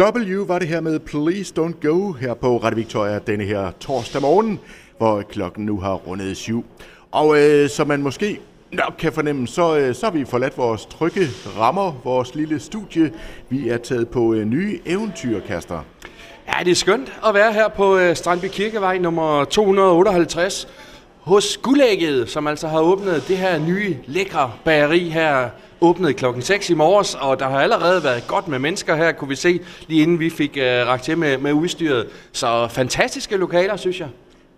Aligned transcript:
W 0.00 0.44
var 0.46 0.58
det 0.58 0.68
her 0.68 0.80
med 0.80 0.98
Please 0.98 1.54
Don't 1.58 1.88
Go 1.88 2.12
her 2.12 2.34
på 2.34 2.56
Radio 2.56 2.76
Victoria 2.76 3.18
denne 3.18 3.44
her 3.44 3.70
torsdag 3.80 4.22
morgen, 4.22 4.60
hvor 4.98 5.22
klokken 5.22 5.66
nu 5.66 5.80
har 5.80 5.94
rundet 5.94 6.36
syv. 6.36 6.64
Og 7.10 7.38
øh, 7.38 7.70
som 7.70 7.88
man 7.88 8.02
måske 8.02 8.40
nok 8.72 8.94
kan 8.98 9.12
fornemme, 9.12 9.48
så, 9.48 9.76
øh, 9.76 9.94
så 9.94 10.06
har 10.06 10.10
vi 10.12 10.24
forladt 10.24 10.58
vores 10.58 10.86
trygge 10.86 11.26
rammer, 11.58 12.00
vores 12.04 12.34
lille 12.34 12.60
studie. 12.60 13.12
Vi 13.48 13.68
er 13.68 13.76
taget 13.76 14.08
på 14.08 14.34
øh, 14.34 14.46
nye 14.46 14.78
eventyrkaster. 14.86 15.80
Ja, 16.48 16.64
det 16.64 16.70
er 16.70 16.74
skønt 16.74 17.12
at 17.26 17.34
være 17.34 17.52
her 17.52 17.68
på 17.68 17.98
øh, 17.98 18.16
Strandby 18.16 18.46
Kirkevej 18.48 18.98
nummer 18.98 19.44
258 19.44 20.68
hos 21.20 21.56
Gulægget, 21.56 22.28
som 22.30 22.46
altså 22.46 22.68
har 22.68 22.80
åbnet 22.80 23.24
det 23.28 23.36
her 23.36 23.58
nye 23.58 23.96
lækre 24.06 24.52
bageri 24.64 25.08
her 25.08 25.50
åbnet 25.80 26.16
klokken 26.16 26.42
6 26.42 26.70
i 26.70 26.74
morges, 26.74 27.14
og 27.14 27.38
der 27.38 27.48
har 27.48 27.60
allerede 27.60 28.04
været 28.04 28.26
godt 28.26 28.48
med 28.48 28.58
mennesker 28.58 28.96
her, 28.96 29.12
kunne 29.12 29.28
vi 29.28 29.34
se, 29.34 29.60
lige 29.86 30.02
inden 30.02 30.20
vi 30.20 30.30
fik 30.30 30.56
øh, 30.56 30.86
ragt 30.86 31.04
til 31.04 31.18
med, 31.18 31.38
med 31.38 31.52
udstyret. 31.52 32.06
Så 32.32 32.68
fantastiske 32.70 33.36
lokaler, 33.36 33.76
synes 33.76 34.00
jeg. 34.00 34.08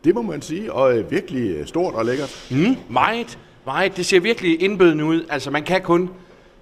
Det 0.04 0.14
må 0.14 0.22
man 0.22 0.42
sige, 0.42 0.72
og 0.72 0.98
øh, 0.98 1.10
virkelig 1.10 1.50
øh, 1.50 1.66
stort 1.66 1.94
og 1.94 2.04
lækkert. 2.04 2.46
Mm, 2.50 2.76
meget, 2.88 3.38
meget. 3.66 3.96
Det 3.96 4.06
ser 4.06 4.20
virkelig 4.20 4.62
indbydende 4.62 5.04
ud. 5.04 5.24
Altså, 5.30 5.50
man 5.50 5.62
kan 5.62 5.82
kun 5.82 6.10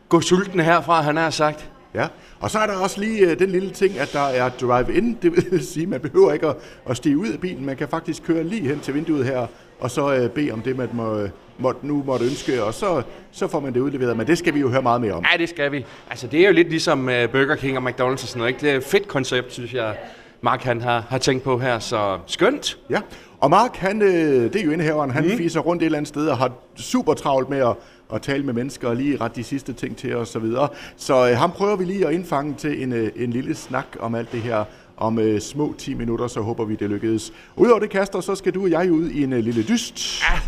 gå 0.08 0.20
sulten 0.20 0.60
herfra, 0.60 1.02
han 1.02 1.16
har 1.16 1.30
sagt. 1.30 1.70
Ja, 1.94 2.06
og 2.40 2.50
så 2.50 2.58
er 2.58 2.66
der 2.66 2.76
også 2.76 3.00
lige 3.00 3.30
øh, 3.30 3.38
den 3.38 3.50
lille 3.50 3.70
ting, 3.70 3.98
at 3.98 4.12
der 4.12 4.20
er 4.20 4.48
drive-in. 4.48 5.18
Det 5.22 5.32
vil 5.32 5.66
sige, 5.72 5.82
at 5.82 5.88
man 5.88 6.00
behøver 6.00 6.32
ikke 6.32 6.46
at, 6.46 6.56
at 6.90 6.96
stige 6.96 7.18
ud 7.18 7.28
af 7.28 7.40
bilen. 7.40 7.66
Man 7.66 7.76
kan 7.76 7.88
faktisk 7.88 8.22
køre 8.22 8.44
lige 8.44 8.68
hen 8.68 8.80
til 8.80 8.94
vinduet 8.94 9.24
her, 9.24 9.46
og 9.80 9.90
så 9.90 10.14
øh, 10.14 10.30
bede 10.30 10.50
om 10.50 10.60
det, 10.60 10.76
man 10.76 10.88
må, 10.92 11.18
øh, 11.18 11.28
måtte, 11.58 11.86
nu 11.86 12.02
måtte 12.06 12.26
ønske, 12.26 12.64
og 12.64 12.74
så, 12.74 13.02
så 13.32 13.48
får 13.48 13.60
man 13.60 13.74
det 13.74 13.80
udleveret. 13.80 14.16
Men 14.16 14.26
det 14.26 14.38
skal 14.38 14.54
vi 14.54 14.60
jo 14.60 14.68
høre 14.68 14.82
meget 14.82 15.00
mere 15.00 15.12
om. 15.12 15.24
Ja, 15.32 15.38
det 15.38 15.48
skal 15.48 15.72
vi. 15.72 15.84
Altså, 16.10 16.26
det 16.26 16.40
er 16.40 16.46
jo 16.46 16.52
lidt 16.52 16.68
ligesom 16.68 17.00
uh, 17.00 17.30
Burger 17.32 17.56
King 17.56 17.78
og 17.78 17.88
McDonald's 17.88 18.12
og 18.12 18.18
sådan 18.18 18.38
noget. 18.38 18.50
Ikke? 18.50 18.60
Det 18.60 18.70
er 18.70 18.76
et 18.76 18.84
fedt 18.84 19.08
koncept, 19.08 19.52
synes 19.52 19.74
jeg, 19.74 19.96
Mark 20.40 20.62
han 20.62 20.80
har, 20.80 21.04
har 21.08 21.18
tænkt 21.18 21.44
på 21.44 21.58
her. 21.58 21.78
Så 21.78 22.18
skønt. 22.26 22.78
Ja, 22.90 23.00
og 23.40 23.50
Mark, 23.50 23.76
han, 23.76 24.02
øh, 24.02 24.52
det 24.52 24.56
er 24.56 24.64
jo 24.64 24.70
indehaveren, 24.70 25.10
han 25.10 25.24
mm. 25.24 25.30
fiser 25.30 25.60
rundt 25.60 25.82
et 25.82 25.86
eller 25.86 25.98
andet 25.98 26.08
sted 26.08 26.28
og 26.28 26.38
har 26.38 26.52
super 26.76 27.14
travlt 27.14 27.50
med 27.50 27.58
at, 27.58 27.74
at 28.14 28.22
tale 28.22 28.42
med 28.42 28.54
mennesker 28.54 28.88
og 28.88 28.96
lige 28.96 29.16
ret 29.16 29.36
de 29.36 29.44
sidste 29.44 29.72
ting 29.72 29.96
til 29.96 30.14
os 30.14 30.20
og 30.20 30.26
så 30.26 30.38
videre. 30.38 30.68
Så 30.96 31.30
øh, 31.30 31.36
ham 31.36 31.52
prøver 31.52 31.76
vi 31.76 31.84
lige 31.84 32.06
at 32.06 32.14
indfange 32.14 32.54
til 32.54 32.82
en, 32.82 32.92
øh, 32.92 33.10
en 33.16 33.30
lille 33.30 33.54
snak 33.54 33.86
om 34.00 34.14
alt 34.14 34.32
det 34.32 34.40
her 34.40 34.64
om 34.96 35.18
øh, 35.18 35.40
små 35.40 35.74
10 35.78 35.94
minutter, 35.94 36.26
så 36.26 36.40
håber 36.40 36.64
vi, 36.64 36.74
det 36.76 36.90
lykkedes. 36.90 37.32
Udover 37.56 37.78
det, 37.78 37.90
Kaster, 37.90 38.20
så 38.20 38.34
skal 38.34 38.54
du 38.54 38.62
og 38.62 38.70
jeg 38.70 38.92
ud 38.92 39.10
i 39.10 39.22
en 39.22 39.32
øh, 39.32 39.38
lille 39.38 39.62
dyst. 39.62 40.22
Ja, 40.22 40.40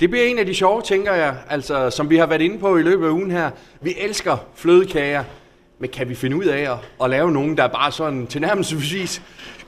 det 0.00 0.10
bliver 0.10 0.26
en 0.26 0.38
af 0.38 0.46
de 0.46 0.54
sjove, 0.54 0.82
tænker 0.82 1.12
jeg, 1.12 1.36
altså, 1.50 1.90
som 1.90 2.10
vi 2.10 2.16
har 2.16 2.26
været 2.26 2.40
inde 2.40 2.58
på 2.58 2.76
i 2.76 2.82
løbet 2.82 3.06
af 3.06 3.10
ugen 3.10 3.30
her. 3.30 3.50
Vi 3.80 3.94
elsker 3.98 4.36
flødekager, 4.54 5.24
men 5.78 5.90
kan 5.90 6.08
vi 6.08 6.14
finde 6.14 6.36
ud 6.36 6.44
af 6.44 6.72
at, 6.72 6.78
at 7.04 7.10
lave 7.10 7.32
nogen, 7.32 7.56
der 7.56 7.66
bare 7.66 7.92
sådan 7.92 8.26
tilnærmelsesvis 8.26 9.22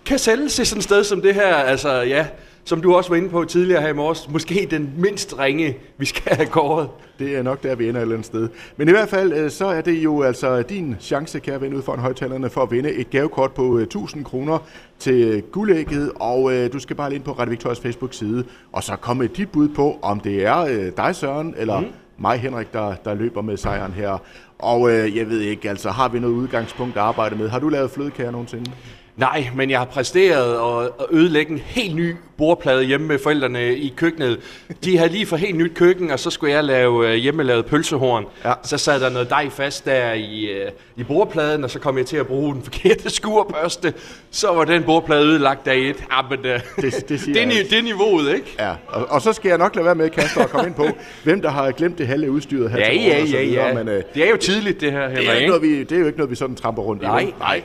kan 0.05 0.19
sælges 0.19 0.55
til 0.55 0.67
sådan 0.67 0.79
et 0.79 0.85
sted 0.85 1.05
som 1.05 1.23
det 1.23 1.35
her? 1.35 1.55
Altså, 1.55 1.93
ja, 1.93 2.27
som 2.67 2.81
du 2.81 2.95
også 2.95 3.11
var 3.11 3.17
inde 3.17 3.29
på 3.29 3.45
tidligere 3.45 3.81
her 3.81 3.89
i 3.89 3.93
morges, 3.93 4.31
måske 4.31 4.69
den 4.71 4.93
mindst 4.97 5.39
ringe, 5.39 5.77
vi 5.99 6.05
skal 6.05 6.37
have 6.37 6.47
kåret. 6.47 6.89
Det 7.19 7.37
er 7.37 7.43
nok 7.43 7.63
der, 7.63 7.75
vi 7.75 7.89
ender 7.89 8.01
et 8.01 8.03
eller 8.03 8.15
andet 8.15 8.27
sted. 8.27 8.49
Men 8.77 8.89
i 8.89 8.91
hvert 8.91 9.09
fald, 9.09 9.33
øh, 9.33 9.51
så 9.51 9.67
er 9.67 9.81
det 9.81 10.05
jo 10.05 10.23
altså 10.23 10.63
din 10.63 10.97
chance, 11.01 11.39
kære 11.41 11.61
ven, 11.61 11.75
ud 11.75 11.83
foran 11.83 11.99
højtalerne, 11.99 12.51
for 12.51 12.63
at 12.63 12.71
vinde 12.71 12.93
et 12.93 13.11
gavekort 13.11 13.53
på 13.53 13.79
1000 13.79 14.21
øh, 14.21 14.27
kroner 14.27 14.59
til 14.99 15.43
guldægget, 15.43 16.13
og 16.15 16.53
øh, 16.53 16.73
du 16.73 16.79
skal 16.79 16.97
bare 16.97 17.15
ind 17.15 17.23
på 17.23 17.33
Radio 17.33 17.51
Victorias 17.51 17.81
Facebook-side, 17.81 18.45
og 18.73 18.83
så 18.83 18.97
komme 18.97 19.25
et 19.25 19.37
dit 19.37 19.51
bud 19.51 19.69
på, 19.69 19.99
om 20.03 20.21
det 20.21 20.47
er 20.47 20.59
øh, 20.59 20.93
dig, 20.97 21.17
Søren, 21.17 21.55
eller 21.57 21.81
mm. 21.81 21.87
mig, 22.19 22.39
Henrik, 22.39 22.73
der, 22.73 22.95
der 23.05 23.15
løber 23.15 23.43
med 23.43 23.57
sejren 23.57 23.93
her. 23.93 24.23
Og 24.59 24.91
øh, 24.91 25.17
jeg 25.17 25.29
ved 25.29 25.41
ikke, 25.41 25.71
altså 25.71 25.91
har 25.91 26.09
vi 26.09 26.19
noget 26.19 26.35
udgangspunkt 26.35 26.97
at 26.97 27.03
arbejde 27.03 27.37
med? 27.37 27.49
Har 27.49 27.59
du 27.59 27.69
lavet 27.69 27.91
flødekager 27.91 28.31
nogensinde? 28.31 28.71
Nej, 29.17 29.49
men 29.55 29.71
jeg 29.71 29.79
har 29.79 29.87
præsteret 29.87 30.85
at 31.01 31.07
ødelægge 31.11 31.53
en 31.53 31.59
helt 31.59 31.97
ny 31.97 32.15
bordplade 32.39 32.85
hjemme 32.85 33.07
med 33.07 33.19
forældrene 33.19 33.77
i 33.77 33.95
køkkenet. 33.97 34.41
De 34.85 34.99
havde 34.99 35.11
lige 35.11 35.27
for 35.27 35.37
helt 35.37 35.57
nyt 35.57 35.75
køkken, 35.75 36.11
og 36.11 36.19
så 36.19 36.31
skulle 36.31 36.53
jeg 36.53 36.65
lave 36.65 37.09
øh, 37.09 37.15
hjemmelavet 37.15 37.67
pølsehorn. 37.67 38.25
Ja. 38.45 38.53
Så 38.63 38.79
sad 38.79 39.01
der 39.01 39.11
noget 39.11 39.31
dej 39.31 39.51
fast 39.51 39.85
der 39.85 40.13
i, 40.13 40.45
øh, 40.45 40.71
i 40.97 41.03
bordpladen, 41.03 41.65
og 41.65 41.71
så 41.71 41.79
kom 41.79 41.99
jeg 41.99 42.07
til 42.07 42.17
at 42.17 42.27
bruge 42.27 42.55
den 42.55 42.63
forkerte 42.63 43.11
skurbørste. 43.21 43.95
Så 44.31 44.53
var 44.53 44.65
den 44.65 44.83
bordplade 44.83 45.27
ødelagt 45.27 45.67
dag 45.67 45.91
et. 45.91 46.05
Ja, 46.13 46.23
men, 46.31 46.39
uh, 46.39 46.45
det, 46.45 46.61
det, 46.77 47.09
det, 47.09 47.21
det, 47.35 47.43
er, 47.43 47.49
det 47.71 47.79
er 47.79 47.83
niveauet, 47.83 48.35
ikke? 48.35 48.55
Ja, 48.59 48.73
og, 48.89 49.07
og 49.11 49.23
så 49.23 49.33
skal 49.33 49.49
jeg 49.49 49.59
nok 49.59 49.75
lade 49.75 49.85
være 49.85 49.95
med, 49.95 50.11
Kasper, 50.11 50.41
at 50.41 50.51
komme 50.51 50.67
ind 50.67 50.75
på, 50.75 50.87
hvem 51.25 51.43
der 51.43 51.51
har 51.51 51.71
glemt 51.71 51.99
det 51.99 52.07
halve 52.07 52.31
udstyret 52.31 52.71
her 52.71 52.79
ja, 52.79 52.93
ja, 52.95 53.25
ja, 53.25 53.43
ja. 53.43 53.75
Men, 53.75 53.89
uh, 53.89 53.95
det 54.15 54.25
er 54.25 54.31
jo 54.31 54.37
tidligt, 54.37 54.81
det 54.81 54.93
her. 54.93 55.09
Det 55.09 55.29
er, 55.29 55.33
ikke 55.33 55.47
noget, 55.49 55.63
vi, 55.63 55.85
det 55.85 55.93
er 55.93 56.01
jo 56.01 56.07
ikke 56.07 56.19
noget, 56.19 56.31
vi 56.31 56.37
sådan 56.37 56.57
tramper 56.57 56.83
rundt 56.83 57.03
nej, 57.03 57.19
i. 57.19 57.25
Nej, 57.25 57.33
Nej, 57.39 57.63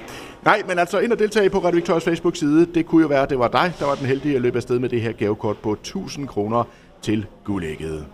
men 0.68 0.80
altså 0.80 1.00
ind 1.00 1.12
og 1.12 1.20
deltage 1.20 1.50
på 1.50 1.60
Radio 1.60 1.76
Victorias 1.76 2.04
Facebook-side. 2.04 2.66
Det 2.66 2.86
kunne 2.86 3.02
jo 3.02 3.08
være, 3.08 3.24
at 3.24 3.30
det 3.30 3.40
var 3.40 3.48
dig, 3.48 3.74
der 3.80 3.86
var 3.86 3.96
den 3.96 4.06
heldige 4.06 4.36
at 4.36 4.42
løbe 4.42 4.58
afsted 4.58 4.80
med 4.80 4.90
det 4.90 5.02
her 5.02 5.12
gavekort 5.12 5.58
på 5.58 5.72
1000 5.72 6.28
kroner 6.28 6.64
til 7.02 7.26
guldægget. 7.46 8.06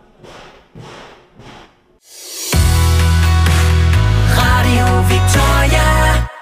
Radio 4.38 4.86
Victoria. 5.14 6.37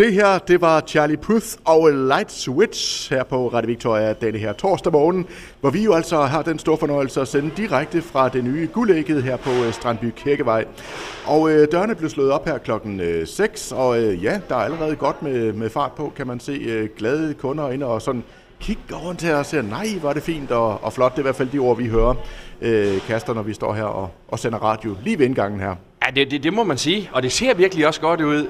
Det 0.00 0.12
her, 0.14 0.38
det 0.38 0.60
var 0.60 0.82
Charlie 0.86 1.16
Puth 1.16 1.46
og 1.64 1.90
Light 1.92 2.32
Switch 2.32 3.10
her 3.12 3.24
på 3.24 3.48
Radio 3.48 3.66
Victoria 3.66 4.12
denne 4.12 4.38
her 4.38 4.52
torsdag 4.52 4.92
morgen, 4.92 5.26
hvor 5.60 5.70
vi 5.70 5.84
jo 5.84 5.94
altså 5.94 6.22
har 6.22 6.42
den 6.42 6.58
store 6.58 6.78
fornøjelse 6.78 7.20
at 7.20 7.28
sende 7.28 7.50
direkte 7.56 8.02
fra 8.02 8.28
det 8.28 8.44
nye 8.44 8.68
guldægget 8.72 9.22
her 9.22 9.36
på 9.36 9.50
øh, 9.50 9.72
Strandby 9.72 10.10
Kirkevej. 10.16 10.64
Og 11.26 11.50
øh, 11.50 11.68
dørene 11.72 11.94
blev 11.94 12.10
slået 12.10 12.32
op 12.32 12.46
her 12.46 12.58
klokken 12.58 13.00
øh, 13.00 13.26
6, 13.26 13.72
og 13.72 14.02
øh, 14.02 14.24
ja, 14.24 14.40
der 14.48 14.56
er 14.56 14.60
allerede 14.60 14.96
godt 14.96 15.22
med, 15.22 15.52
med 15.52 15.70
fart 15.70 15.92
på, 15.92 16.12
kan 16.16 16.26
man 16.26 16.40
se 16.40 16.52
øh, 16.52 16.88
glade 16.96 17.34
kunder 17.34 17.70
ind 17.70 17.82
og 17.82 18.02
sådan 18.02 18.24
kigger 18.60 18.96
rundt 18.96 19.22
her 19.22 19.36
og 19.36 19.46
siger, 19.46 19.62
nej, 19.62 19.86
hvor 20.00 20.08
er 20.08 20.14
det 20.14 20.22
fint 20.22 20.50
og, 20.50 20.84
og 20.84 20.92
flot. 20.92 21.12
Det 21.12 21.18
er 21.18 21.22
i 21.22 21.28
hvert 21.28 21.36
fald 21.36 21.48
de 21.48 21.58
ord, 21.58 21.76
vi 21.76 21.88
hører, 21.88 22.14
øh, 22.60 23.00
kaster, 23.06 23.34
når 23.34 23.42
vi 23.42 23.54
står 23.54 23.74
her 23.74 23.84
og, 23.84 24.10
og 24.28 24.38
sender 24.38 24.58
radio 24.58 24.96
lige 25.04 25.18
ved 25.18 25.26
indgangen 25.26 25.60
her. 25.60 25.74
Ja, 26.06 26.10
det, 26.10 26.30
det, 26.30 26.42
det 26.42 26.52
må 26.52 26.64
man 26.64 26.78
sige, 26.78 27.10
og 27.12 27.22
det 27.22 27.32
ser 27.32 27.54
virkelig 27.54 27.86
også 27.86 28.00
godt 28.00 28.20
ud 28.20 28.46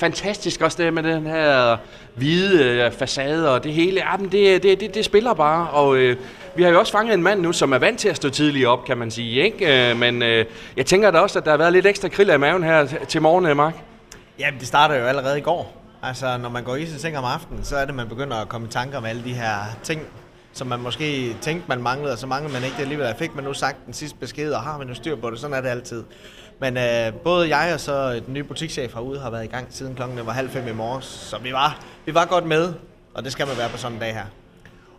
fantastisk 0.00 0.60
også 0.60 0.82
det 0.82 0.94
med 0.94 1.02
den 1.02 1.26
her 1.26 1.76
hvide 2.14 2.64
øh, 2.64 2.92
facade 2.92 3.54
og 3.54 3.64
det 3.64 3.72
hele. 3.72 4.00
Ja, 4.00 4.16
det, 4.24 4.62
det, 4.62 4.80
det, 4.80 4.94
det 4.94 5.04
spiller 5.04 5.34
bare, 5.34 5.70
og 5.70 5.96
øh, 5.96 6.16
vi 6.56 6.62
har 6.62 6.70
jo 6.70 6.78
også 6.78 6.92
fanget 6.92 7.14
en 7.14 7.22
mand 7.22 7.40
nu, 7.40 7.52
som 7.52 7.72
er 7.72 7.78
vant 7.78 7.98
til 7.98 8.08
at 8.08 8.16
stå 8.16 8.28
tidligt 8.28 8.66
op, 8.66 8.84
kan 8.84 8.98
man 8.98 9.10
sige. 9.10 9.44
Ikke? 9.44 9.90
Øh, 9.90 9.96
men 9.96 10.22
øh, 10.22 10.44
jeg 10.76 10.86
tænker 10.86 11.10
da 11.10 11.18
også, 11.18 11.38
at 11.38 11.44
der 11.44 11.50
har 11.50 11.58
været 11.58 11.72
lidt 11.72 11.86
ekstra 11.86 12.08
kriller 12.08 12.34
i 12.34 12.38
maven 12.38 12.62
her 12.62 12.86
til 13.08 13.22
morgen, 13.22 13.46
øh, 13.46 13.56
Mark. 13.56 13.74
Jamen, 14.38 14.60
det 14.60 14.68
starter 14.68 14.94
jo 14.94 15.04
allerede 15.04 15.38
i 15.38 15.42
går. 15.42 15.76
Altså, 16.02 16.38
når 16.38 16.48
man 16.48 16.64
går 16.64 16.76
i 16.76 16.86
sin 16.86 16.98
seng 16.98 17.18
om 17.18 17.24
aftenen, 17.24 17.64
så 17.64 17.76
er 17.76 17.84
det, 17.84 17.94
man 17.94 18.08
begynder 18.08 18.36
at 18.36 18.48
komme 18.48 18.66
i 18.66 18.70
tanker 18.70 18.98
om 18.98 19.04
alle 19.04 19.24
de 19.24 19.32
her 19.32 19.54
ting, 19.82 20.02
som 20.52 20.66
man 20.66 20.80
måske 20.80 21.36
tænkte, 21.40 21.64
man 21.68 21.82
manglede, 21.82 22.12
og 22.12 22.18
så 22.18 22.26
manglede 22.26 22.52
man 22.52 22.64
ikke 22.64 22.76
det 22.76 22.82
alligevel. 22.82 23.14
Fik 23.18 23.34
man 23.34 23.44
nu 23.44 23.52
sagt 23.52 23.86
den 23.86 23.94
sidste 23.94 24.18
besked, 24.18 24.52
og 24.52 24.60
har 24.60 24.78
man 24.78 24.86
nu 24.86 24.94
styr 24.94 25.16
på 25.16 25.30
det, 25.30 25.38
sådan 25.38 25.56
er 25.56 25.60
det 25.60 25.68
altid. 25.68 26.04
Men 26.60 26.76
øh, 26.76 27.12
både 27.24 27.56
jeg 27.56 27.74
og 27.74 27.80
så 27.80 28.14
øh, 28.14 28.26
den 28.26 28.34
nye 28.34 28.44
butikschef 28.44 28.94
herude 28.94 29.20
har 29.20 29.30
været 29.30 29.44
i 29.44 29.46
gang 29.46 29.66
siden 29.70 29.94
klokken 29.94 30.18
øh, 30.18 30.26
var 30.26 30.32
halv 30.32 30.50
fem 30.50 30.68
i 30.68 30.72
morges, 30.72 31.04
så 31.04 31.38
vi 31.42 31.52
var, 31.52 31.80
vi 32.06 32.14
var 32.14 32.24
godt 32.24 32.46
med, 32.46 32.72
og 33.14 33.24
det 33.24 33.32
skal 33.32 33.46
man 33.46 33.58
være 33.58 33.68
på 33.68 33.76
sådan 33.76 33.94
en 33.94 34.00
dag 34.00 34.14
her. 34.14 34.24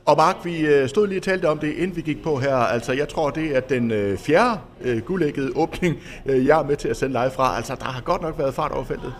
Og 0.05 0.17
Mark, 0.17 0.35
vi 0.43 0.59
øh, 0.59 0.89
stod 0.89 1.07
lige 1.07 1.19
og 1.19 1.23
talte 1.23 1.49
om 1.49 1.59
det, 1.59 1.73
inden 1.73 1.95
vi 1.95 2.01
gik 2.01 2.23
på 2.23 2.39
her. 2.39 2.55
Altså, 2.55 2.93
jeg 2.93 3.09
tror, 3.09 3.29
det 3.29 3.55
er 3.55 3.59
den 3.59 3.91
øh, 3.91 4.17
fjerde 4.17 4.59
øh, 4.81 5.01
guldæggede 5.01 5.51
åbning, 5.55 5.97
øh, 6.25 6.45
jeg 6.45 6.59
er 6.59 6.63
med 6.63 6.75
til 6.77 6.87
at 6.87 6.97
sende 6.97 7.13
live 7.13 7.31
fra. 7.31 7.57
Altså, 7.57 7.75
der 7.75 7.85
har 7.85 8.01
godt 8.01 8.21
nok 8.21 8.37
været 8.39 8.53
fart 8.53 8.71
over 8.71 8.83
feltet. 8.83 9.13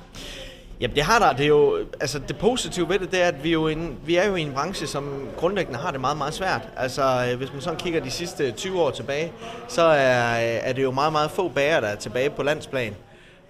Jamen 0.81 0.95
det 0.95 1.03
har 1.03 1.19
der. 1.19 1.33
Det, 1.33 1.43
er 1.43 1.47
jo, 1.47 1.77
altså, 1.99 2.19
det 2.27 2.37
positive 2.37 2.89
ved 2.89 2.99
det, 2.99 3.11
det 3.11 3.21
er, 3.21 3.27
at 3.27 3.43
vi, 3.43 3.51
jo 3.51 3.67
en, 3.67 3.97
vi 4.05 4.15
er 4.15 4.27
jo 4.27 4.35
i 4.35 4.41
en 4.41 4.53
branche, 4.53 4.87
som 4.87 5.27
grundlæggende 5.37 5.79
har 5.79 5.91
det 5.91 6.01
meget, 6.01 6.17
meget 6.17 6.33
svært. 6.33 6.61
Altså 6.77 7.27
øh, 7.31 7.37
hvis 7.37 7.53
man 7.53 7.61
sådan 7.61 7.79
kigger 7.79 7.99
de 7.99 8.11
sidste 8.11 8.51
20 8.51 8.81
år 8.81 8.91
tilbage, 8.91 9.31
så 9.67 9.81
er, 9.81 10.31
øh, 10.31 10.69
er 10.69 10.73
det 10.73 10.83
jo 10.83 10.91
meget, 10.91 11.11
meget 11.11 11.31
få 11.31 11.49
bager, 11.49 11.79
der 11.79 11.87
er 11.87 11.95
tilbage 11.95 12.29
på 12.29 12.43
landsplan. 12.43 12.95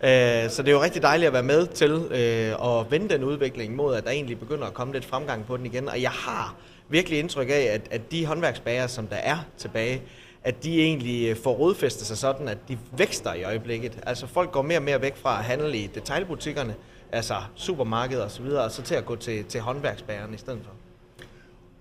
Øh, 0.04 0.50
så 0.50 0.56
det 0.62 0.68
er 0.68 0.72
jo 0.72 0.82
rigtig 0.82 1.02
dejligt 1.02 1.28
at 1.28 1.34
være 1.34 1.44
med 1.44 1.68
til 1.68 1.92
at 2.64 2.92
vende 2.92 3.10
den 3.10 3.24
udvikling 3.24 3.76
mod, 3.76 3.96
at 3.96 4.04
der 4.04 4.10
egentlig 4.12 4.40
begynder 4.40 4.68
at 4.68 4.74
komme 4.74 4.94
lidt 4.94 5.06
fremgang 5.06 5.46
på 5.46 5.58
den 5.58 5.66
igen. 5.66 5.90
Og 5.90 6.02
jeg 6.02 6.12
har 6.12 6.56
virkelig 6.90 7.20
indtryk 7.20 7.50
af, 7.50 7.70
at, 7.74 7.82
at 7.92 8.12
de 8.12 8.26
håndværksbager, 8.26 8.88
som 8.88 9.08
der 9.08 9.16
er 9.16 9.38
tilbage, 9.58 10.02
at 10.44 10.64
de 10.64 10.82
egentlig 10.82 11.38
får 11.38 11.52
rodfæstet 11.52 12.08
sig 12.08 12.18
sådan, 12.18 12.48
at 12.48 12.58
de 12.68 12.78
vækster 12.98 13.34
i 13.34 13.44
øjeblikket. 13.44 14.00
Altså 14.06 14.28
folk 14.28 14.52
går 14.52 14.62
mere 14.62 14.78
og 14.78 14.84
mere 14.84 15.02
væk 15.02 15.18
fra 15.18 15.40
at 15.40 15.46
handle 15.46 15.78
i 15.78 15.88
detaljbutikkerne, 15.88 16.76
altså 17.12 17.36
supermarkeder 17.56 18.26
osv., 18.26 18.46
og, 18.46 18.64
og 18.64 18.72
så 18.72 18.82
til 18.82 18.96
at 18.96 19.06
gå 19.06 19.16
til, 19.16 19.46
til 19.46 19.62
håndværksbageren 19.62 20.34
i 20.34 20.38
stedet 20.38 20.60
for. 20.64 20.72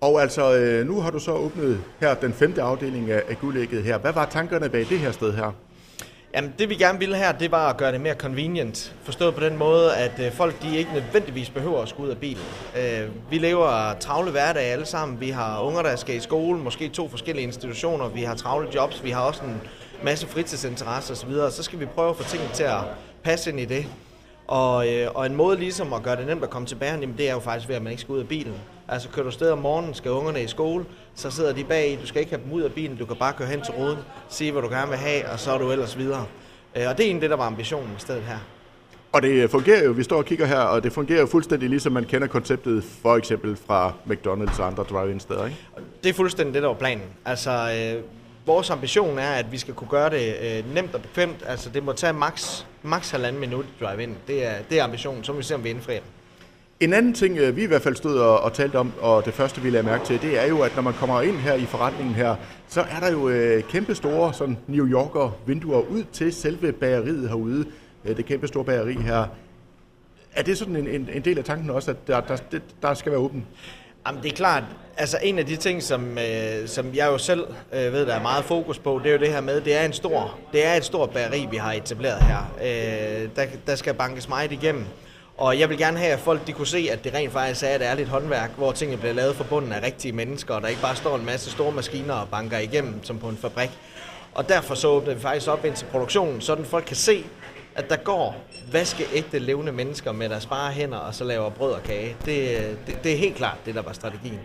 Og 0.01 0.21
altså, 0.21 0.55
øh, 0.55 0.87
nu 0.87 1.01
har 1.01 1.11
du 1.11 1.19
så 1.19 1.31
åbnet 1.31 1.81
her 1.99 2.13
den 2.13 2.33
femte 2.33 2.61
afdeling 2.61 3.11
af, 3.11 3.23
af 3.29 3.39
guldægget 3.39 3.83
her. 3.83 3.97
Hvad 3.97 4.13
var 4.13 4.25
tankerne 4.25 4.69
bag 4.69 4.79
det 4.89 4.99
her 4.99 5.11
sted 5.11 5.33
her? 5.33 5.51
Jamen, 6.35 6.53
det 6.59 6.69
vi 6.69 6.75
gerne 6.75 6.99
ville 6.99 7.15
her, 7.15 7.31
det 7.31 7.51
var 7.51 7.69
at 7.69 7.77
gøre 7.77 7.91
det 7.91 8.01
mere 8.01 8.13
convenient. 8.13 8.95
Forstået 9.03 9.35
på 9.35 9.41
den 9.41 9.57
måde, 9.57 9.95
at 9.95 10.19
øh, 10.19 10.31
folk 10.31 10.61
de 10.61 10.77
ikke 10.77 10.93
nødvendigvis 10.93 11.49
behøver 11.49 11.81
at 11.81 11.89
skulle 11.89 12.05
ud 12.07 12.11
af 12.11 12.17
bilen. 12.17 12.43
Øh, 12.77 13.09
vi 13.29 13.37
lever 13.37 13.93
travle 13.99 14.31
hverdag 14.31 14.63
alle 14.63 14.85
sammen. 14.85 15.19
Vi 15.19 15.29
har 15.29 15.61
unger, 15.61 15.81
der 15.81 15.95
skal 15.95 16.15
i 16.15 16.19
skole, 16.19 16.59
måske 16.59 16.89
to 16.89 17.09
forskellige 17.09 17.43
institutioner. 17.43 18.07
Vi 18.07 18.23
har 18.23 18.35
travle 18.35 18.67
jobs. 18.75 19.03
Vi 19.03 19.09
har 19.09 19.21
også 19.21 19.43
en 19.43 19.61
masse 20.03 20.27
fritidsinteresser 20.27 21.13
osv. 21.13 21.51
Så 21.51 21.63
skal 21.63 21.79
vi 21.79 21.85
prøve 21.85 22.09
at 22.09 22.15
få 22.15 22.23
tingene 22.23 22.53
til 22.53 22.63
at 22.63 22.79
passe 23.23 23.49
ind 23.49 23.59
i 23.59 23.65
det. 23.65 23.85
Og, 24.47 24.93
øh, 24.93 25.07
og 25.15 25.25
en 25.25 25.35
måde 25.35 25.57
ligesom 25.57 25.93
at 25.93 26.03
gøre 26.03 26.15
det 26.15 26.27
nemt 26.27 26.43
at 26.43 26.49
komme 26.49 26.67
tilbage, 26.67 26.91
jamen, 26.91 27.15
det 27.17 27.29
er 27.29 27.33
jo 27.33 27.39
faktisk 27.39 27.69
ved, 27.69 27.75
at 27.75 27.81
man 27.81 27.91
ikke 27.91 28.01
skal 28.01 28.13
ud 28.13 28.19
af 28.19 28.27
bilen. 28.27 28.53
Altså 28.87 29.09
kører 29.09 29.25
du 29.25 29.31
sted 29.31 29.51
om 29.51 29.57
morgenen, 29.57 29.93
skal 29.93 30.11
ungerne 30.11 30.43
i 30.43 30.47
skole, 30.47 30.85
så 31.15 31.31
sidder 31.31 31.53
de 31.53 31.63
bag 31.63 31.99
Du 32.01 32.07
skal 32.07 32.19
ikke 32.19 32.31
have 32.31 32.43
dem 32.43 32.53
ud 32.53 32.61
af 32.61 32.71
bilen, 32.71 32.97
du 32.97 33.05
kan 33.05 33.15
bare 33.15 33.33
køre 33.33 33.47
hen 33.47 33.61
til 33.61 33.73
ruden, 33.73 33.97
sige 34.29 34.51
hvad 34.51 34.61
du 34.61 34.69
gerne 34.69 34.89
vil 34.89 34.97
have, 34.97 35.29
og 35.29 35.39
så 35.39 35.51
er 35.51 35.57
du 35.57 35.71
ellers 35.71 35.97
videre. 35.97 36.25
Øh, 36.75 36.83
og 36.89 36.97
det 36.97 37.03
er 37.03 37.07
egentlig 37.07 37.21
det, 37.21 37.29
der 37.29 37.35
var 37.35 37.47
ambitionen 37.47 37.89
med 37.91 37.99
stedet 37.99 38.23
her. 38.23 38.37
Og 39.11 39.21
det 39.21 39.51
fungerer 39.51 39.83
jo, 39.83 39.91
vi 39.91 40.03
står 40.03 40.17
og 40.17 40.25
kigger 40.25 40.45
her, 40.45 40.59
og 40.59 40.83
det 40.83 40.93
fungerer 40.93 41.19
jo 41.19 41.25
fuldstændig 41.25 41.69
ligesom 41.69 41.91
man 41.91 42.03
kender 42.03 42.27
konceptet 42.27 42.83
for 43.01 43.15
eksempel 43.15 43.57
fra 43.67 43.93
McDonald's 44.09 44.61
og 44.61 44.67
andre 44.67 44.83
drive-in 44.83 45.19
steder, 45.19 45.45
ikke? 45.45 45.57
Det 46.03 46.09
er 46.09 46.13
fuldstændig 46.13 46.53
det, 46.53 46.61
der 46.61 46.67
var 46.67 46.75
planen. 46.75 47.03
Altså, 47.25 47.51
øh, 47.51 48.03
vores 48.45 48.69
ambition 48.69 49.19
er, 49.19 49.31
at 49.31 49.51
vi 49.51 49.57
skal 49.57 49.73
kunne 49.73 49.89
gøre 49.89 50.09
det 50.09 50.35
øh, 50.41 50.73
nemt 50.75 50.95
og 50.95 51.01
bekvemt. 51.01 51.43
Altså, 51.47 51.69
det 51.69 51.83
må 51.83 51.93
tage 51.93 52.13
maks, 52.13 52.67
max 52.83 53.11
halvanden 53.11 53.39
minut 53.39 53.65
drive-in. 53.81 54.15
Det 54.27 54.45
er, 54.45 54.53
det 54.69 54.79
er 54.79 54.83
ambitionen, 54.83 55.23
så 55.23 55.31
må 55.31 55.37
vi 55.37 55.43
se, 55.43 55.55
om 55.55 55.63
vi 55.63 55.69
indfrier 55.69 55.99
den. 55.99 56.09
En 56.79 56.93
anden 56.93 57.13
ting, 57.13 57.37
øh, 57.37 57.55
vi 57.55 57.63
i 57.63 57.65
hvert 57.65 57.81
fald 57.81 57.95
stod 57.95 58.19
og, 58.19 58.41
og 58.41 58.53
talte 58.53 58.75
om, 58.75 58.91
og 59.01 59.25
det 59.25 59.33
første, 59.33 59.61
vi 59.61 59.69
lagde 59.69 59.85
mærke 59.85 60.05
til, 60.05 60.21
det 60.21 60.39
er 60.39 60.47
jo, 60.47 60.61
at 60.61 60.75
når 60.75 60.81
man 60.81 60.93
kommer 60.93 61.21
ind 61.21 61.37
her 61.37 61.53
i 61.53 61.65
forretningen 61.65 62.15
her, 62.15 62.35
så 62.67 62.81
er 62.81 62.99
der 62.99 63.11
jo 63.11 63.29
øh, 63.29 63.63
kæmpe 63.63 63.95
store 63.95 64.33
sådan 64.33 64.57
New 64.67 64.87
Yorker 64.87 65.37
vinduer 65.45 65.79
ud 65.79 66.03
til 66.13 66.33
selve 66.33 66.71
bageriet 66.71 67.29
herude. 67.29 67.65
Øh, 68.05 68.17
det 68.17 68.25
kæmpe 68.25 68.47
store 68.47 68.65
bageri 68.65 68.93
her. 68.93 69.25
Er 70.33 70.43
det 70.43 70.57
sådan 70.57 70.75
en, 70.75 70.87
en, 70.87 71.09
en 71.13 71.21
del 71.21 71.37
af 71.37 71.43
tanken 71.43 71.69
også, 71.69 71.91
at 71.91 72.07
der, 72.07 72.21
der, 72.21 72.37
der 72.81 72.93
skal 72.93 73.11
være 73.11 73.21
åben? 73.21 73.45
Jamen, 74.07 74.23
det 74.23 74.31
er 74.31 74.35
klart. 74.35 74.63
Altså, 74.97 75.17
en 75.23 75.39
af 75.39 75.45
de 75.45 75.55
ting, 75.55 75.83
som, 75.83 76.17
øh, 76.17 76.67
som 76.67 76.95
jeg 76.95 77.07
jo 77.07 77.17
selv 77.17 77.47
øh, 77.73 77.93
ved, 77.93 78.05
der 78.05 78.15
er 78.15 78.21
meget 78.21 78.45
fokus 78.45 78.79
på, 78.79 78.99
det 79.03 79.09
er 79.09 79.13
jo 79.13 79.19
det 79.19 79.29
her 79.29 79.41
med, 79.41 79.61
det 79.61 79.75
er 79.75 79.85
en 79.85 79.93
stor, 79.93 80.37
det 80.53 80.65
er 80.65 80.73
et 80.73 80.85
stort 80.85 81.09
bageri, 81.09 81.47
vi 81.51 81.57
har 81.57 81.73
etableret 81.73 82.23
her. 82.23 82.55
Øh, 82.61 83.29
der, 83.35 83.45
der 83.67 83.75
skal 83.75 83.93
bankes 83.93 84.29
meget 84.29 84.51
igennem. 84.51 84.85
Og 85.37 85.59
jeg 85.59 85.69
vil 85.69 85.77
gerne 85.77 85.97
have, 85.97 86.13
at 86.13 86.19
folk 86.19 86.47
de 86.47 86.53
kunne 86.53 86.67
se, 86.67 86.87
at 86.91 87.03
det 87.03 87.13
rent 87.13 87.31
faktisk 87.31 87.63
er 87.63 87.75
et 87.75 87.81
ærligt 87.81 88.09
håndværk, 88.09 88.51
hvor 88.57 88.71
tingene 88.71 88.97
bliver 88.97 89.13
lavet 89.13 89.35
for 89.35 89.43
bunden 89.43 89.73
af 89.73 89.83
rigtige 89.83 90.11
mennesker, 90.11 90.53
og 90.53 90.61
der 90.61 90.67
ikke 90.67 90.81
bare 90.81 90.95
står 90.95 91.15
en 91.15 91.25
masse 91.25 91.51
store 91.51 91.71
maskiner 91.71 92.13
og 92.13 92.29
banker 92.29 92.57
igennem, 92.57 93.03
som 93.03 93.19
på 93.19 93.29
en 93.29 93.37
fabrik. 93.37 93.71
Og 94.33 94.49
derfor 94.49 94.75
så 94.75 94.87
åbner 94.87 95.13
vi 95.13 95.19
faktisk 95.21 95.47
op 95.47 95.65
ind 95.65 95.75
til 95.75 95.85
produktionen, 95.85 96.41
så 96.41 96.63
folk 96.63 96.85
kan 96.85 96.95
se, 96.95 97.25
at 97.75 97.89
der 97.89 97.95
går 97.95 98.35
vaskeægte 98.71 99.39
levende 99.39 99.71
mennesker 99.71 100.11
med 100.11 100.29
deres 100.29 100.45
bare 100.45 100.71
hænder, 100.71 100.97
og 100.97 101.15
så 101.15 101.23
laver 101.23 101.49
brød 101.49 101.71
og 101.71 101.83
kage. 101.83 102.15
Det, 102.25 102.57
det, 102.87 103.03
det 103.03 103.13
er 103.13 103.17
helt 103.17 103.35
klart 103.35 103.57
det, 103.65 103.75
der 103.75 103.81
var 103.81 103.93
strategien. 103.93 104.39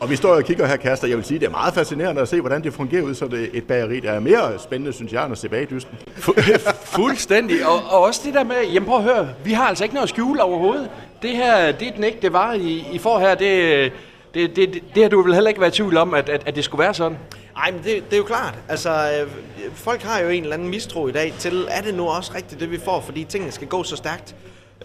Og 0.00 0.10
vi 0.10 0.16
står 0.16 0.34
og 0.34 0.44
kigger 0.44 0.66
her, 0.66 0.76
Kaster. 0.76 1.08
Jeg 1.08 1.16
vil 1.16 1.24
sige, 1.24 1.40
det 1.40 1.46
er 1.46 1.50
meget 1.50 1.74
fascinerende 1.74 2.22
at 2.22 2.28
se, 2.28 2.40
hvordan 2.40 2.62
det 2.64 2.72
fungerer 2.74 3.02
ud, 3.02 3.14
så 3.14 3.26
det 3.28 3.50
et 3.52 3.64
bageri, 3.64 4.00
der 4.00 4.12
er 4.12 4.20
mere 4.20 4.58
spændende, 4.58 4.92
synes 4.92 5.12
jeg, 5.12 5.24
end 5.24 5.32
at 5.32 5.38
se 5.38 5.48
bag 5.48 5.70
dysten. 5.70 5.98
Fuldstændig. 6.96 7.66
Og, 7.66 7.74
og, 7.90 8.00
også 8.00 8.20
det 8.24 8.34
der 8.34 8.44
med, 8.44 8.56
jamen 8.72 8.88
prøv 8.88 8.98
at 8.98 9.02
høre, 9.02 9.28
vi 9.44 9.52
har 9.52 9.64
altså 9.64 9.84
ikke 9.84 9.94
noget 9.94 10.06
at 10.06 10.08
skjule 10.08 10.42
overhovedet. 10.42 10.90
Det 11.22 11.30
her, 11.30 11.72
det 11.72 11.88
er 11.88 11.92
den 11.92 12.04
ikke, 12.04 12.18
det 12.22 12.32
var 12.32 12.52
i, 12.52 12.84
i 12.92 12.98
for 12.98 13.18
her, 13.18 13.34
det, 13.34 13.92
det, 14.34 14.56
det, 14.56 14.74
det, 14.74 14.82
det 14.94 15.02
har 15.02 15.10
du 15.10 15.22
vel 15.22 15.34
heller 15.34 15.48
ikke 15.48 15.60
været 15.60 15.74
i 15.74 15.76
tvivl 15.76 15.96
om, 15.96 16.14
at, 16.14 16.28
at, 16.28 16.42
at 16.46 16.56
det 16.56 16.64
skulle 16.64 16.82
være 16.82 16.94
sådan? 16.94 17.18
Ej, 17.56 17.70
men 17.70 17.82
det, 17.84 18.04
det 18.04 18.12
er 18.12 18.16
jo 18.16 18.24
klart. 18.24 18.54
Altså, 18.68 18.90
øh, 18.90 19.30
folk 19.74 20.02
har 20.02 20.20
jo 20.20 20.28
en 20.28 20.42
eller 20.42 20.54
anden 20.54 20.68
mistro 20.68 21.08
i 21.08 21.12
dag 21.12 21.34
til, 21.38 21.66
er 21.70 21.82
det 21.82 21.94
nu 21.94 22.08
også 22.08 22.32
rigtigt, 22.34 22.60
det 22.60 22.70
vi 22.70 22.78
får, 22.78 23.00
fordi 23.00 23.24
tingene 23.24 23.52
skal 23.52 23.68
gå 23.68 23.82
så 23.82 23.96
stærkt. 23.96 24.34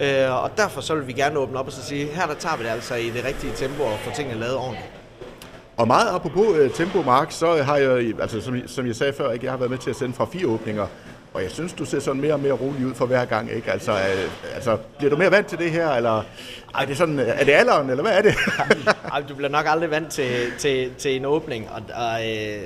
Øh, 0.01 0.43
og 0.43 0.51
derfor 0.57 0.81
så 0.81 0.95
vil 0.95 1.07
vi 1.07 1.13
gerne 1.13 1.39
åbne 1.39 1.59
op 1.59 1.67
og 1.67 1.71
så 1.73 1.83
sige, 1.83 2.05
her 2.05 2.27
der 2.27 2.33
tager 2.33 2.57
vi 2.57 2.63
det 2.63 2.69
altså 2.69 2.95
i 2.95 3.09
det 3.09 3.25
rigtige 3.25 3.53
tempo 3.55 3.83
og 3.83 3.99
få 3.99 4.11
tingene 4.15 4.39
lavet 4.39 4.55
ordentligt. 4.55 4.89
Og 5.77 5.87
meget 5.87 6.09
apropos 6.15 6.57
øh, 6.57 6.71
tempo, 6.71 7.01
Mark, 7.01 7.31
så 7.31 7.63
har 7.63 7.77
jeg, 7.77 8.13
altså 8.21 8.41
som, 8.41 8.67
som 8.67 8.87
jeg 8.87 8.95
sagde 8.95 9.13
før, 9.13 9.31
ikke, 9.31 9.45
jeg 9.45 9.53
har 9.53 9.57
været 9.57 9.71
med 9.71 9.77
til 9.77 9.89
at 9.89 9.95
sende 9.95 10.13
fra 10.13 10.25
fire 10.25 10.47
åbninger, 10.47 10.87
og 11.37 11.43
jeg 11.43 11.51
synes, 11.51 11.73
du 11.73 11.85
ser 11.85 11.99
sådan 11.99 12.21
mere 12.21 12.33
og 12.33 12.39
mere 12.39 12.53
rolig 12.53 12.85
ud 12.85 12.93
for 12.93 13.05
hver 13.05 13.25
gang, 13.25 13.51
ikke? 13.51 13.71
Altså, 13.71 13.91
øh, 13.91 14.55
altså 14.55 14.77
bliver 14.97 15.09
du 15.09 15.17
mere 15.17 15.31
vant 15.31 15.47
til 15.47 15.57
det 15.57 15.71
her, 15.71 15.89
eller 15.89 16.23
er 16.79 16.85
det, 16.85 16.97
sådan, 16.97 17.19
øh, 17.19 17.27
er 17.27 17.43
det 17.43 17.51
alderen, 17.51 17.89
eller 17.89 18.03
hvad 18.03 18.17
er 18.17 18.21
det? 18.21 18.35
Ej, 19.13 19.21
du 19.29 19.35
bliver 19.35 19.49
nok 19.49 19.65
aldrig 19.67 19.91
vant 19.91 20.11
til, 20.11 20.51
til, 20.57 20.93
til 20.97 21.15
en 21.15 21.25
åbning, 21.25 21.69
og, 21.69 21.81
og 21.95 22.29
øh, 22.29 22.61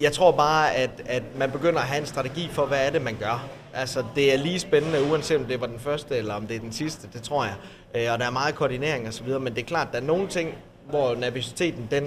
jeg 0.00 0.12
tror 0.12 0.32
bare, 0.32 0.74
at, 0.74 0.90
at 1.06 1.22
man 1.38 1.50
begynder 1.50 1.80
at 1.80 1.86
have 1.86 2.00
en 2.00 2.06
strategi 2.06 2.48
for, 2.52 2.66
hvad 2.66 2.86
er 2.86 2.90
det, 2.90 3.02
man 3.02 3.16
gør. 3.20 3.48
Altså, 3.74 4.04
det 4.14 4.34
er 4.34 4.38
lige 4.38 4.60
spændende, 4.60 5.02
uanset 5.10 5.36
om 5.36 5.44
det 5.44 5.60
var 5.60 5.66
den 5.66 5.80
første, 5.80 6.16
eller 6.16 6.34
om 6.34 6.46
det 6.46 6.56
er 6.56 6.60
den 6.60 6.72
sidste, 6.72 7.08
det 7.12 7.22
tror 7.22 7.44
jeg. 7.44 7.54
Øh, 7.94 8.12
og 8.12 8.18
der 8.18 8.26
er 8.26 8.30
meget 8.30 8.54
koordinering 8.54 9.06
og 9.06 9.14
så 9.14 9.24
videre, 9.24 9.40
men 9.40 9.54
det 9.54 9.62
er 9.62 9.66
klart, 9.66 9.88
der 9.92 9.98
er 9.98 10.04
nogle 10.04 10.28
ting, 10.28 10.54
hvor 10.90 11.14
nervøsiteten, 11.14 11.88
den, 11.90 12.06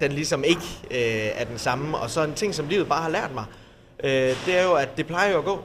den 0.00 0.12
ligesom 0.12 0.44
ikke 0.44 0.66
øh, 0.90 1.40
er 1.40 1.44
den 1.44 1.58
samme. 1.58 1.98
Og 1.98 2.10
så 2.10 2.24
en 2.24 2.34
ting, 2.34 2.54
som 2.54 2.68
livet 2.68 2.88
bare 2.88 3.02
har 3.02 3.10
lært 3.10 3.34
mig, 3.34 3.44
øh, 4.02 4.46
det 4.46 4.58
er 4.58 4.64
jo, 4.64 4.72
at 4.74 4.96
det 4.96 5.06
plejer 5.06 5.32
jo 5.32 5.38
at 5.38 5.44
gå. 5.44 5.60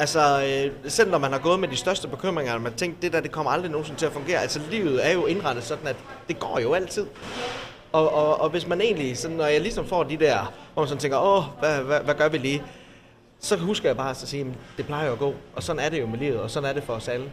Altså, 0.00 0.20
øh, 0.20 0.90
selv 0.90 1.10
når 1.10 1.18
man 1.18 1.32
har 1.32 1.38
gået 1.38 1.60
med 1.60 1.68
de 1.68 1.76
største 1.76 2.08
bekymringer, 2.08 2.54
og 2.54 2.60
man 2.60 2.72
tænker, 2.72 3.00
det 3.02 3.12
der, 3.12 3.20
det 3.20 3.30
kommer 3.30 3.52
aldrig 3.52 3.70
nogensinde 3.70 4.00
til 4.00 4.06
at 4.06 4.12
fungere. 4.12 4.38
Altså, 4.38 4.60
livet 4.70 5.06
er 5.06 5.12
jo 5.12 5.26
indrettet 5.26 5.64
sådan, 5.64 5.86
at 5.86 5.96
det 6.28 6.38
går 6.38 6.58
jo 6.58 6.72
altid. 6.72 7.06
Og, 7.92 8.14
og, 8.14 8.40
og 8.40 8.50
hvis 8.50 8.66
man 8.66 8.80
egentlig, 8.80 9.18
sådan, 9.18 9.36
når 9.36 9.46
jeg 9.46 9.60
ligesom 9.60 9.86
får 9.86 10.02
de 10.02 10.16
der, 10.16 10.52
hvor 10.74 10.82
man 10.82 10.88
sådan 10.88 11.00
tænker, 11.00 11.18
åh, 11.18 11.44
hvad, 11.58 11.78
hvad, 11.78 12.00
hvad 12.00 12.14
gør 12.14 12.28
vi 12.28 12.38
lige? 12.38 12.62
Så 13.40 13.56
husker 13.56 13.88
jeg 13.88 13.96
bare 13.96 14.10
at 14.10 14.16
sige, 14.16 14.40
at 14.40 14.46
det 14.76 14.86
plejer 14.86 15.06
jo 15.06 15.12
at 15.12 15.18
gå. 15.18 15.34
Og 15.56 15.62
sådan 15.62 15.82
er 15.82 15.88
det 15.88 16.00
jo 16.00 16.06
med 16.06 16.18
livet, 16.18 16.40
og 16.40 16.50
sådan 16.50 16.68
er 16.68 16.72
det 16.72 16.82
for 16.82 16.92
os 16.92 17.08
alle. 17.08 17.30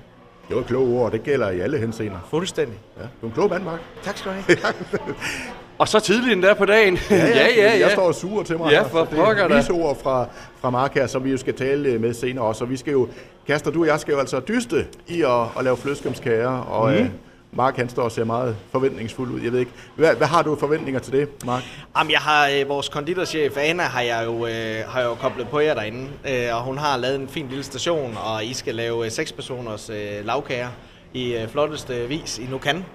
Det 0.47 0.55
var 0.55 0.63
kloge 0.63 0.99
ord, 0.99 1.11
det 1.11 1.23
gælder 1.23 1.49
i 1.49 1.59
alle 1.59 1.77
henseender. 1.77 2.19
Fuldstændig. 2.29 2.79
Ja, 2.97 3.01
du 3.01 3.25
er 3.25 3.29
en 3.29 3.31
klog 3.31 3.49
mand, 3.49 3.63
Mark. 3.63 3.79
Tak 4.03 4.17
skal 4.17 4.31
du 4.31 4.35
have. 4.35 4.57
Og 5.77 5.87
så 5.87 5.99
tidligt 5.99 6.33
endda 6.33 6.53
på 6.53 6.65
dagen. 6.65 6.99
Ja, 7.09 7.15
ja, 7.15 7.27
ja, 7.37 7.47
ja. 7.55 7.79
Jeg 7.79 7.91
står 7.91 8.03
og 8.07 8.15
suger 8.15 8.43
til 8.43 8.57
mig. 8.57 8.71
Ja, 8.71 8.81
for 8.81 9.03
pokker 9.03 9.47
Det 9.47 9.69
er 9.69 9.73
ord 9.73 10.01
fra, 10.03 10.25
fra 10.61 10.69
Mark 10.69 10.93
her, 10.93 11.07
som 11.07 11.23
vi 11.23 11.31
jo 11.31 11.37
skal 11.37 11.53
tale 11.53 11.99
med 11.99 12.13
senere 12.13 12.45
også. 12.45 12.63
Og 12.63 12.69
vi 12.69 12.77
skal 12.77 12.91
jo, 12.91 13.07
Kaster, 13.47 13.71
du 13.71 13.81
og 13.81 13.87
jeg 13.87 13.99
skal 13.99 14.11
jo 14.11 14.19
altså 14.19 14.39
dyste 14.39 14.85
i 15.07 15.21
at, 15.21 15.41
at 15.57 15.63
lave 15.63 15.77
flødeskumskager. 15.77 16.49
Og, 16.49 16.91
mm. 16.91 16.97
øh, 16.97 17.09
Mark 17.51 17.77
han 17.77 17.89
står 17.89 18.03
og 18.03 18.11
ser 18.11 18.23
meget 18.23 18.55
forventningsfuld 18.71 19.31
ud. 19.31 19.41
Jeg 19.41 19.51
ved 19.51 19.59
ikke, 19.59 19.71
hvad, 19.95 20.15
hvad 20.15 20.27
har 20.27 20.41
du 20.41 20.55
forventninger 20.55 20.99
til 20.99 21.13
det, 21.13 21.45
Mark? 21.45 21.63
Jamen, 21.97 22.11
jeg 22.11 22.19
har 22.19 22.49
øh, 22.49 22.69
vores 22.69 22.89
konditorchef 22.89 23.57
Anna 23.57 23.83
har 23.83 24.01
jeg 24.01 24.23
jo 24.25 24.47
øh, 24.47 24.75
har 24.87 24.99
jeg 24.99 25.07
jo 25.07 25.15
koblet 25.15 25.47
på 25.47 25.59
jer 25.59 25.73
derinde, 25.73 26.07
øh, 26.29 26.55
og 26.55 26.63
hun 26.63 26.77
har 26.77 26.97
lavet 26.97 27.15
en 27.15 27.27
fin 27.27 27.47
lille 27.47 27.63
station, 27.63 28.17
og 28.23 28.45
I 28.45 28.53
skal 28.53 28.75
lave 28.75 29.05
øh, 29.05 29.11
seks 29.11 29.31
personers 29.31 29.89
øh, 29.89 30.25
lavkager 30.25 30.67
i 31.13 31.35
øh, 31.35 31.47
flotteste 31.47 32.07
vis, 32.07 32.39
I 32.39 32.47
nu 32.51 32.57
kan. 32.57 32.85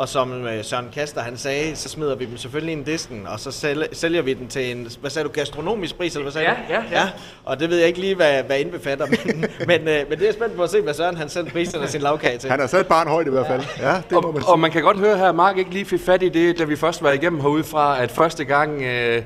Og 0.00 0.08
som 0.08 0.46
øh, 0.46 0.64
Søren 0.64 0.88
Kaster 0.94 1.20
han 1.20 1.36
sagde, 1.36 1.76
så 1.76 1.88
smider 1.88 2.14
vi 2.14 2.24
dem 2.24 2.36
selvfølgelig 2.36 2.72
ind 2.72 2.88
i 2.88 2.92
disken, 2.92 3.26
og 3.26 3.40
så 3.40 3.50
sælger, 3.92 4.22
vi 4.22 4.34
den 4.34 4.48
til 4.48 4.70
en, 4.70 4.88
hvad 5.00 5.10
sagde 5.10 5.28
du, 5.28 5.32
gastronomisk 5.32 5.96
pris, 5.96 6.14
eller 6.14 6.22
hvad 6.22 6.32
sagde 6.32 6.48
ja, 6.48 6.54
du? 6.54 6.60
Ja, 6.68 6.82
ja, 6.90 7.00
ja. 7.00 7.08
Og 7.44 7.60
det 7.60 7.70
ved 7.70 7.78
jeg 7.78 7.88
ikke 7.88 8.00
lige, 8.00 8.14
hvad, 8.14 8.42
hvad 8.42 8.60
indbefatter, 8.60 9.06
men, 9.26 9.44
men, 9.66 9.88
øh, 9.88 10.08
men 10.08 10.18
det 10.18 10.28
er 10.28 10.32
spændt 10.32 10.56
på 10.56 10.62
at 10.62 10.70
se, 10.70 10.80
hvad 10.80 10.94
Søren 10.94 11.16
han 11.16 11.28
selv 11.28 11.50
priserne 11.50 11.88
sin 11.88 12.00
lavkage 12.00 12.38
til. 12.38 12.50
Han 12.50 12.60
har 12.60 12.66
sat 12.66 12.86
bare 12.86 13.02
en 13.02 13.08
højde 13.08 13.28
i 13.28 13.30
hvert 13.30 13.46
fald. 13.46 13.62
Ja, 13.80 14.02
det 14.10 14.16
og, 14.16 14.22
må 14.22 14.32
man 14.32 14.42
sige. 14.42 14.50
og 14.50 14.58
man 14.58 14.70
kan 14.70 14.82
godt 14.82 14.98
høre 14.98 15.18
her, 15.18 15.28
at 15.28 15.34
Mark 15.34 15.58
ikke 15.58 15.70
lige 15.70 15.84
fik 15.84 16.00
fat 16.00 16.22
i 16.22 16.28
det, 16.28 16.58
da 16.58 16.64
vi 16.64 16.76
først 16.76 17.02
var 17.02 17.12
igennem 17.12 17.40
herude 17.40 17.64
fra, 17.64 18.02
at 18.02 18.10
første 18.10 18.44
gang... 18.44 18.82
Øh, 18.82 19.22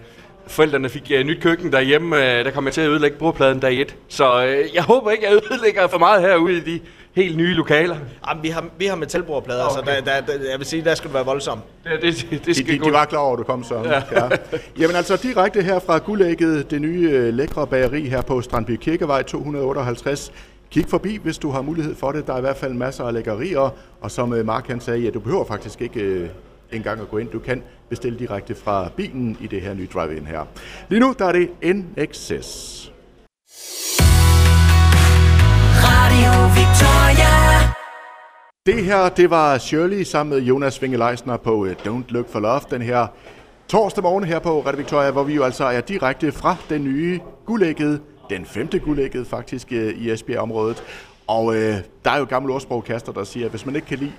forældrene 0.47 0.89
fik 0.89 1.13
uh, 1.15 1.27
nyt 1.27 1.43
køkken 1.43 1.73
derhjemme, 1.73 2.17
uh, 2.17 2.23
der 2.23 2.51
kom 2.51 2.65
jeg 2.65 2.73
til 2.73 2.81
at 2.81 2.89
ødelægge 2.89 3.19
bordpladen 3.19 3.61
dag 3.61 3.81
et. 3.81 3.97
Så 4.09 4.45
uh, 4.45 4.75
jeg 4.75 4.83
håber 4.83 5.11
ikke, 5.11 5.27
at 5.29 5.35
jeg 5.35 5.43
ødelægger 5.53 5.87
for 5.87 5.99
meget 5.99 6.23
herude 6.23 6.57
i 6.57 6.61
de 6.61 6.81
helt 7.15 7.37
nye 7.37 7.55
lokaler? 7.55 7.97
Jamen, 8.29 8.43
vi 8.43 8.49
har, 8.49 8.65
vi 8.79 8.87
har 8.87 8.97
metalbordplader, 8.97 9.65
okay. 9.65 9.75
så 9.75 9.83
der, 9.87 10.21
der, 10.21 10.27
der, 10.27 10.51
jeg 10.51 10.59
vil 10.59 10.67
sige, 10.67 10.85
der 10.85 10.95
skal 10.95 11.09
du 11.09 11.15
være 11.15 11.25
voldsom. 11.25 11.61
Det, 11.85 12.03
det, 12.03 12.47
det 12.47 12.57
skal 12.57 12.75
de, 12.75 12.79
de, 12.79 12.85
de 12.85 12.93
var 12.93 13.05
klar 13.05 13.19
over, 13.19 13.33
at 13.33 13.39
du 13.39 13.45
kom 13.45 13.65
så. 13.65 13.75
Ja. 13.85 14.03
ja. 14.21 14.29
Jamen 14.79 14.97
altså 14.97 15.17
direkte 15.17 15.63
her 15.63 15.79
fra 15.79 15.99
Guldægget, 15.99 16.71
det 16.71 16.81
nye 16.81 17.11
øh, 17.13 17.35
lækre 17.35 17.67
bageri 17.67 18.09
her 18.09 18.23
på 18.23 18.41
Strandby 18.41 18.77
Kirkevej 18.77 19.23
258. 19.23 20.33
Kig 20.71 20.87
forbi, 20.89 21.19
hvis 21.23 21.39
du 21.39 21.51
har 21.51 21.63
mulighed 21.63 21.95
for 21.95 22.13
det. 22.13 22.27
Der 22.27 22.33
er 22.33 22.39
i 22.39 22.41
hvert 22.41 22.57
fald 22.57 22.73
masser 22.73 23.05
af 23.05 23.15
lækkerier, 23.15 23.75
og 24.01 24.11
som 24.11 24.33
øh, 24.33 24.47
Mark 24.47 24.69
han 24.69 24.81
sagde, 24.81 25.01
ja, 25.01 25.11
du 25.11 25.21
behøver 25.21 25.45
faktisk 25.45 25.81
ikke 25.81 26.01
øh, 26.01 26.29
engang 26.73 27.01
at 27.01 27.09
gå 27.11 27.19
ind. 27.19 27.29
Du 27.29 27.39
kan 27.39 27.63
bestille 27.89 28.19
direkte 28.19 28.55
fra 28.55 28.89
bilen 28.97 29.37
i 29.41 29.47
det 29.47 29.61
her 29.61 29.75
nye 29.75 29.89
drive-in 29.95 30.27
her. 30.27 30.45
Lige 30.89 31.01
nu 31.01 31.15
der 31.19 31.25
er 31.25 31.33
det 31.33 31.51
NXS. 31.63 32.91
Radio 35.85 36.33
Victoria. 36.55 36.84
Det 38.67 38.85
her, 38.85 39.09
det 39.09 39.31
var 39.31 39.59
Shirley 39.59 40.03
sammen 40.03 40.35
med 40.35 40.47
Jonas 40.47 40.83
Vinge 40.83 40.99
Leisner 40.99 41.37
på 41.37 41.67
øh, 41.67 41.77
Don't 41.87 42.05
Look 42.09 42.29
for 42.29 42.41
Love, 42.41 42.61
den 42.71 42.83
her 42.83 43.07
torsdag 43.69 44.03
morgen 44.03 44.25
her 44.25 44.39
på 44.39 44.61
Radio 44.61 44.77
Victoria, 44.77 45.11
hvor 45.11 45.23
vi 45.23 45.35
jo 45.35 45.43
altså 45.43 45.65
er 45.65 45.81
direkte 45.81 46.33
fra 46.33 46.57
den 46.69 46.85
nye 46.85 47.21
guldægget, 47.47 48.01
den 48.31 48.47
femte 48.47 48.79
guldægget 48.79 49.27
faktisk 49.27 49.73
øh, 49.73 49.95
i 49.95 50.11
Esbjerg-området. 50.11 50.83
Og 51.27 51.55
øh, 51.55 51.77
der 52.05 52.11
er 52.11 52.19
jo 52.19 52.25
gammel 52.25 52.53
ordsprogkaster, 52.53 53.13
der 53.13 53.25
siger, 53.25 53.47
at 53.47 53.51
hvis 53.51 53.67
man 53.67 53.75
ikke 53.75 53.87
kan 53.87 53.99
lide 53.99 54.13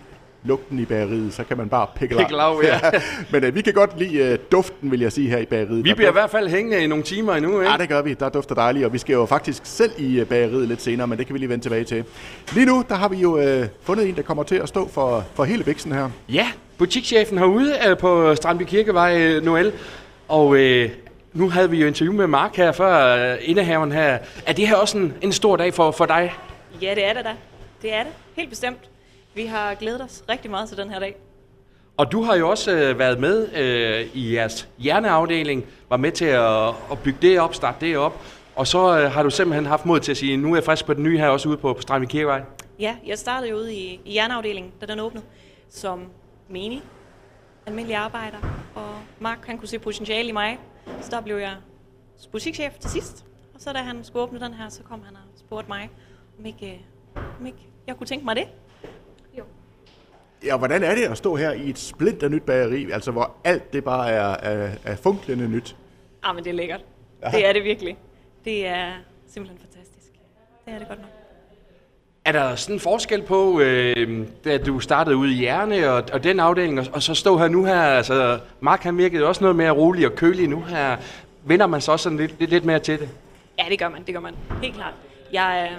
lugten 0.45 0.79
i 0.79 0.85
bageriet, 0.85 1.33
så 1.33 1.43
kan 1.43 1.57
man 1.57 1.69
bare 1.69 1.87
pikke 1.95 2.15
Pickle 2.15 2.41
af, 2.41 2.63
ja. 2.63 2.79
Men 3.31 3.43
uh, 3.43 3.55
vi 3.55 3.61
kan 3.61 3.73
godt 3.73 3.99
lide 3.99 4.33
uh, 4.33 4.39
duften, 4.51 4.91
vil 4.91 4.99
jeg 4.99 5.11
sige, 5.11 5.29
her 5.29 5.37
i 5.37 5.45
bageriet. 5.45 5.83
Vi 5.83 5.93
bliver 5.93 6.09
i 6.09 6.13
hvert 6.13 6.29
fald 6.29 6.47
hængende 6.49 6.83
i 6.83 6.87
nogle 6.87 7.03
timer 7.03 7.33
endnu, 7.33 7.59
ikke? 7.59 7.71
Ja, 7.71 7.77
det 7.77 7.89
gør 7.89 8.01
vi. 8.01 8.13
Der 8.13 8.29
dufter 8.29 8.55
dejligt, 8.55 8.85
og 8.85 8.93
vi 8.93 8.97
skal 8.97 9.13
jo 9.13 9.25
faktisk 9.25 9.61
selv 9.65 9.91
i 9.97 10.21
uh, 10.21 10.27
bageriet 10.27 10.67
lidt 10.67 10.81
senere, 10.81 11.07
men 11.07 11.17
det 11.17 11.25
kan 11.25 11.33
vi 11.33 11.39
lige 11.39 11.49
vende 11.49 11.63
tilbage 11.63 11.83
til. 11.83 12.03
Lige 12.53 12.65
nu, 12.65 12.83
der 12.89 12.95
har 12.95 13.07
vi 13.07 13.17
jo 13.17 13.59
uh, 13.61 13.65
fundet 13.81 14.09
en, 14.09 14.15
der 14.15 14.21
kommer 14.21 14.43
til 14.43 14.55
at 14.55 14.69
stå 14.69 14.89
for, 14.89 15.25
for 15.33 15.43
hele 15.43 15.65
viksen 15.65 15.91
her. 15.91 16.09
Ja, 16.29 16.47
butikschefen 16.77 17.37
herude 17.37 17.73
uh, 17.91 17.97
på 17.97 18.35
Strandby 18.35 18.63
Kirkevej, 18.63 19.37
uh, 19.37 19.43
Noel. 19.43 19.71
Og 20.27 20.47
uh, 20.47 20.59
nu 21.33 21.49
havde 21.49 21.69
vi 21.69 21.81
jo 21.81 21.87
interview 21.87 22.13
med 22.13 22.27
Mark 22.27 22.55
her 22.55 22.71
før, 22.71 23.33
uh, 23.33 23.39
indehaveren 23.41 23.91
her. 23.91 24.17
Er 24.45 24.53
det 24.53 24.67
her 24.67 24.75
også 24.75 24.97
en, 24.97 25.13
en 25.21 25.31
stor 25.31 25.55
dag 25.55 25.73
for, 25.73 25.91
for 25.91 26.05
dig? 26.05 26.33
Ja, 26.81 26.95
det 26.95 27.05
er 27.05 27.13
det 27.13 27.25
da. 27.25 27.31
Det 27.81 27.93
er 27.93 28.03
det. 28.03 28.11
Helt 28.35 28.49
bestemt. 28.49 28.77
Vi 29.35 29.45
har 29.45 29.75
glædet 29.75 30.01
os 30.01 30.23
rigtig 30.29 30.51
meget 30.51 30.69
til 30.69 30.77
den 30.77 30.89
her 30.89 30.99
dag. 30.99 31.15
Og 31.97 32.11
du 32.11 32.23
har 32.23 32.35
jo 32.35 32.49
også 32.49 32.71
øh, 32.71 32.99
været 32.99 33.19
med 33.19 33.53
øh, 33.55 34.07
i 34.13 34.35
jeres 34.35 34.69
hjerneafdeling, 34.77 35.65
var 35.89 35.97
med 35.97 36.11
til 36.11 36.25
at, 36.25 36.67
at 36.67 36.99
bygge 37.03 37.19
det 37.21 37.39
op, 37.39 37.55
starte 37.55 37.85
det 37.85 37.97
op, 37.97 38.21
og 38.55 38.67
så 38.67 38.99
øh, 38.99 39.11
har 39.11 39.23
du 39.23 39.29
simpelthen 39.29 39.65
haft 39.65 39.85
mod 39.85 39.99
til 39.99 40.11
at 40.11 40.17
sige, 40.17 40.37
nu 40.37 40.51
er 40.51 40.55
jeg 40.55 40.63
frisk 40.63 40.85
på 40.85 40.93
den 40.93 41.03
nye 41.03 41.17
her, 41.17 41.27
også 41.27 41.49
ude 41.49 41.57
på, 41.57 41.73
på 41.73 41.81
Strandvig 41.81 42.09
Kirkevej. 42.09 42.41
Ja, 42.79 42.95
jeg 43.05 43.19
startede 43.19 43.49
jo 43.49 43.57
ude 43.57 43.73
i, 43.73 44.01
i 44.05 44.11
hjerneafdelingen, 44.11 44.71
da 44.81 44.85
den 44.85 44.99
åbnede, 44.99 45.25
som 45.69 46.05
menig, 46.49 46.83
almindelig 47.65 47.97
arbejder, 47.97 48.37
og 48.75 48.95
Mark 49.19 49.47
han 49.47 49.57
kunne 49.57 49.67
se 49.67 49.79
potentiale 49.79 50.29
i 50.29 50.31
mig, 50.31 50.59
så 51.01 51.11
der 51.11 51.21
blev 51.21 51.37
jeg 51.37 51.53
butikschef 52.31 52.73
til 52.79 52.89
sidst. 52.89 53.25
Og 53.55 53.61
så 53.61 53.73
da 53.73 53.79
han 53.79 54.03
skulle 54.03 54.23
åbne 54.23 54.39
den 54.39 54.53
her, 54.53 54.69
så 54.69 54.83
kom 54.83 55.01
han 55.05 55.15
og 55.15 55.39
spurgte 55.39 55.67
mig, 55.67 55.89
om 56.39 56.45
ikke, 56.45 56.85
om 57.39 57.45
ikke 57.45 57.67
jeg 57.87 57.97
kunne 57.97 58.07
tænke 58.07 58.25
mig 58.25 58.35
det. 58.35 58.47
Ja, 60.43 60.57
hvordan 60.57 60.83
er 60.83 60.95
det 60.95 61.03
at 61.03 61.17
stå 61.17 61.35
her 61.35 61.51
i 61.51 61.69
et 61.69 61.79
splinter 61.79 62.27
nyt 62.27 62.43
bageri, 62.43 62.91
altså 62.91 63.11
hvor 63.11 63.31
alt 63.43 63.73
det 63.73 63.83
bare 63.83 64.09
er, 64.09 64.35
er, 64.41 64.69
er 64.85 64.95
funklende 64.95 65.47
nyt? 65.47 65.75
Ah, 66.23 66.35
men 66.35 66.43
det 66.43 66.49
er 66.49 66.53
lækkert. 66.53 66.81
Ja. 67.23 67.29
Det 67.31 67.47
er 67.47 67.53
det 67.53 67.63
virkelig. 67.63 67.97
Det 68.45 68.67
er 68.67 68.91
simpelthen 69.27 69.59
fantastisk. 69.59 70.11
Det 70.65 70.73
er 70.73 70.79
det 70.79 70.87
godt 70.87 70.99
nok. 70.99 71.09
Er 72.25 72.31
der 72.31 72.55
sådan 72.55 72.75
en 72.75 72.79
forskel 72.79 73.21
på, 73.21 73.59
øh, 73.59 74.27
da 74.45 74.57
du 74.57 74.79
startede 74.79 75.17
ude 75.17 75.31
i 75.31 75.35
Hjerne 75.35 75.91
og, 75.91 76.03
og 76.13 76.23
den 76.23 76.39
afdeling, 76.39 76.79
og, 76.79 76.85
og 76.93 77.03
så 77.03 77.13
stå 77.13 77.37
her 77.37 77.47
nu 77.47 77.65
her, 77.65 77.81
altså 77.81 78.39
Mark 78.59 78.83
han 78.83 78.97
virkede 78.97 79.25
også 79.25 79.41
noget 79.43 79.55
mere 79.55 79.71
rolig 79.71 80.05
og 80.05 80.15
kølig 80.15 80.47
nu 80.47 80.61
her. 80.61 80.97
Vender 81.43 81.67
man 81.67 81.81
så 81.81 81.91
også 81.91 82.03
sådan 82.03 82.17
lidt, 82.17 82.39
lidt, 82.39 82.51
lidt 82.51 82.65
mere 82.65 82.79
til 82.79 82.99
det? 82.99 83.09
Ja, 83.59 83.63
det 83.69 83.79
gør 83.79 83.89
man, 83.89 84.03
det 84.03 84.13
gør 84.13 84.21
man. 84.21 84.35
Helt 84.61 84.75
klart. 84.75 84.93
Jeg, 85.33 85.71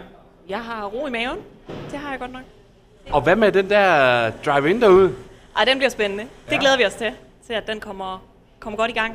jeg 0.49 0.61
har 0.61 0.87
ro 0.87 1.07
i 1.07 1.11
maven. 1.11 1.39
Det 1.91 1.99
har 1.99 2.11
jeg 2.11 2.21
godt 2.21 2.33
nok. 2.33 2.43
Og 3.11 3.21
hvad 3.21 3.37
med 3.37 3.53
den 3.53 3.71
der 3.71 4.31
drive-in 4.31 4.81
derude? 4.81 5.15
Ej, 5.57 5.65
den 5.65 5.79
bliver 5.79 5.91
spændende. 5.91 6.25
Det 6.47 6.53
ja. 6.53 6.61
glæder 6.61 6.77
vi 6.77 6.85
os 6.85 6.95
til, 6.95 7.11
til 7.47 7.53
at 7.53 7.67
den 7.67 7.81
kommer, 7.81 8.25
kommer 8.61 8.77
godt 8.77 8.91
i 8.91 8.95
gang. 8.95 9.15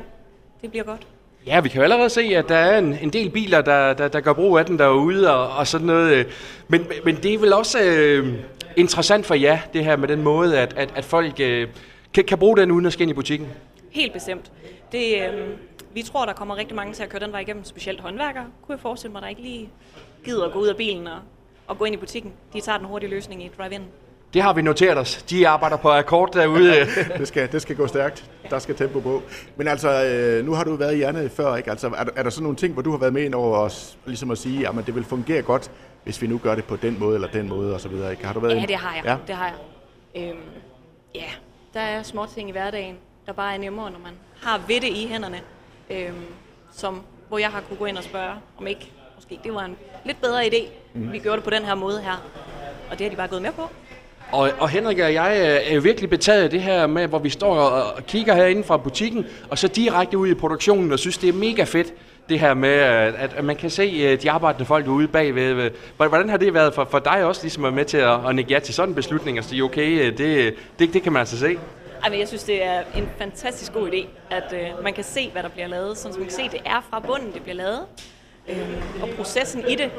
Det 0.62 0.70
bliver 0.70 0.84
godt. 0.84 1.06
Ja, 1.46 1.60
vi 1.60 1.68
kan 1.68 1.78
jo 1.78 1.82
allerede 1.82 2.10
se, 2.10 2.20
at 2.20 2.48
der 2.48 2.56
er 2.56 2.78
en, 2.78 2.98
en 3.02 3.10
del 3.10 3.30
biler, 3.30 3.60
der, 3.60 3.92
der, 3.92 4.08
der 4.08 4.20
gør 4.20 4.32
brug 4.32 4.58
af 4.58 4.66
den 4.66 4.78
derude 4.78 5.34
og, 5.34 5.56
og 5.56 5.66
sådan 5.66 5.86
noget. 5.86 6.26
Men, 6.68 6.86
men 7.04 7.16
det 7.16 7.34
er 7.34 7.38
vel 7.38 7.52
også 7.52 7.78
øh, 7.82 8.34
interessant 8.76 9.26
for 9.26 9.34
jer, 9.34 9.58
det 9.72 9.84
her 9.84 9.96
med 9.96 10.08
den 10.08 10.22
måde, 10.22 10.58
at, 10.58 10.74
at, 10.76 10.92
at 10.96 11.04
folk 11.04 11.40
øh, 11.40 11.68
kan, 12.14 12.24
kan 12.24 12.38
bruge 12.38 12.56
den 12.56 12.70
uden 12.70 12.86
at 12.86 13.00
ind 13.00 13.10
i 13.10 13.14
butikken? 13.14 13.48
Helt 13.90 14.12
bestemt. 14.12 14.52
Det, 14.92 15.22
øh, 15.22 15.48
vi 15.94 16.02
tror, 16.02 16.24
der 16.24 16.32
kommer 16.32 16.56
rigtig 16.56 16.76
mange 16.76 16.94
til 16.94 17.02
at 17.02 17.08
køre 17.08 17.20
den 17.20 17.32
vej 17.32 17.40
igennem, 17.40 17.64
specielt 17.64 18.00
håndværkere. 18.00 18.44
Kunne 18.66 18.74
jeg 18.74 18.80
forestille 18.80 19.12
mig, 19.12 19.22
der 19.22 19.28
ikke 19.28 19.42
lige 19.42 19.68
gider 20.24 20.44
at 20.44 20.52
gå 20.52 20.58
ud 20.58 20.66
af 20.66 20.76
bilen 20.76 21.06
og, 21.06 21.18
og 21.72 21.78
gå 21.78 21.84
ind 21.84 21.94
i 21.94 21.98
butikken. 21.98 22.32
De 22.52 22.60
tager 22.60 22.78
den 22.78 22.86
hurtige 22.86 23.10
løsning 23.10 23.44
i 23.44 23.50
drive-in. 23.58 23.82
Det 24.34 24.42
har 24.42 24.52
vi 24.52 24.62
noteret 24.62 24.98
os. 24.98 25.22
De 25.22 25.48
arbejder 25.48 25.76
på 25.76 25.90
akkord 25.90 26.32
derude. 26.32 26.86
det, 27.18 27.28
skal, 27.28 27.52
det 27.52 27.62
skal 27.62 27.76
gå 27.76 27.86
stærkt. 27.86 28.30
Der 28.50 28.58
skal 28.58 28.74
tempo 28.74 29.00
på. 29.00 29.22
Men 29.56 29.68
altså, 29.68 30.04
øh, 30.04 30.46
nu 30.46 30.54
har 30.54 30.64
du 30.64 30.76
været 30.76 30.92
i 30.92 30.96
hjernet 30.96 31.30
før, 31.30 31.56
ikke? 31.56 31.70
Altså, 31.70 31.88
er, 31.88 32.04
er 32.16 32.22
der 32.22 32.30
sådan 32.30 32.42
nogle 32.42 32.56
ting, 32.56 32.72
hvor 32.72 32.82
du 32.82 32.90
har 32.90 32.98
været 32.98 33.12
med 33.12 33.22
ind 33.22 33.34
over 33.34 33.58
os, 33.58 33.98
ligesom 34.06 34.30
at 34.30 34.38
sige, 34.38 34.68
at 34.68 34.74
det 34.86 34.94
vil 34.94 35.04
fungere 35.04 35.42
godt, 35.42 35.70
hvis 36.04 36.22
vi 36.22 36.26
nu 36.26 36.38
gør 36.38 36.54
det 36.54 36.64
på 36.64 36.76
den 36.76 36.96
måde 37.00 37.14
eller 37.14 37.28
den 37.28 37.48
måde, 37.48 37.74
og 37.74 37.80
så 37.80 37.88
videre, 37.88 38.10
ikke? 38.10 38.26
Har 38.26 38.32
du 38.32 38.40
været 38.40 38.56
Ja, 38.56 38.66
det 38.66 38.76
har 38.76 38.94
jeg. 38.94 39.04
Ja? 39.04 39.16
Det 39.26 39.34
har 39.34 39.46
jeg. 39.46 39.54
Øhm, 40.22 40.38
ja, 41.14 41.28
der 41.74 41.80
er 41.80 42.02
små 42.02 42.26
ting 42.34 42.48
i 42.48 42.52
hverdagen, 42.52 42.96
der 43.26 43.32
bare 43.32 43.54
er 43.54 43.58
nemmere, 43.58 43.90
når 43.90 43.98
man 43.98 44.12
har 44.42 44.60
ved 44.68 44.80
det 44.80 44.88
i 44.88 45.06
hænderne, 45.06 45.40
øhm, 45.90 46.14
som, 46.72 47.02
hvor 47.28 47.38
jeg 47.38 47.48
har 47.48 47.60
kunne 47.60 47.76
gå 47.76 47.84
ind 47.84 47.98
og 47.98 48.04
spørge, 48.04 48.34
om 48.58 48.66
ikke 48.66 48.90
måske 49.14 49.40
det 49.44 49.54
var 49.54 49.64
en 49.64 49.76
lidt 50.04 50.20
bedre 50.20 50.46
idé, 50.46 50.81
mm. 50.94 51.12
vi 51.12 51.18
gjorde 51.18 51.36
det 51.36 51.44
på 51.44 51.50
den 51.50 51.64
her 51.64 51.74
måde 51.74 52.00
her. 52.00 52.22
Og 52.90 52.98
det 52.98 53.00
har 53.00 53.10
de 53.10 53.16
bare 53.16 53.28
gået 53.28 53.42
med 53.42 53.52
på. 53.52 53.62
Og, 54.32 54.50
og 54.58 54.68
Henrik 54.68 54.98
og 54.98 55.14
jeg 55.14 55.38
er 55.70 55.74
jo 55.74 55.80
virkelig 55.80 56.10
betaget 56.10 56.42
af 56.42 56.50
det 56.50 56.62
her 56.62 56.86
med, 56.86 57.06
hvor 57.06 57.18
vi 57.18 57.30
står 57.30 57.54
og 57.58 58.06
kigger 58.06 58.34
herinde 58.34 58.64
fra 58.64 58.76
butikken, 58.76 59.26
og 59.50 59.58
så 59.58 59.68
direkte 59.68 60.18
ud 60.18 60.28
i 60.28 60.34
produktionen, 60.34 60.92
og 60.92 60.98
synes, 60.98 61.18
det 61.18 61.28
er 61.28 61.32
mega 61.32 61.64
fedt, 61.64 61.94
det 62.28 62.40
her 62.40 62.54
med, 62.54 62.70
at, 62.70 63.34
at 63.36 63.44
man 63.44 63.56
kan 63.56 63.70
se 63.70 63.82
øh, 63.82 64.22
de 64.22 64.30
arbejdende 64.30 64.64
folk 64.64 64.86
ude 64.86 65.08
bagved. 65.08 65.70
Hvordan 65.96 66.28
har 66.28 66.36
det 66.36 66.54
været 66.54 66.74
for, 66.74 66.88
for 66.90 66.98
dig 66.98 67.24
også, 67.24 67.42
ligesom 67.42 67.64
at 67.64 67.68
være 67.68 67.76
med 67.76 67.84
til 67.84 67.96
at, 67.96 68.28
at 68.28 68.34
nikke 68.34 68.52
ja 68.52 68.58
til 68.58 68.74
sådan 68.74 68.88
en 68.88 68.94
beslutning, 68.94 69.38
og 69.38 69.44
sige, 69.44 69.64
okay, 69.64 70.00
øh, 70.00 70.18
det, 70.18 70.54
det, 70.78 70.94
det 70.94 71.02
kan 71.02 71.12
man 71.12 71.20
altså 71.20 71.38
se? 71.38 71.58
Jeg 72.12 72.28
synes, 72.28 72.44
det 72.44 72.64
er 72.64 72.82
en 72.96 73.08
fantastisk 73.18 73.72
god 73.72 73.88
idé, 73.88 74.06
at 74.30 74.54
øh, 74.54 74.84
man 74.84 74.92
kan 74.92 75.04
se, 75.04 75.30
hvad 75.32 75.42
der 75.42 75.48
bliver 75.48 75.68
lavet. 75.68 75.98
Så 75.98 76.08
man 76.08 76.22
kan 76.22 76.30
se, 76.30 76.42
at 76.42 76.52
det 76.52 76.60
er 76.64 76.86
fra 76.90 77.00
bunden, 77.00 77.32
det 77.32 77.42
bliver 77.42 77.56
lavet. 77.56 77.80
Øh, 78.48 79.02
og 79.02 79.08
processen 79.16 79.64
i 79.68 79.74
det, 79.74 79.90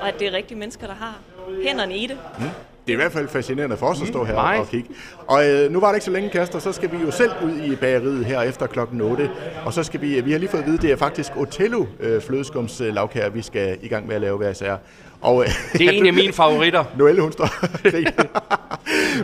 og 0.00 0.08
at 0.08 0.14
det 0.18 0.28
er 0.28 0.32
rigtige 0.32 0.58
mennesker, 0.58 0.86
der 0.86 0.94
har 0.94 1.18
hænderne 1.62 1.96
i 1.96 2.06
det. 2.06 2.18
Mm 2.38 2.44
det 2.88 2.94
er 2.94 2.98
i 2.98 3.00
hvert 3.00 3.12
fald 3.12 3.28
fascinerende 3.28 3.76
for 3.76 3.86
os 3.86 4.02
at 4.02 4.08
stå 4.08 4.24
her 4.24 4.54
mm, 4.54 4.60
og 4.60 4.68
kigge. 4.68 4.90
Og 5.26 5.48
øh, 5.48 5.72
nu 5.72 5.80
var 5.80 5.88
det 5.88 5.96
ikke 5.96 6.04
så 6.04 6.10
længe, 6.10 6.30
Kaster, 6.30 6.58
så 6.58 6.72
skal 6.72 6.92
vi 6.92 6.96
jo 6.96 7.10
selv 7.10 7.30
ud 7.44 7.60
i 7.60 7.76
bageriet 7.76 8.24
her 8.24 8.42
efter 8.42 8.66
klokken 8.66 9.00
8. 9.00 9.30
Og 9.64 9.72
så 9.72 9.82
skal 9.82 10.00
vi, 10.00 10.20
vi 10.20 10.32
har 10.32 10.38
lige 10.38 10.48
fået 10.48 10.60
at 10.60 10.66
vide, 10.66 10.78
det 10.78 10.92
er 10.92 10.96
faktisk 10.96 11.36
Otello 11.36 11.86
øh, 12.00 12.22
flødeskumslavkager, 12.22 13.28
vi 13.28 13.42
skal 13.42 13.78
i 13.82 13.88
gang 13.88 14.06
med 14.06 14.14
at 14.14 14.20
lave 14.20 14.36
hver 14.36 14.50
især. 14.50 14.76
Og, 15.20 15.42
øh, 15.42 15.48
det 15.72 15.86
er 15.86 15.90
en 15.98 16.06
af 16.06 16.12
mine 16.12 16.32
favoritter. 16.32 16.84
Noelle, 16.98 17.22
hun 17.22 17.32
står 17.32 17.48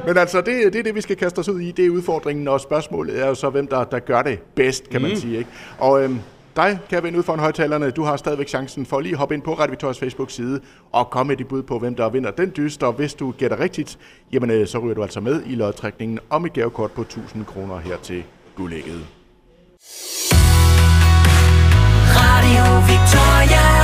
Men 0.06 0.18
altså, 0.18 0.38
det, 0.38 0.72
det 0.72 0.78
er 0.78 0.82
det, 0.82 0.94
vi 0.94 1.00
skal 1.00 1.16
kaste 1.16 1.38
os 1.38 1.48
ud 1.48 1.60
i. 1.60 1.70
Det 1.70 1.86
er 1.86 1.90
udfordringen, 1.90 2.48
og 2.48 2.60
spørgsmålet 2.60 3.22
er 3.22 3.26
jo 3.26 3.34
så, 3.34 3.50
hvem 3.50 3.66
der, 3.66 3.84
der 3.84 3.98
gør 3.98 4.22
det 4.22 4.38
bedst, 4.54 4.90
kan 4.90 5.02
mm. 5.02 5.08
man 5.08 5.16
sige. 5.16 5.38
Ikke? 5.38 5.50
Og 5.78 6.04
øh, 6.04 6.10
dig, 6.56 6.78
Kevin, 6.90 7.16
ud 7.16 7.22
foran 7.22 7.40
højtalerne, 7.40 7.90
du 7.90 8.02
har 8.02 8.16
stadigvæk 8.16 8.48
chancen 8.48 8.86
for 8.86 8.96
at 8.96 9.02
lige 9.02 9.16
hoppe 9.16 9.34
ind 9.34 9.42
på 9.42 9.54
Radio 9.54 9.70
Victorias 9.70 9.98
Facebook-side 9.98 10.60
og 10.92 11.10
komme 11.10 11.28
med 11.28 11.36
dit 11.36 11.48
bud 11.48 11.62
på, 11.62 11.78
hvem 11.78 11.94
der 11.94 12.08
vinder 12.08 12.30
den 12.30 12.52
dyst. 12.56 12.82
Og 12.82 12.92
hvis 12.92 13.14
du 13.14 13.30
gætter 13.30 13.60
rigtigt, 13.60 13.98
jamen, 14.32 14.50
øh, 14.50 14.66
så 14.66 14.78
ryger 14.78 14.94
du 14.94 15.02
altså 15.02 15.20
med 15.20 15.42
i 15.46 15.54
lodtrækningen 15.54 16.18
om 16.30 16.46
et 16.46 16.52
gavekort 16.52 16.92
på 16.92 17.00
1000 17.00 17.44
kroner 17.44 17.78
her 17.78 17.96
til 17.96 18.24
guldægget. 18.56 19.06
Radio 22.16 22.64
Victoria. 22.92 23.83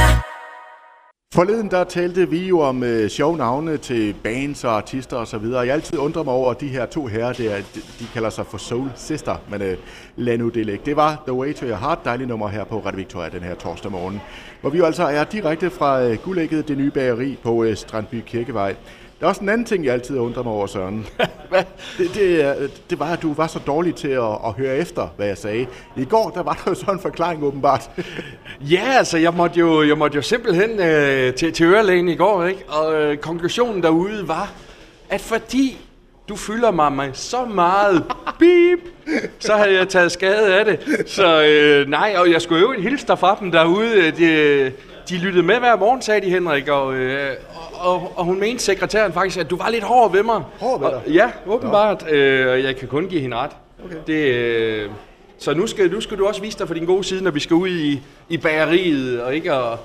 Forleden 1.34 1.70
der 1.70 1.84
talte 1.84 2.30
vi 2.30 2.48
jo 2.48 2.60
om 2.60 2.82
øh, 2.82 3.08
sjove 3.08 3.36
navne 3.36 3.76
til 3.76 4.14
bands 4.22 4.64
og 4.64 4.76
artister 4.76 5.16
og 5.16 5.26
så 5.26 5.38
videre. 5.38 5.60
Jeg 5.60 5.74
altid 5.74 5.98
undrer 5.98 6.22
mig 6.22 6.34
over, 6.34 6.50
at 6.50 6.60
de 6.60 6.68
her 6.68 6.86
to 6.86 7.06
herrer, 7.06 7.32
der, 7.32 7.56
de, 7.56 7.80
de 7.98 8.06
kalder 8.12 8.30
sig 8.30 8.46
for 8.46 8.58
Soul 8.58 8.90
Sister, 8.94 9.36
men 9.50 9.62
øh, 9.62 9.76
lad 10.16 10.38
nu 10.38 10.48
det 10.48 10.66
ligge. 10.66 10.84
Det 10.86 10.96
var 10.96 11.22
The 11.26 11.32
Way 11.32 11.54
to 11.54 11.66
Your 11.66 11.76
Heart, 11.76 11.98
dejligt 12.04 12.28
nummer 12.28 12.48
her 12.48 12.64
på 12.64 12.78
Radio 12.78 12.96
Victoria 12.96 13.28
den 13.28 13.42
her 13.42 13.54
torsdag 13.54 13.90
morgen. 13.90 14.20
Hvor 14.60 14.70
vi 14.70 14.78
jo 14.78 14.84
altså 14.84 15.02
er 15.02 15.24
direkte 15.24 15.70
fra 15.70 16.02
øh, 16.02 16.18
guldægget, 16.18 16.68
det 16.68 16.78
nye 16.78 16.90
bageri 16.90 17.38
på 17.42 17.64
øh, 17.64 17.76
Strandby 17.76 18.22
Kirkevej. 18.26 18.74
Der 19.20 19.26
er 19.26 19.28
også 19.28 19.40
en 19.40 19.48
anden 19.48 19.64
ting, 19.64 19.84
jeg 19.84 19.92
altid 19.94 20.18
undrer 20.18 20.42
mig 20.42 20.52
over, 20.52 20.66
Søren. 20.66 21.06
Det, 21.98 22.14
det, 22.14 22.90
det 22.90 22.98
var, 22.98 23.06
at 23.06 23.22
du 23.22 23.32
var 23.32 23.46
så 23.46 23.58
dårlig 23.58 23.94
til 23.94 24.08
at, 24.08 24.38
at 24.46 24.52
høre 24.52 24.76
efter, 24.76 25.08
hvad 25.16 25.26
jeg 25.26 25.38
sagde. 25.38 25.66
I 25.96 26.04
går, 26.04 26.30
der 26.30 26.42
var 26.42 26.52
der 26.52 26.70
jo 26.70 26.74
sådan 26.74 26.94
en 26.94 27.00
forklaring 27.00 27.42
åbenbart. 27.44 27.90
ja, 28.74 28.82
altså, 28.98 29.18
jeg 29.18 29.34
måtte 29.34 29.60
jo, 29.60 29.82
jeg 29.82 29.98
måtte 29.98 30.16
jo 30.16 30.22
simpelthen 30.22 30.80
øh, 30.80 31.34
til, 31.34 31.52
til 31.52 31.66
ørelægen 31.66 32.08
i 32.08 32.14
går, 32.14 32.44
ikke? 32.44 32.64
Og 32.68 32.94
øh, 32.94 33.16
konklusionen 33.16 33.82
derude 33.82 34.28
var, 34.28 34.52
at 35.10 35.20
fordi 35.20 35.78
du 36.30 36.36
fylder 36.36 36.70
mig 36.70 36.92
med 36.92 37.10
så 37.12 37.44
meget 37.44 38.04
bip, 38.38 38.78
så 39.38 39.52
havde 39.52 39.74
jeg 39.74 39.88
taget 39.88 40.12
skade 40.12 40.58
af 40.58 40.64
det. 40.64 41.04
Så 41.06 41.44
øh, 41.44 41.88
nej, 41.88 42.14
og 42.18 42.30
jeg 42.30 42.42
skulle 42.42 42.60
jo 42.60 42.72
hilse 42.72 43.06
dig 43.06 43.18
fra 43.18 43.36
dem 43.40 43.50
derude. 43.50 44.10
De, 44.10 44.72
de 45.08 45.18
lyttede 45.18 45.42
med 45.42 45.58
hver 45.58 45.76
morgen, 45.76 46.02
sagde 46.02 46.20
de 46.20 46.30
Henrik, 46.30 46.68
og, 46.68 46.94
øh, 46.94 47.30
og, 47.72 48.12
og 48.16 48.24
hun 48.24 48.40
mente 48.40 48.62
sekretæren 48.62 49.12
faktisk, 49.12 49.38
at 49.38 49.50
du 49.50 49.56
var 49.56 49.68
lidt 49.68 49.84
hård 49.84 50.12
ved 50.12 50.22
mig. 50.22 50.42
Hård 50.60 50.80
ved 50.80 50.88
dig? 50.88 50.96
Og, 50.96 51.10
ja, 51.10 51.30
åbenbart. 51.46 52.10
Øh, 52.10 52.64
jeg 52.64 52.76
kan 52.76 52.88
kun 52.88 53.06
give 53.06 53.20
hende 53.20 53.36
ret. 53.36 53.50
Okay. 53.84 53.96
Det, 54.06 54.34
øh, 54.34 54.90
så 55.38 55.54
nu 55.54 55.66
skal, 55.66 55.90
nu 55.90 56.00
skal 56.00 56.18
du 56.18 56.26
også 56.26 56.40
vise 56.40 56.58
dig 56.58 56.66
for 56.66 56.74
din 56.74 56.86
gode 56.86 57.04
side, 57.04 57.24
når 57.24 57.30
vi 57.30 57.40
skal 57.40 57.54
ud 57.54 57.68
i, 57.68 58.00
i 58.28 58.36
bageriet, 58.36 59.22
og 59.22 59.34
ikke 59.34 59.52
at 59.52 59.78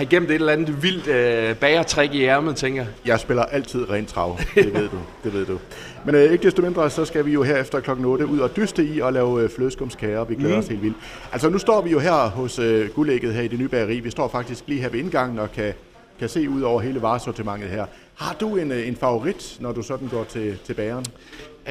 have 0.00 0.08
gemt 0.10 0.30
et 0.30 0.34
eller 0.34 0.52
andet 0.52 0.82
vildt 0.82 1.06
øh, 1.06 1.56
bagertræk 1.56 2.14
i 2.14 2.24
ærmet, 2.24 2.56
tænker 2.56 2.86
jeg. 3.06 3.20
Spiller 3.20 3.42
altid 3.42 3.90
rent 3.90 4.08
trav, 4.08 4.38
det 4.54 4.74
ved 4.74 4.88
du. 4.88 4.98
Det 5.24 5.32
ved 5.32 5.46
du. 5.46 5.58
Men 6.04 6.14
øh, 6.14 6.32
ikke 6.32 6.44
desto 6.44 6.62
mindre, 6.62 6.90
så 6.90 7.04
skal 7.04 7.26
vi 7.26 7.32
jo 7.32 7.42
her 7.42 7.56
efter 7.56 7.80
klokken 7.80 8.06
8 8.06 8.26
ud 8.26 8.38
og 8.38 8.56
dyste 8.56 8.84
i 8.84 9.00
og 9.00 9.12
lave 9.12 9.42
øh, 9.42 9.50
flødeskumskager. 9.50 10.24
Vi 10.24 10.34
glæder 10.34 10.54
mm. 10.54 10.58
os 10.58 10.68
helt 10.68 10.82
vildt. 10.82 10.96
Altså 11.32 11.48
nu 11.48 11.58
står 11.58 11.80
vi 11.80 11.90
jo 11.90 11.98
her 11.98 12.28
hos 12.28 12.58
øh, 12.58 12.90
guldægget 12.90 13.34
her 13.34 13.42
i 13.42 13.48
det 13.48 13.58
nye 13.58 13.68
bageri. 13.68 14.00
Vi 14.00 14.10
står 14.10 14.28
faktisk 14.28 14.64
lige 14.66 14.80
her 14.80 14.88
ved 14.88 14.98
indgangen 15.00 15.38
og 15.38 15.52
kan, 15.52 15.72
kan 16.18 16.28
se 16.28 16.48
ud 16.48 16.62
over 16.62 16.80
hele 16.80 17.02
varesortimentet 17.02 17.70
her. 17.70 17.86
Har 18.14 18.36
du 18.40 18.56
en, 18.56 18.72
øh, 18.72 18.88
en 18.88 18.96
favorit, 18.96 19.56
når 19.60 19.72
du 19.72 19.82
sådan 19.82 20.08
går 20.08 20.24
til, 20.24 20.58
til 20.66 20.74
bageren? 20.74 21.04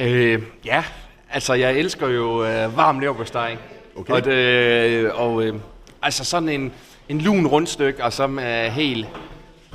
Øh, 0.00 0.42
ja, 0.64 0.84
altså 1.30 1.54
jeg 1.54 1.78
elsker 1.78 2.08
jo 2.08 2.44
øh, 2.44 2.76
varm 2.76 3.00
leverpostej. 3.00 3.56
Okay. 3.96 4.12
Og, 4.12 4.28
øh, 4.28 5.20
og 5.20 5.44
øh, 5.44 5.54
altså 6.02 6.24
sådan 6.24 6.48
en 6.48 6.72
en 7.10 7.20
lun 7.20 7.46
rundstykke, 7.46 8.04
og 8.04 8.12
så 8.12 8.26
med 8.26 8.70
helt 8.70 9.06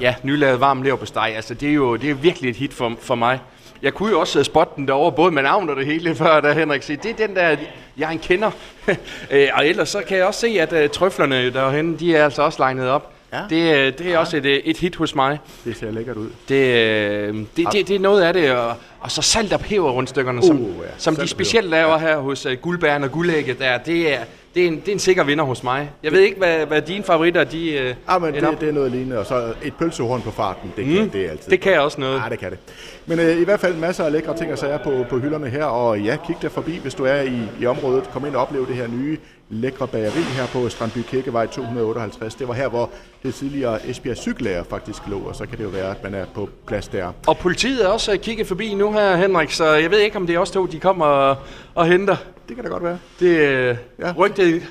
ja, 0.01 0.15
nylavet 0.23 0.59
varm 0.59 0.81
leverpostej. 0.81 1.33
Altså, 1.35 1.53
det 1.53 1.69
er 1.69 1.73
jo 1.73 1.95
det 1.95 2.09
er 2.09 2.13
virkelig 2.13 2.49
et 2.49 2.55
hit 2.55 2.73
for, 2.73 2.93
for 3.01 3.15
mig. 3.15 3.39
Jeg 3.81 3.93
kunne 3.93 4.11
jo 4.11 4.19
også 4.19 4.43
spotte 4.43 4.73
den 4.75 4.87
derovre, 4.87 5.11
både 5.11 5.31
med 5.31 5.43
navn 5.43 5.69
og 5.69 5.75
det 5.75 5.85
hele 5.85 6.15
før, 6.23 6.41
da 6.41 6.53
Henrik 6.53 6.83
siger, 6.83 7.01
det 7.01 7.11
er 7.11 7.27
den 7.27 7.35
der, 7.35 7.55
jeg 7.97 8.11
en 8.11 8.19
kender. 8.19 8.51
Øh, 9.31 9.47
og 9.53 9.67
ellers 9.67 9.89
så 9.89 10.01
kan 10.07 10.17
jeg 10.17 10.25
også 10.25 10.39
se, 10.39 10.47
at 10.47 10.73
uh, 10.73 10.89
trøflerne 10.89 11.53
derhen, 11.53 11.99
de 11.99 12.15
er 12.15 12.23
altså 12.23 12.41
også 12.41 12.59
legnet 12.59 12.89
op. 12.89 13.11
Ja. 13.33 13.39
Det, 13.39 13.99
det 13.99 14.07
er 14.07 14.11
ja. 14.11 14.19
også 14.19 14.37
et, 14.37 14.69
et 14.69 14.77
hit 14.77 14.95
hos 14.95 15.15
mig. 15.15 15.39
Det 15.65 15.77
ser 15.77 15.91
lækkert 15.91 16.17
ud. 16.17 16.29
Det, 16.49 17.47
det, 17.57 17.67
det, 17.71 17.87
det 17.87 17.95
er 17.95 17.99
noget 17.99 18.21
af 18.21 18.33
det, 18.33 18.51
og, 18.51 18.75
og 18.99 19.11
så 19.11 19.21
salt 19.21 19.53
og 19.53 19.59
peber 19.59 19.89
rundstykkerne, 19.89 20.37
uh, 20.37 20.47
som, 20.47 20.57
ja. 20.57 20.87
som 20.97 21.15
de 21.15 21.27
specielt 21.27 21.69
laver 21.69 21.91
ja. 21.91 21.97
her 21.97 22.17
hos 22.17 22.45
uh, 22.45 22.51
guldbæren 22.51 23.03
og 23.03 23.11
guldægget 23.11 23.59
der. 23.59 23.77
Det 23.77 24.13
er, 24.13 24.19
det 24.55 24.63
er, 24.63 24.67
en, 24.67 24.75
det 24.79 24.87
er 24.87 24.91
en 24.91 24.99
sikker 24.99 25.23
vinder 25.23 25.43
hos 25.43 25.63
mig. 25.63 25.91
Jeg 26.03 26.11
ved 26.11 26.19
ikke, 26.19 26.37
hvad, 26.37 26.65
hvad 26.65 26.81
dine 26.81 27.03
favoritter 27.03 27.43
de 27.43 27.57
uh, 27.57 28.13
ja, 28.13 28.19
men 28.19 28.33
det, 28.33 28.57
det 28.61 28.69
er 28.69 28.73
noget 28.73 28.91
lignende. 28.91 29.19
Og 29.19 29.25
så 29.25 29.53
et 29.63 29.73
pølsehorn 29.73 30.21
på 30.21 30.31
farten, 30.31 30.73
det 30.77 30.85
kan 30.85 31.03
mm, 31.03 31.09
det 31.09 31.29
altid. 31.29 31.51
Det 31.51 31.61
kan 31.61 31.81
også 31.81 32.01
noget. 32.01 32.21
Ja, 32.25 32.29
det 32.29 32.39
kan 32.39 32.51
det. 32.51 32.59
Men 33.07 33.19
uh, 33.19 33.41
i 33.41 33.43
hvert 33.43 33.59
fald 33.59 33.75
masser 33.75 34.03
af 34.03 34.11
lækre 34.11 34.37
ting 34.37 34.51
at 34.51 34.59
sige 34.59 34.79
på, 34.83 35.05
på 35.09 35.19
hylderne 35.19 35.49
her. 35.49 35.65
Og 35.65 35.99
ja, 35.99 36.17
kig 36.27 36.35
der 36.41 36.49
forbi, 36.49 36.77
hvis 36.77 36.93
du 36.93 37.03
er 37.03 37.21
i, 37.21 37.41
i 37.61 37.65
området. 37.65 38.03
Kom 38.03 38.25
ind 38.25 38.35
og 38.35 38.41
opleve 38.41 38.65
det 38.65 38.75
her 38.75 38.87
nye 38.87 39.17
lækre 39.49 39.87
bageri 39.87 40.21
her 40.21 40.47
på 40.47 40.69
Strandby 40.69 40.97
Kirkevej 40.97 41.47
258. 41.47 42.35
Det 42.35 42.47
var 42.47 42.53
her, 42.53 42.67
hvor 42.67 42.89
det 43.23 43.35
tidligere 43.35 43.89
Esbjerg 43.89 44.17
Cyklærer 44.17 44.63
faktisk 44.63 45.01
lå, 45.07 45.19
og 45.19 45.35
så 45.35 45.45
kan 45.45 45.57
det 45.57 45.63
jo 45.63 45.69
være, 45.69 45.91
at 45.91 46.03
man 46.03 46.13
er 46.13 46.25
på 46.33 46.49
plads 46.67 46.87
der. 46.87 47.11
Og 47.27 47.37
politiet 47.37 47.85
er 47.85 47.89
også 47.89 48.17
kigget 48.17 48.47
forbi 48.47 48.73
nu 48.73 48.91
her, 48.91 49.15
Henrik, 49.15 49.51
så 49.51 49.65
jeg 49.65 49.91
ved 49.91 49.99
ikke, 49.99 50.17
om 50.17 50.27
det 50.27 50.35
er 50.35 50.39
også 50.39 50.53
to, 50.53 50.65
de 50.65 50.79
kommer 50.79 51.05
og, 51.05 51.37
og 51.75 51.85
henter. 51.85 52.15
Det 52.47 52.55
kan 52.55 52.65
da 52.65 52.69
godt 52.69 52.83
være. 52.83 52.99
Det 53.19 53.39
øh, 53.39 53.77
ja. 53.99 54.13
rygtet 54.17 54.63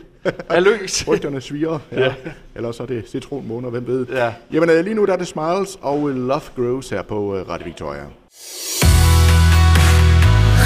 er 0.49 0.61
løs. 0.61 1.05
Rygterne 1.09 1.41
sviger. 1.41 1.79
Ja. 1.93 2.01
ja. 2.01 2.15
Eller 2.55 2.73
så 2.73 2.83
er 2.83 2.87
det 2.87 3.09
citronmåner, 3.09 3.71
hvem 3.71 3.87
ved. 3.87 4.07
Ja. 4.07 4.33
Jamen 4.53 4.71
øh, 4.71 4.85
lige 4.85 4.95
nu 4.95 5.05
der 5.05 5.13
er 5.13 5.17
det 5.17 5.27
Smiles 5.27 5.79
og 5.83 6.09
Love 6.09 6.41
Grows 6.57 6.91
her 6.91 7.03
på 7.03 7.37
øh, 7.37 7.49
Radio 7.49 7.65
Victoria. 7.65 8.03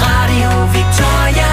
Radio 0.05 0.51
Victoria. 0.77 1.51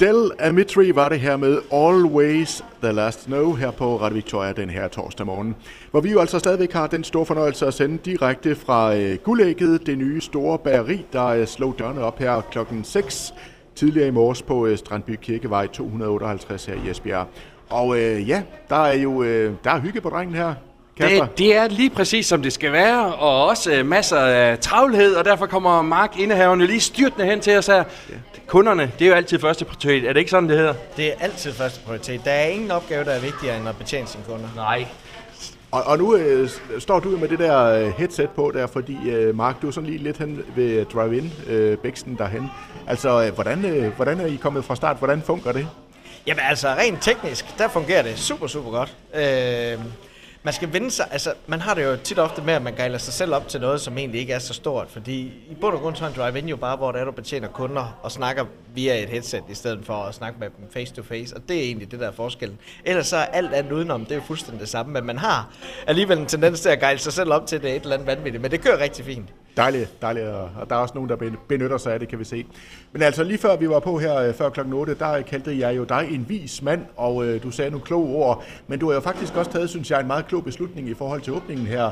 Del 0.00 0.30
Amitri 0.40 0.94
var 0.94 1.08
det 1.08 1.20
her 1.20 1.36
med 1.36 1.58
Always 1.72 2.64
The 2.82 2.92
Last 2.92 3.22
Snow 3.22 3.54
her 3.54 3.70
på 3.70 3.96
Radio 3.96 4.14
Victoria 4.14 4.52
den 4.52 4.70
her 4.70 4.88
torsdag 4.88 5.26
morgen. 5.26 5.56
Hvor 5.90 6.00
vi 6.00 6.10
jo 6.10 6.20
altså 6.20 6.38
stadigvæk 6.38 6.72
har 6.72 6.86
den 6.86 7.04
store 7.04 7.26
fornøjelse 7.26 7.66
at 7.66 7.74
sende 7.74 7.98
direkte 7.98 8.54
fra 8.54 8.90
Gulægget, 8.90 9.22
Guldægget, 9.22 9.86
det 9.86 9.98
nye 9.98 10.20
store 10.20 10.58
bageri, 10.58 11.06
der 11.12 11.26
øh, 11.26 11.46
slog 11.46 11.74
dørene 11.78 12.00
op 12.00 12.18
her 12.18 12.40
klokken 12.40 12.84
6 12.84 13.34
tidligere 13.74 14.08
i 14.08 14.10
morges 14.10 14.42
på 14.42 14.66
uh, 14.66 14.76
Strandby 14.76 15.16
Kirkevej 15.22 15.66
258 15.66 16.64
her 16.64 16.74
i 16.74 16.90
Esbjerg. 16.90 17.26
Og 17.70 17.98
øh, 17.98 18.28
ja, 18.28 18.42
der 18.68 18.76
er 18.76 18.96
jo 18.96 19.22
øh, 19.22 19.54
der 19.64 19.70
er 19.70 19.80
hygge 19.80 20.00
på 20.00 20.08
drengen 20.08 20.34
her. 20.34 20.54
Det, 20.98 21.38
det 21.38 21.56
er 21.56 21.68
lige 21.68 21.90
præcis 21.90 22.26
som 22.26 22.42
det 22.42 22.52
skal 22.52 22.72
være, 22.72 23.14
og 23.14 23.46
også 23.46 23.80
uh, 23.80 23.86
masser 23.86 24.18
af 24.18 24.58
travlhed, 24.58 25.14
og 25.14 25.24
derfor 25.24 25.46
kommer 25.46 25.82
Mark 25.82 26.18
indehaveren 26.18 26.60
jo 26.60 26.66
lige 26.66 26.80
styrtende 26.80 27.26
hen 27.26 27.40
til 27.40 27.58
os 27.58 27.66
her. 27.66 27.76
Ja. 27.76 28.14
Kunderne, 28.46 28.92
det 28.98 29.04
er 29.04 29.08
jo 29.08 29.14
altid 29.14 29.38
første 29.38 29.64
prioritet. 29.64 30.08
Er 30.08 30.12
det 30.12 30.20
ikke 30.20 30.30
sådan, 30.30 30.48
det 30.48 30.58
hedder? 30.58 30.74
Det 30.96 31.06
er 31.06 31.12
altid 31.20 31.52
første 31.52 31.80
prioritet. 31.80 32.20
Der 32.24 32.30
er 32.30 32.46
ingen 32.46 32.70
opgave, 32.70 33.04
der 33.04 33.10
er 33.10 33.20
vigtigere 33.20 33.56
end 33.56 33.68
at 33.68 33.76
betjene 33.76 34.06
sine 34.06 34.24
kunder. 34.28 34.48
Nej. 34.56 34.86
Og, 35.70 35.82
og 35.82 35.98
nu 35.98 36.16
øh, 36.16 36.50
står 36.78 37.00
du 37.00 37.08
med 37.08 37.28
det 37.28 37.38
der 37.38 37.64
øh, 37.64 37.92
headset 37.98 38.30
på 38.30 38.50
der, 38.54 38.66
fordi 38.66 39.10
øh, 39.10 39.36
Mark, 39.36 39.62
du 39.62 39.66
er 39.66 39.70
sådan 39.70 39.90
lige 39.90 40.02
lidt 40.02 40.18
hen 40.18 40.44
ved 40.56 40.84
drive-in, 40.84 41.32
øh, 41.46 41.78
Bæksten 41.78 42.16
derhen. 42.18 42.50
Altså, 42.86 43.24
øh, 43.24 43.34
hvordan, 43.34 43.64
øh, 43.64 43.92
hvordan 43.96 44.20
er 44.20 44.26
I 44.26 44.38
kommet 44.42 44.64
fra 44.64 44.76
start? 44.76 44.96
Hvordan 44.96 45.22
fungerer 45.22 45.52
det? 45.52 45.68
Jamen 46.26 46.42
altså, 46.48 46.68
rent 46.68 47.02
teknisk, 47.02 47.58
der 47.58 47.68
fungerer 47.68 48.02
det 48.02 48.18
super, 48.18 48.46
super 48.46 48.70
godt. 48.70 48.96
Øh, 49.14 49.78
man 50.42 50.54
skal 50.54 50.72
vende 50.72 50.90
sig, 50.90 51.08
altså 51.10 51.32
man 51.46 51.60
har 51.60 51.74
det 51.74 51.84
jo 51.84 51.96
tit 51.96 52.18
ofte 52.18 52.42
med, 52.42 52.54
at 52.54 52.62
man 52.62 52.74
gejler 52.74 52.98
sig 52.98 53.12
selv 53.12 53.34
op 53.34 53.48
til 53.48 53.60
noget, 53.60 53.80
som 53.80 53.98
egentlig 53.98 54.20
ikke 54.20 54.32
er 54.32 54.38
så 54.38 54.54
stort, 54.54 54.88
fordi 54.90 55.20
i 55.50 55.56
bund 55.60 55.74
og 55.74 55.80
grund 55.80 55.96
så 55.96 56.04
er 56.04 56.08
en 56.08 56.14
drive-in 56.16 56.48
jo 56.48 56.56
bare, 56.56 56.76
hvor 56.76 56.92
der 56.92 56.98
er, 56.98 57.04
du 57.04 57.10
betjener 57.10 57.48
kunder 57.48 57.98
og 58.02 58.12
snakker 58.12 58.44
via 58.74 59.02
et 59.02 59.08
headset, 59.08 59.42
i 59.50 59.54
stedet 59.54 59.86
for 59.86 59.94
at 59.94 60.14
snakke 60.14 60.38
med 60.40 60.48
dem 60.58 60.70
face 60.72 60.94
to 60.94 61.02
face, 61.02 61.36
og 61.36 61.42
det 61.48 61.56
er 61.56 61.62
egentlig 61.62 61.90
det 61.90 62.00
der 62.00 62.08
er 62.08 62.12
forskellen. 62.12 62.58
Ellers 62.84 63.06
så 63.06 63.16
er 63.16 63.24
alt 63.24 63.54
andet 63.54 63.72
udenom, 63.72 64.04
det 64.04 64.12
er 64.12 64.16
jo 64.16 64.22
fuldstændig 64.22 64.60
det 64.60 64.68
samme, 64.68 64.92
men 64.92 65.04
man 65.04 65.18
har 65.18 65.50
alligevel 65.86 66.18
en 66.18 66.26
tendens 66.26 66.60
til 66.60 66.68
at 66.68 66.80
gejle 66.80 66.98
sig 66.98 67.12
selv 67.12 67.32
op 67.32 67.46
til 67.46 67.62
det 67.62 67.76
et 67.76 67.82
eller 67.82 67.94
andet 67.94 68.06
vanvittigt, 68.06 68.42
men 68.42 68.50
det 68.50 68.60
kører 68.60 68.78
rigtig 68.78 69.04
fint. 69.04 69.28
Dejligt, 69.58 70.02
dejligt, 70.02 70.26
og 70.26 70.70
der 70.70 70.76
er 70.76 70.80
også 70.80 70.94
nogen, 70.94 71.10
der 71.10 71.16
benytter 71.48 71.78
sig 71.78 71.92
af 71.92 72.00
det, 72.00 72.08
kan 72.08 72.18
vi 72.18 72.24
se. 72.24 72.46
Men 72.92 73.02
altså 73.02 73.24
lige 73.24 73.38
før 73.38 73.56
vi 73.56 73.68
var 73.68 73.80
på 73.80 73.98
her 73.98 74.16
øh, 74.16 74.34
før 74.34 74.48
klokken 74.48 74.74
8, 74.74 74.94
der 74.94 75.22
kaldte 75.22 75.58
jeg 75.58 75.76
jo 75.76 75.84
dig 75.84 76.08
en 76.10 76.28
vis 76.28 76.62
mand, 76.62 76.82
og 76.96 77.26
øh, 77.26 77.42
du 77.42 77.50
sagde 77.50 77.70
nogle 77.70 77.84
kloge 77.84 78.14
ord, 78.16 78.44
men 78.66 78.78
du 78.78 78.86
har 78.88 78.94
jo 78.94 79.00
faktisk 79.00 79.36
også 79.36 79.50
taget, 79.50 79.70
synes 79.70 79.90
jeg, 79.90 80.00
en 80.00 80.06
meget 80.06 80.26
klog 80.26 80.44
beslutning 80.44 80.88
i 80.88 80.94
forhold 80.94 81.20
til 81.20 81.32
åbningen 81.32 81.66
her. 81.66 81.90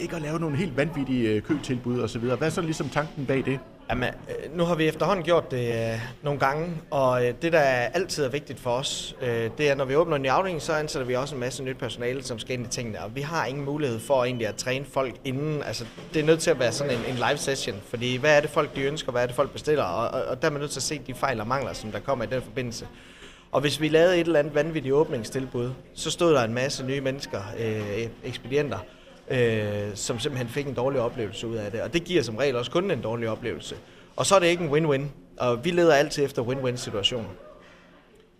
Ikke 0.00 0.16
at 0.16 0.22
lave 0.22 0.38
nogle 0.38 0.56
helt 0.56 0.76
vanvittige 0.76 1.28
øh, 1.28 1.42
køtilbud 1.42 2.00
osv. 2.00 2.20
Hvad 2.20 2.42
er 2.42 2.50
så 2.50 2.60
ligesom 2.60 2.88
tanken 2.88 3.26
bag 3.26 3.44
det? 3.44 3.58
Jamen, 3.90 4.08
øh, 4.08 4.56
nu 4.56 4.64
har 4.64 4.74
vi 4.74 4.88
efterhånden 4.88 5.24
gjort 5.24 5.50
det 5.50 5.92
øh, 5.92 6.00
nogle 6.22 6.40
gange, 6.40 6.68
og 6.90 7.26
øh, 7.26 7.34
det, 7.42 7.52
der 7.52 7.60
altid 7.60 8.24
er 8.24 8.28
vigtigt 8.28 8.60
for 8.60 8.70
os, 8.70 9.16
øh, 9.22 9.50
det 9.58 9.70
er, 9.70 9.74
når 9.74 9.84
vi 9.84 9.96
åbner 9.96 10.16
en 10.16 10.22
ny 10.22 10.26
afdeling, 10.26 10.62
så 10.62 10.72
ansætter 10.72 11.06
vi 11.06 11.16
også 11.16 11.34
en 11.34 11.40
masse 11.40 11.64
nyt 11.64 11.76
personale, 11.76 12.22
som 12.22 12.38
skal 12.38 12.58
ind 12.58 12.66
i 12.66 12.68
tingene, 12.68 13.00
og 13.00 13.16
vi 13.16 13.20
har 13.20 13.46
ingen 13.46 13.64
mulighed 13.64 14.00
for 14.00 14.24
egentlig 14.24 14.46
at 14.46 14.54
træne 14.54 14.84
folk 14.84 15.14
inden. 15.24 15.62
Altså, 15.62 15.84
det 16.14 16.20
er 16.22 16.26
nødt 16.26 16.40
til 16.40 16.50
at 16.50 16.58
være 16.58 16.72
sådan 16.72 16.92
en, 16.92 17.04
en 17.08 17.14
live 17.14 17.36
session, 17.36 17.76
fordi 17.88 18.16
hvad 18.16 18.36
er 18.36 18.40
det 18.40 18.50
folk, 18.50 18.76
de 18.76 18.82
ønsker, 18.82 19.12
hvad 19.12 19.22
er 19.22 19.26
det 19.26 19.36
folk 19.36 19.50
bestiller, 19.50 19.84
og, 19.84 20.20
og, 20.20 20.28
og 20.28 20.42
der 20.42 20.48
er 20.48 20.52
man 20.52 20.60
nødt 20.60 20.70
til 20.70 20.78
at 20.78 20.82
se 20.82 21.00
de 21.06 21.14
fejl 21.14 21.40
og 21.40 21.46
mangler, 21.46 21.72
som 21.72 21.92
der 21.92 21.98
kommer 22.00 22.24
i 22.24 22.28
den 22.28 22.42
forbindelse. 22.42 22.86
Og 23.52 23.60
hvis 23.60 23.80
vi 23.80 23.88
lavede 23.88 24.14
et 24.14 24.26
eller 24.26 24.38
andet 24.38 24.54
vanvittigt 24.54 24.94
åbningstilbud, 24.94 25.70
så 25.94 26.10
stod 26.10 26.34
der 26.34 26.44
en 26.44 26.54
masse 26.54 26.86
nye 26.86 27.00
mennesker, 27.00 27.40
øh, 27.58 28.06
ekspedienter, 28.24 28.78
øh, 29.30 29.90
som 29.94 30.18
simpelthen 30.18 30.48
fik 30.48 30.66
en 30.66 30.74
dårlig 30.74 31.00
oplevelse 31.00 31.46
ud 31.46 31.56
af 31.56 31.70
det. 31.70 31.82
Og 31.82 31.92
det 31.92 32.04
giver 32.04 32.22
som 32.22 32.36
regel 32.36 32.56
også 32.56 32.70
kun 32.70 32.90
en 32.90 33.00
dårlig 33.00 33.28
oplevelse. 33.28 33.76
Og 34.16 34.26
så 34.26 34.34
er 34.34 34.38
det 34.38 34.46
ikke 34.46 34.64
en 34.64 34.70
win-win, 34.70 35.02
og 35.38 35.64
vi 35.64 35.70
leder 35.70 35.94
altid 35.94 36.24
efter 36.24 36.42
win-win 36.42 36.76
situationer. 36.76 37.28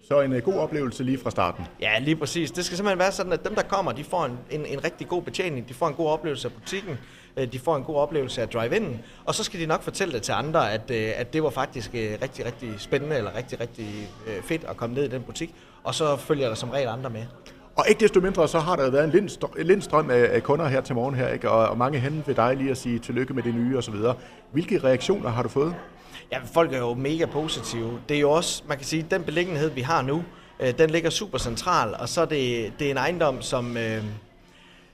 Så 0.08 0.20
en 0.20 0.32
uh, 0.32 0.38
god 0.38 0.54
oplevelse 0.54 1.04
lige 1.04 1.18
fra 1.18 1.30
starten. 1.30 1.64
Ja, 1.80 1.98
lige 1.98 2.16
præcis. 2.16 2.50
Det 2.50 2.64
skal 2.64 2.76
simpelthen 2.76 2.98
være 2.98 3.12
sådan, 3.12 3.32
at 3.32 3.44
dem, 3.44 3.54
der 3.54 3.62
kommer, 3.62 3.92
de 3.92 4.04
får 4.04 4.24
en, 4.24 4.38
en, 4.50 4.66
en 4.66 4.84
rigtig 4.84 5.08
god 5.08 5.22
betjening, 5.22 5.68
de 5.68 5.74
får 5.74 5.88
en 5.88 5.94
god 5.94 6.08
oplevelse 6.08 6.48
af 6.48 6.54
butikken, 6.54 6.98
øh, 7.36 7.52
de 7.52 7.58
får 7.58 7.76
en 7.76 7.82
god 7.82 7.96
oplevelse 7.96 8.42
af 8.42 8.48
drive-in, 8.48 8.98
og 9.24 9.34
så 9.34 9.44
skal 9.44 9.60
de 9.60 9.66
nok 9.66 9.82
fortælle 9.82 10.14
det 10.14 10.22
til 10.22 10.32
andre, 10.32 10.72
at, 10.72 10.90
øh, 10.90 11.12
at 11.16 11.32
det 11.32 11.42
var 11.42 11.50
faktisk 11.50 11.90
rigtig, 11.94 12.46
rigtig 12.46 12.74
spændende, 12.78 13.16
eller 13.16 13.36
rigtig, 13.36 13.60
rigtig 13.60 14.08
fedt 14.44 14.64
at 14.64 14.76
komme 14.76 14.94
ned 14.94 15.04
i 15.04 15.08
den 15.08 15.22
butik, 15.22 15.54
og 15.84 15.94
så 15.94 16.16
følger 16.16 16.48
der 16.48 16.54
som 16.54 16.70
regel 16.70 16.88
andre 16.88 17.10
med. 17.10 17.24
Og 17.80 17.86
ikke 17.88 18.00
desto 18.00 18.20
mindre, 18.20 18.48
så 18.48 18.58
har 18.58 18.76
der 18.76 18.90
været 18.90 19.14
en 19.14 19.28
lindstrøm 19.66 20.10
af 20.10 20.42
kunder 20.42 20.68
her 20.68 20.80
til 20.80 20.94
morgen 20.94 21.14
her, 21.14 21.28
ikke? 21.28 21.50
Og, 21.50 21.68
og 21.68 21.78
mange 21.78 21.98
hen 21.98 22.22
ved 22.26 22.34
dig 22.34 22.56
lige 22.56 22.70
at 22.70 22.76
sige 22.76 22.98
tillykke 22.98 23.34
med 23.34 23.42
det 23.42 23.54
nye 23.54 23.76
og 23.76 23.84
så 23.84 23.90
videre. 23.90 24.14
Hvilke 24.52 24.78
reaktioner 24.78 25.30
har 25.30 25.42
du 25.42 25.48
fået? 25.48 25.74
Ja, 26.32 26.38
folk 26.54 26.72
er 26.72 26.78
jo 26.78 26.94
mega 26.94 27.26
positive. 27.26 28.00
Det 28.08 28.16
er 28.16 28.20
jo 28.20 28.30
også, 28.30 28.62
man 28.68 28.76
kan 28.76 28.86
sige, 28.86 29.06
den 29.10 29.22
beliggenhed, 29.22 29.70
vi 29.70 29.80
har 29.80 30.02
nu, 30.02 30.24
øh, 30.60 30.78
den 30.78 30.90
ligger 30.90 31.10
super 31.10 31.38
central, 31.38 31.94
og 31.98 32.08
så 32.08 32.20
er 32.20 32.24
det, 32.24 32.72
det 32.78 32.86
er 32.86 32.90
en 32.90 32.96
ejendom, 32.96 33.42
som... 33.42 33.76
Øh, 33.76 34.02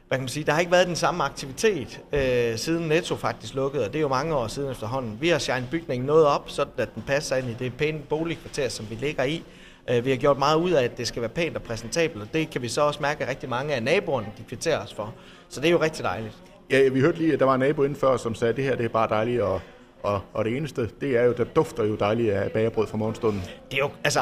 hvad 0.09 0.19
kan 0.19 0.23
man 0.23 0.29
sige, 0.29 0.45
der 0.45 0.53
har 0.53 0.61
ikke 0.61 0.73
været 0.73 0.87
den 0.87 0.97
samme 0.97 1.25
aktivitet 1.25 2.01
øh, 2.13 2.59
siden 2.59 2.89
Netto 2.89 3.17
faktisk 3.17 3.55
lukkede, 3.55 3.85
og 3.85 3.93
det 3.93 3.99
er 3.99 4.03
jo 4.03 4.09
mange 4.09 4.35
år 4.35 4.47
siden 4.47 4.71
efterhånden. 4.71 5.19
Vi 5.21 5.29
har 5.29 5.39
shined 5.39 5.69
bygningen 5.71 6.07
noget 6.07 6.27
op, 6.27 6.51
så 6.51 6.65
at 6.77 6.95
den 6.95 7.03
passer 7.07 7.37
ind 7.37 7.51
i 7.51 7.55
det 7.59 7.75
pæne 7.75 7.99
boligkvarter, 7.99 8.69
som 8.69 8.87
vi 8.91 8.95
ligger 8.95 9.25
i. 9.25 9.43
Øh, 9.91 10.05
vi 10.05 10.11
har 10.11 10.17
gjort 10.17 10.39
meget 10.39 10.57
ud 10.57 10.71
af, 10.71 10.85
at 10.85 10.99
det 10.99 11.07
skal 11.07 11.23
være 11.23 11.29
pænt 11.29 11.57
og 11.57 11.63
præsentabelt, 11.63 12.23
og 12.23 12.29
det 12.33 12.51
kan 12.51 12.63
vi 12.63 12.69
så 12.69 12.81
også 12.81 13.03
mærke, 13.03 13.25
at 13.25 13.31
rigtig 13.31 13.49
mange 13.49 13.75
af 13.75 13.83
naboerne 13.83 14.27
de 14.39 14.43
kvitterer 14.49 14.85
os 14.85 14.95
for. 14.95 15.15
Så 15.49 15.61
det 15.61 15.69
er 15.69 15.73
jo 15.73 15.81
rigtig 15.81 16.05
dejligt. 16.05 16.33
Ja, 16.71 16.89
vi 16.89 17.01
hørte 17.01 17.19
lige, 17.19 17.33
at 17.33 17.39
der 17.39 17.45
var 17.45 17.55
en 17.55 17.61
nabo 17.61 17.83
inden 17.83 17.99
før, 17.99 18.17
som 18.17 18.35
sagde, 18.35 18.51
at 18.51 18.57
det 18.57 18.65
her 18.65 18.77
det 18.77 18.85
er 18.85 18.89
bare 18.89 19.09
dejligt, 19.09 19.43
og, 19.43 19.61
og, 20.03 20.21
og 20.33 20.45
det 20.45 20.57
eneste, 20.57 20.91
det 21.01 21.17
er 21.17 21.23
jo, 21.25 21.33
der 21.33 21.45
dufter 21.45 21.85
jo 21.85 21.95
dejligt 21.95 22.33
af 22.33 22.53
bagerbrød 22.53 22.87
fra 22.87 22.97
morgenstunden. 22.97 23.43
Det 23.71 23.75
er 23.75 23.79
jo, 23.79 23.91
altså, 24.05 24.21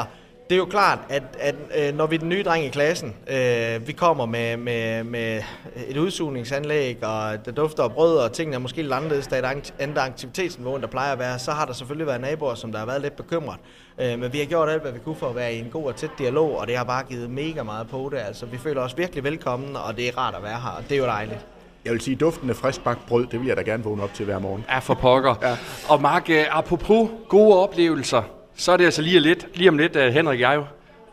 det 0.49 0.55
er 0.55 0.59
jo 0.59 0.65
klart, 0.65 0.99
at, 1.09 1.23
at, 1.39 1.55
øh, 1.77 1.97
når 1.97 2.07
vi 2.07 2.15
er 2.15 2.19
den 2.19 2.29
nye 2.29 2.43
dreng 2.43 2.65
i 2.65 2.69
klassen, 2.69 3.15
øh, 3.27 3.87
vi 3.87 3.91
kommer 3.93 4.25
med, 4.25 4.57
med, 4.57 5.03
med 5.03 5.41
et 5.87 5.97
udsugningsanlæg, 5.97 7.03
og 7.03 7.45
der 7.45 7.51
dufter 7.51 7.83
af 7.83 7.91
brød, 7.91 8.17
og 8.17 8.31
tingene 8.31 8.55
er 8.55 8.59
måske 8.59 8.81
lidt 8.81 8.93
anderledes, 8.93 9.27
der 9.27 9.35
er 9.35 9.51
et 9.51 9.73
andet 9.79 9.97
aktivitetsniveau, 9.97 10.75
end 10.75 10.81
der 10.81 10.87
plejer 10.87 11.13
at 11.13 11.19
være, 11.19 11.39
så 11.39 11.51
har 11.51 11.65
der 11.65 11.73
selvfølgelig 11.73 12.07
været 12.07 12.21
naboer, 12.21 12.55
som 12.55 12.71
der 12.71 12.79
har 12.79 12.85
været 12.85 13.01
lidt 13.01 13.15
bekymret. 13.15 13.57
Øh, 14.01 14.19
men 14.19 14.33
vi 14.33 14.39
har 14.39 14.45
gjort 14.45 14.69
alt, 14.69 14.81
hvad 14.81 14.91
vi 14.91 14.99
kunne 14.99 15.15
for 15.15 15.29
at 15.29 15.35
være 15.35 15.53
i 15.53 15.59
en 15.59 15.69
god 15.71 15.85
og 15.85 15.95
tæt 15.95 16.11
dialog, 16.17 16.57
og 16.59 16.67
det 16.67 16.77
har 16.77 16.83
bare 16.83 17.03
givet 17.03 17.29
mega 17.29 17.63
meget 17.63 17.87
på 17.87 18.09
det. 18.11 18.17
Altså, 18.17 18.45
vi 18.45 18.57
føler 18.57 18.81
os 18.81 18.97
virkelig 18.97 19.23
velkommen, 19.23 19.75
og 19.75 19.97
det 19.97 20.07
er 20.07 20.17
rart 20.17 20.35
at 20.35 20.43
være 20.43 20.59
her, 20.59 20.75
og 20.77 20.83
det 20.89 20.95
er 20.95 20.99
jo 20.99 21.05
dejligt. 21.05 21.45
Jeg 21.85 21.93
vil 21.93 22.01
sige, 22.01 22.15
duften 22.15 22.49
af 22.49 22.55
friskbagt 22.55 22.99
brød, 23.07 23.27
det 23.27 23.39
vil 23.39 23.47
jeg 23.47 23.57
da 23.57 23.61
gerne 23.61 23.83
vågne 23.83 24.03
op 24.03 24.13
til 24.13 24.25
hver 24.25 24.39
morgen. 24.39 24.65
Ja, 24.69 24.79
for 24.79 24.93
pokker. 24.93 25.35
Ja. 25.41 25.57
Og 25.89 26.01
Mark, 26.01 26.29
øh, 26.29 26.57
apropos 26.57 27.09
gode 27.29 27.63
oplevelser, 27.63 28.21
så 28.55 28.71
er 28.71 28.77
det 28.77 28.85
altså 28.85 29.01
lige, 29.01 29.19
lidt, 29.19 29.47
lige 29.53 29.69
om 29.69 29.77
lidt, 29.77 29.95
at 29.95 30.13
Henrik 30.13 30.37
og 30.37 30.39
jeg 30.39 30.63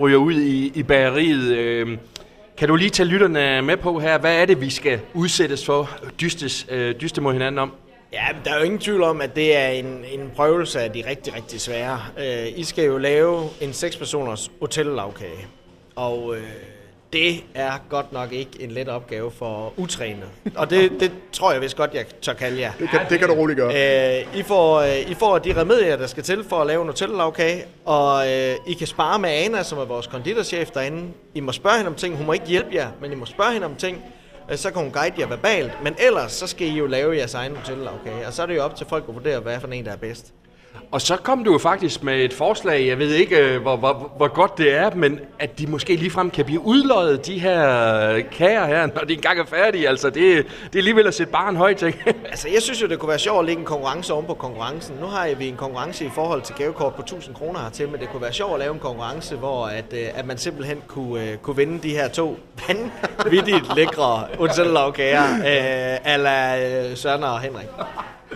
ryger 0.00 0.18
ud 0.18 0.34
i, 0.34 0.72
i 0.74 0.82
bageriet. 0.82 1.56
Øh, 1.56 1.98
kan 2.56 2.68
du 2.68 2.76
lige 2.76 2.90
tage 2.90 3.06
lytterne 3.06 3.62
med 3.62 3.76
på 3.76 3.98
her? 3.98 4.18
Hvad 4.18 4.36
er 4.36 4.46
det, 4.46 4.60
vi 4.60 4.70
skal 4.70 5.00
udsættes 5.14 5.66
for, 5.66 5.90
dystes, 6.20 6.66
øh, 6.70 6.94
dyste 7.00 7.20
mod 7.20 7.32
hinanden 7.32 7.58
om? 7.58 7.72
Ja, 8.12 8.26
der 8.44 8.52
er 8.52 8.58
jo 8.58 8.64
ingen 8.64 8.80
tvivl 8.80 9.02
om, 9.02 9.20
at 9.20 9.36
det 9.36 9.56
er 9.56 9.68
en, 9.68 10.04
en 10.12 10.30
prøvelse 10.36 10.80
af 10.80 10.90
de 10.92 11.04
rigtig, 11.08 11.34
rigtig 11.34 11.60
svære. 11.60 12.00
Øh, 12.18 12.58
I 12.58 12.64
skal 12.64 12.84
jo 12.84 12.98
lave 12.98 13.48
en 13.60 13.70
6-personers 13.70 14.50
hotellavkage. 14.60 15.46
Og 15.96 16.36
øh, 16.36 16.42
det 17.12 17.44
er 17.54 17.72
godt 17.88 18.12
nok 18.12 18.32
ikke 18.32 18.50
en 18.60 18.70
let 18.70 18.88
opgave 18.88 19.30
for 19.30 19.72
utrænet. 19.76 20.28
Og 20.56 20.70
det, 20.70 20.92
det 21.00 21.12
tror 21.32 21.52
jeg 21.52 21.60
vist 21.60 21.76
godt, 21.76 21.94
jeg 21.94 22.04
tør 22.22 22.32
kalde 22.32 22.60
jer. 22.60 22.72
Det 22.78 22.88
kan, 22.88 23.00
det 23.10 23.18
kan 23.18 23.28
du 23.28 23.34
roligt 23.34 23.56
gøre. 23.56 24.20
Øh, 24.20 24.38
I, 24.38 24.42
får, 24.42 24.80
øh, 24.80 25.10
I 25.10 25.14
får 25.14 25.38
de 25.38 25.60
remedier, 25.60 25.96
der 25.96 26.06
skal 26.06 26.22
til 26.22 26.44
for 26.44 26.60
at 26.60 26.66
lave 26.66 26.82
en 26.82 26.86
Nutella-lavkage, 26.88 27.64
og 27.84 28.30
øh, 28.30 28.56
I 28.66 28.72
kan 28.72 28.86
spare 28.86 29.18
med 29.18 29.30
Ana, 29.30 29.62
som 29.62 29.78
er 29.78 29.84
vores 29.84 30.06
konditorchef 30.06 30.70
derinde. 30.70 31.08
I 31.34 31.40
må 31.40 31.52
spørge 31.52 31.76
hende 31.76 31.88
om 31.88 31.94
ting. 31.94 32.16
Hun 32.16 32.26
må 32.26 32.32
ikke 32.32 32.46
hjælpe 32.46 32.70
jer, 32.74 32.88
men 33.00 33.12
I 33.12 33.14
må 33.14 33.26
spørge 33.26 33.52
hende 33.52 33.66
om 33.66 33.74
ting. 33.76 34.04
Øh, 34.50 34.56
så 34.56 34.70
kan 34.70 34.82
hun 34.82 34.90
guide 34.90 35.14
jer 35.18 35.26
verbalt. 35.26 35.72
Men 35.82 35.94
ellers, 35.98 36.32
så 36.32 36.46
skal 36.46 36.66
I 36.66 36.70
jo 36.70 36.86
lave 36.86 37.16
jeres 37.16 37.34
egen 37.34 37.52
Nutella-lavkage. 37.52 38.26
Og 38.26 38.32
så 38.32 38.42
er 38.42 38.46
det 38.46 38.56
jo 38.56 38.62
op 38.62 38.76
til 38.76 38.86
folk 38.86 39.04
at 39.08 39.14
vurdere, 39.14 39.40
hvad 39.40 39.60
for 39.60 39.68
en, 39.68 39.84
der 39.84 39.92
er 39.92 39.96
bedst. 39.96 40.32
Og 40.92 41.00
så 41.00 41.16
kom 41.16 41.44
du 41.44 41.52
jo 41.52 41.58
faktisk 41.58 42.02
med 42.02 42.24
et 42.24 42.32
forslag, 42.32 42.86
jeg 42.86 42.98
ved 42.98 43.14
ikke, 43.14 43.36
øh, 43.36 43.62
hvor, 43.62 43.76
hvor, 43.76 44.12
hvor 44.16 44.28
godt 44.28 44.58
det 44.58 44.74
er, 44.74 44.90
men 44.94 45.20
at 45.38 45.58
de 45.58 45.66
måske 45.66 45.96
ligefrem 45.96 46.30
kan 46.30 46.44
blive 46.44 46.60
udløjet, 46.60 47.26
de 47.26 47.38
her 47.38 48.20
kager 48.32 48.66
her, 48.66 48.86
når 48.94 49.00
de 49.00 49.12
engang 49.12 49.40
er 49.40 49.44
færdige. 49.44 49.88
Altså, 49.88 50.10
det, 50.10 50.14
det 50.14 50.74
er 50.74 50.78
alligevel 50.78 51.06
at 51.06 51.14
sætte 51.14 51.32
barn 51.32 51.56
højt, 51.56 51.82
ikke? 51.82 52.04
altså, 52.30 52.48
jeg 52.48 52.62
synes 52.62 52.82
jo, 52.82 52.86
det 52.86 52.98
kunne 52.98 53.08
være 53.08 53.18
sjovt 53.18 53.38
at 53.38 53.44
lægge 53.44 53.60
en 53.60 53.66
konkurrence 53.66 54.12
oven 54.12 54.26
på 54.26 54.34
konkurrencen. 54.34 54.96
Nu 55.00 55.06
har 55.06 55.34
vi 55.38 55.48
en 55.48 55.56
konkurrence 55.56 56.04
i 56.04 56.10
forhold 56.14 56.42
til 56.42 56.54
gavekort 56.54 56.94
på 56.94 57.02
1000 57.02 57.34
kroner 57.34 57.60
hertil, 57.60 57.88
men 57.88 58.00
det 58.00 58.08
kunne 58.08 58.22
være 58.22 58.32
sjovt 58.32 58.52
at 58.52 58.58
lave 58.58 58.74
en 58.74 58.80
konkurrence, 58.80 59.36
hvor 59.36 59.66
at, 59.66 59.92
øh, 59.92 60.08
at 60.14 60.26
man 60.26 60.38
simpelthen 60.38 60.82
kunne, 60.86 61.38
kunne 61.42 61.56
vinde 61.56 61.82
de 61.82 61.90
her 61.90 62.08
to 62.08 62.38
vanvittigt 62.68 63.76
lækre 63.76 64.24
Nutella-kager, 64.40 65.24
uh, 65.38 66.12
ala 66.12 66.94
Søren 66.94 67.22
og 67.22 67.40
Henrik. 67.40 67.66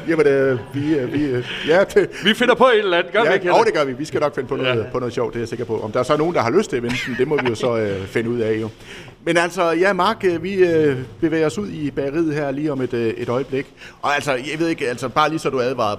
Jamen, 0.09 0.27
øh, 0.27 0.59
vi, 0.75 0.95
øh, 0.95 1.13
vi, 1.13 1.25
øh, 1.25 1.45
ja, 1.69 1.85
det, 1.85 2.11
vi 2.25 2.35
finder 2.35 2.55
på 2.55 2.65
et 2.65 2.79
eller 2.79 2.99
andet, 2.99 3.13
gør 3.13 3.23
ja, 3.23 3.29
vi 3.29 3.35
ikke? 3.35 3.47
Ja, 3.47 3.63
det 3.65 3.75
gør 3.75 3.85
vi. 3.85 3.93
Vi 3.93 4.05
skal 4.05 4.21
nok 4.21 4.35
finde 4.35 4.49
på 4.49 4.57
noget, 4.57 4.79
ja. 4.79 4.91
på 4.93 4.99
noget 4.99 5.15
sjovt, 5.15 5.33
det 5.33 5.39
er 5.39 5.43
jeg 5.43 5.49
sikker 5.49 5.65
på. 5.65 5.81
Om 5.81 5.93
der 5.93 6.01
er 6.01 6.05
så 6.05 6.17
nogen, 6.17 6.35
der 6.35 6.41
har 6.41 6.51
lyst 6.51 6.71
til 6.71 6.83
den, 6.83 6.93
det 7.19 7.29
må 7.29 7.37
vi 7.43 7.49
jo 7.49 7.55
så 7.55 7.77
øh, 7.77 8.07
finde 8.07 8.31
ud 8.31 8.39
af 8.41 8.61
jo. 8.61 8.69
Men 9.25 9.37
altså, 9.37 9.71
ja, 9.71 9.93
Mark, 9.93 10.25
øh, 10.25 10.43
vi 10.43 10.55
øh, 10.55 10.99
bevæger 11.21 11.47
os 11.47 11.59
ud 11.59 11.69
i 11.69 11.91
bageriet 11.91 12.35
her 12.35 12.51
lige 12.51 12.73
om 12.73 12.81
et, 12.81 12.95
øh, 12.95 13.15
et 13.17 13.29
øjeblik. 13.29 13.67
Og 14.03 14.15
altså, 14.15 14.33
jeg 14.33 14.59
ved 14.59 14.69
ikke, 14.69 14.89
altså 14.89 15.09
bare 15.09 15.29
lige 15.29 15.39
så 15.39 15.51
du 15.51 15.61
advarer, 15.61 15.97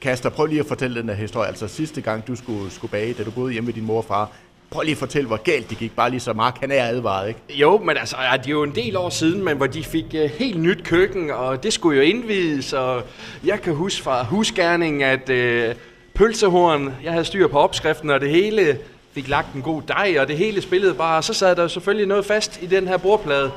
Kaster, 0.00 0.30
prøv 0.30 0.46
lige 0.46 0.60
at 0.60 0.66
fortælle 0.66 1.00
den 1.00 1.08
her 1.08 1.16
historie. 1.16 1.48
Altså 1.48 1.68
sidste 1.68 2.00
gang, 2.00 2.26
du 2.26 2.36
skulle, 2.36 2.70
skulle 2.70 2.90
bage, 2.90 3.12
da 3.12 3.22
du 3.22 3.30
boede 3.30 3.52
hjemme 3.52 3.66
med 3.66 3.74
din 3.74 3.84
mor 3.84 3.98
og 3.98 4.04
far, 4.04 4.30
Prøv 4.72 4.82
lige 4.82 4.92
at 4.92 4.98
fortælle, 4.98 5.26
hvor 5.26 5.36
galt 5.36 5.70
det 5.70 5.78
gik, 5.78 5.96
bare 5.96 6.10
lige 6.10 6.20
så 6.20 6.32
Mark, 6.32 6.60
han 6.60 6.70
er 6.70 6.84
advaret, 6.84 7.28
ikke? 7.28 7.40
Jo, 7.50 7.78
men 7.78 7.96
altså, 7.96 8.16
ja, 8.30 8.36
det 8.36 8.46
er 8.46 8.50
jo 8.50 8.62
en 8.62 8.74
del 8.74 8.96
år 8.96 9.08
siden, 9.08 9.44
men 9.44 9.56
hvor 9.56 9.66
de 9.66 9.84
fik 9.84 10.04
uh, 10.14 10.20
helt 10.20 10.60
nyt 10.60 10.84
køkken, 10.84 11.30
og 11.30 11.62
det 11.62 11.72
skulle 11.72 11.96
jo 11.96 12.02
indvides, 12.02 12.72
og 12.72 13.02
jeg 13.44 13.62
kan 13.62 13.74
huske 13.74 14.02
fra 14.02 14.24
husgærning, 14.24 15.02
at 15.02 15.30
uh, 15.30 15.76
pølsehorn, 16.14 16.94
jeg 17.04 17.12
havde 17.12 17.24
styr 17.24 17.48
på 17.48 17.58
opskriften, 17.58 18.10
og 18.10 18.20
det 18.20 18.30
hele 18.30 18.78
fik 19.14 19.28
lagt 19.28 19.54
en 19.54 19.62
god 19.62 19.82
dej, 19.88 20.16
og 20.20 20.28
det 20.28 20.36
hele 20.36 20.62
spillede 20.62 20.94
bare, 20.94 21.16
og 21.16 21.24
så 21.24 21.34
sad 21.34 21.56
der 21.56 21.68
selvfølgelig 21.68 22.06
noget 22.06 22.24
fast 22.24 22.62
i 22.62 22.66
den 22.66 22.88
her 22.88 22.96
bordplade, 22.96 23.50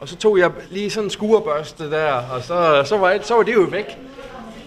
og 0.00 0.08
så 0.08 0.16
tog 0.16 0.38
jeg 0.38 0.50
lige 0.70 0.90
sådan 0.90 1.06
en 1.06 1.10
skurebørste 1.10 1.90
der, 1.90 2.12
og 2.12 2.42
så, 2.42 2.82
så, 2.84 2.98
var, 2.98 3.18
så 3.22 3.34
var 3.34 3.42
det 3.42 3.54
jo 3.54 3.60
væk. 3.70 3.98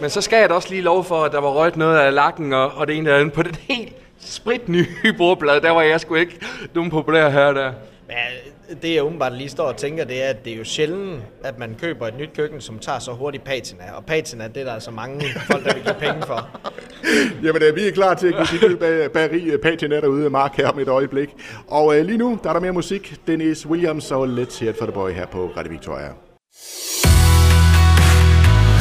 Men 0.02 0.10
så 0.10 0.22
skal 0.22 0.40
jeg 0.40 0.50
da 0.50 0.54
også 0.54 0.70
lige 0.70 0.82
lov 0.82 1.04
for, 1.04 1.24
at 1.24 1.32
der 1.32 1.40
var 1.40 1.50
røget 1.50 1.78
noget 1.78 1.98
af 1.98 2.14
lakken 2.14 2.54
og, 2.54 2.72
og 2.72 2.88
det 2.88 2.98
ene 2.98 3.14
andet 3.14 3.34
på 3.34 3.44
den 3.44 3.56
helt 3.70 3.83
sprit 4.26 4.70
nye 4.70 4.88
bordplade. 5.18 5.62
Der 5.62 5.72
var 5.72 5.82
jeg 5.82 6.00
sgu 6.00 6.16
ikke 6.16 6.40
nogen 6.74 6.92
populær 6.92 7.30
her 7.30 7.54
der. 7.54 7.74
Ja, 8.10 8.76
det 8.82 8.96
jeg 8.96 9.04
umiddelbart 9.04 9.34
lige 9.34 9.50
står 9.50 9.64
og 9.64 9.78
tænker, 9.78 10.06
det 10.06 10.24
er, 10.24 10.30
at 10.30 10.46
det 10.46 10.54
er 10.54 10.58
jo 10.58 10.64
sjældent, 10.64 11.22
at 11.44 11.60
man 11.60 11.76
køber 11.82 12.08
et 12.08 12.18
nyt 12.18 12.30
køkken, 12.36 12.62
som 12.62 12.80
tager 12.80 13.00
så 13.00 13.12
hurtigt 13.12 13.44
patina. 13.44 13.84
Og 13.96 14.06
patina, 14.06 14.48
det 14.48 14.58
er 14.58 14.64
der 14.64 14.74
altså 14.74 14.92
mange 14.92 15.26
folk, 15.52 15.66
der 15.66 15.74
vil 15.74 15.84
give 15.84 15.96
penge 16.00 16.22
for. 16.28 16.50
Jamen, 17.44 17.62
øh, 17.62 17.76
vi 17.76 17.88
er 17.88 17.92
klar 17.92 18.14
til 18.14 18.28
at 18.28 18.48
give 18.50 18.70
dit 18.70 18.80
bag, 18.80 19.12
bageri 19.12 19.44
øh, 19.44 19.60
patina 19.60 20.02
derude, 20.02 20.30
Mark, 20.30 20.58
her 20.58 20.68
om 20.68 20.80
et 20.80 20.88
øjeblik. 20.88 21.30
Og 21.68 21.98
øh, 21.98 22.06
lige 22.06 22.18
nu, 22.18 22.40
der 22.44 22.50
er 22.50 22.54
der 22.54 22.60
mere 22.60 22.74
musik. 22.74 23.16
Dennis 23.28 23.66
Williams 23.66 24.12
og 24.12 24.26
Let's 24.26 24.60
Hear 24.60 24.72
It 24.72 24.78
For 24.78 24.86
The 24.86 24.94
Boy 24.94 25.12
her 25.12 25.26
på 25.26 25.52
Radio 25.58 25.72
Victoria. 25.72 26.10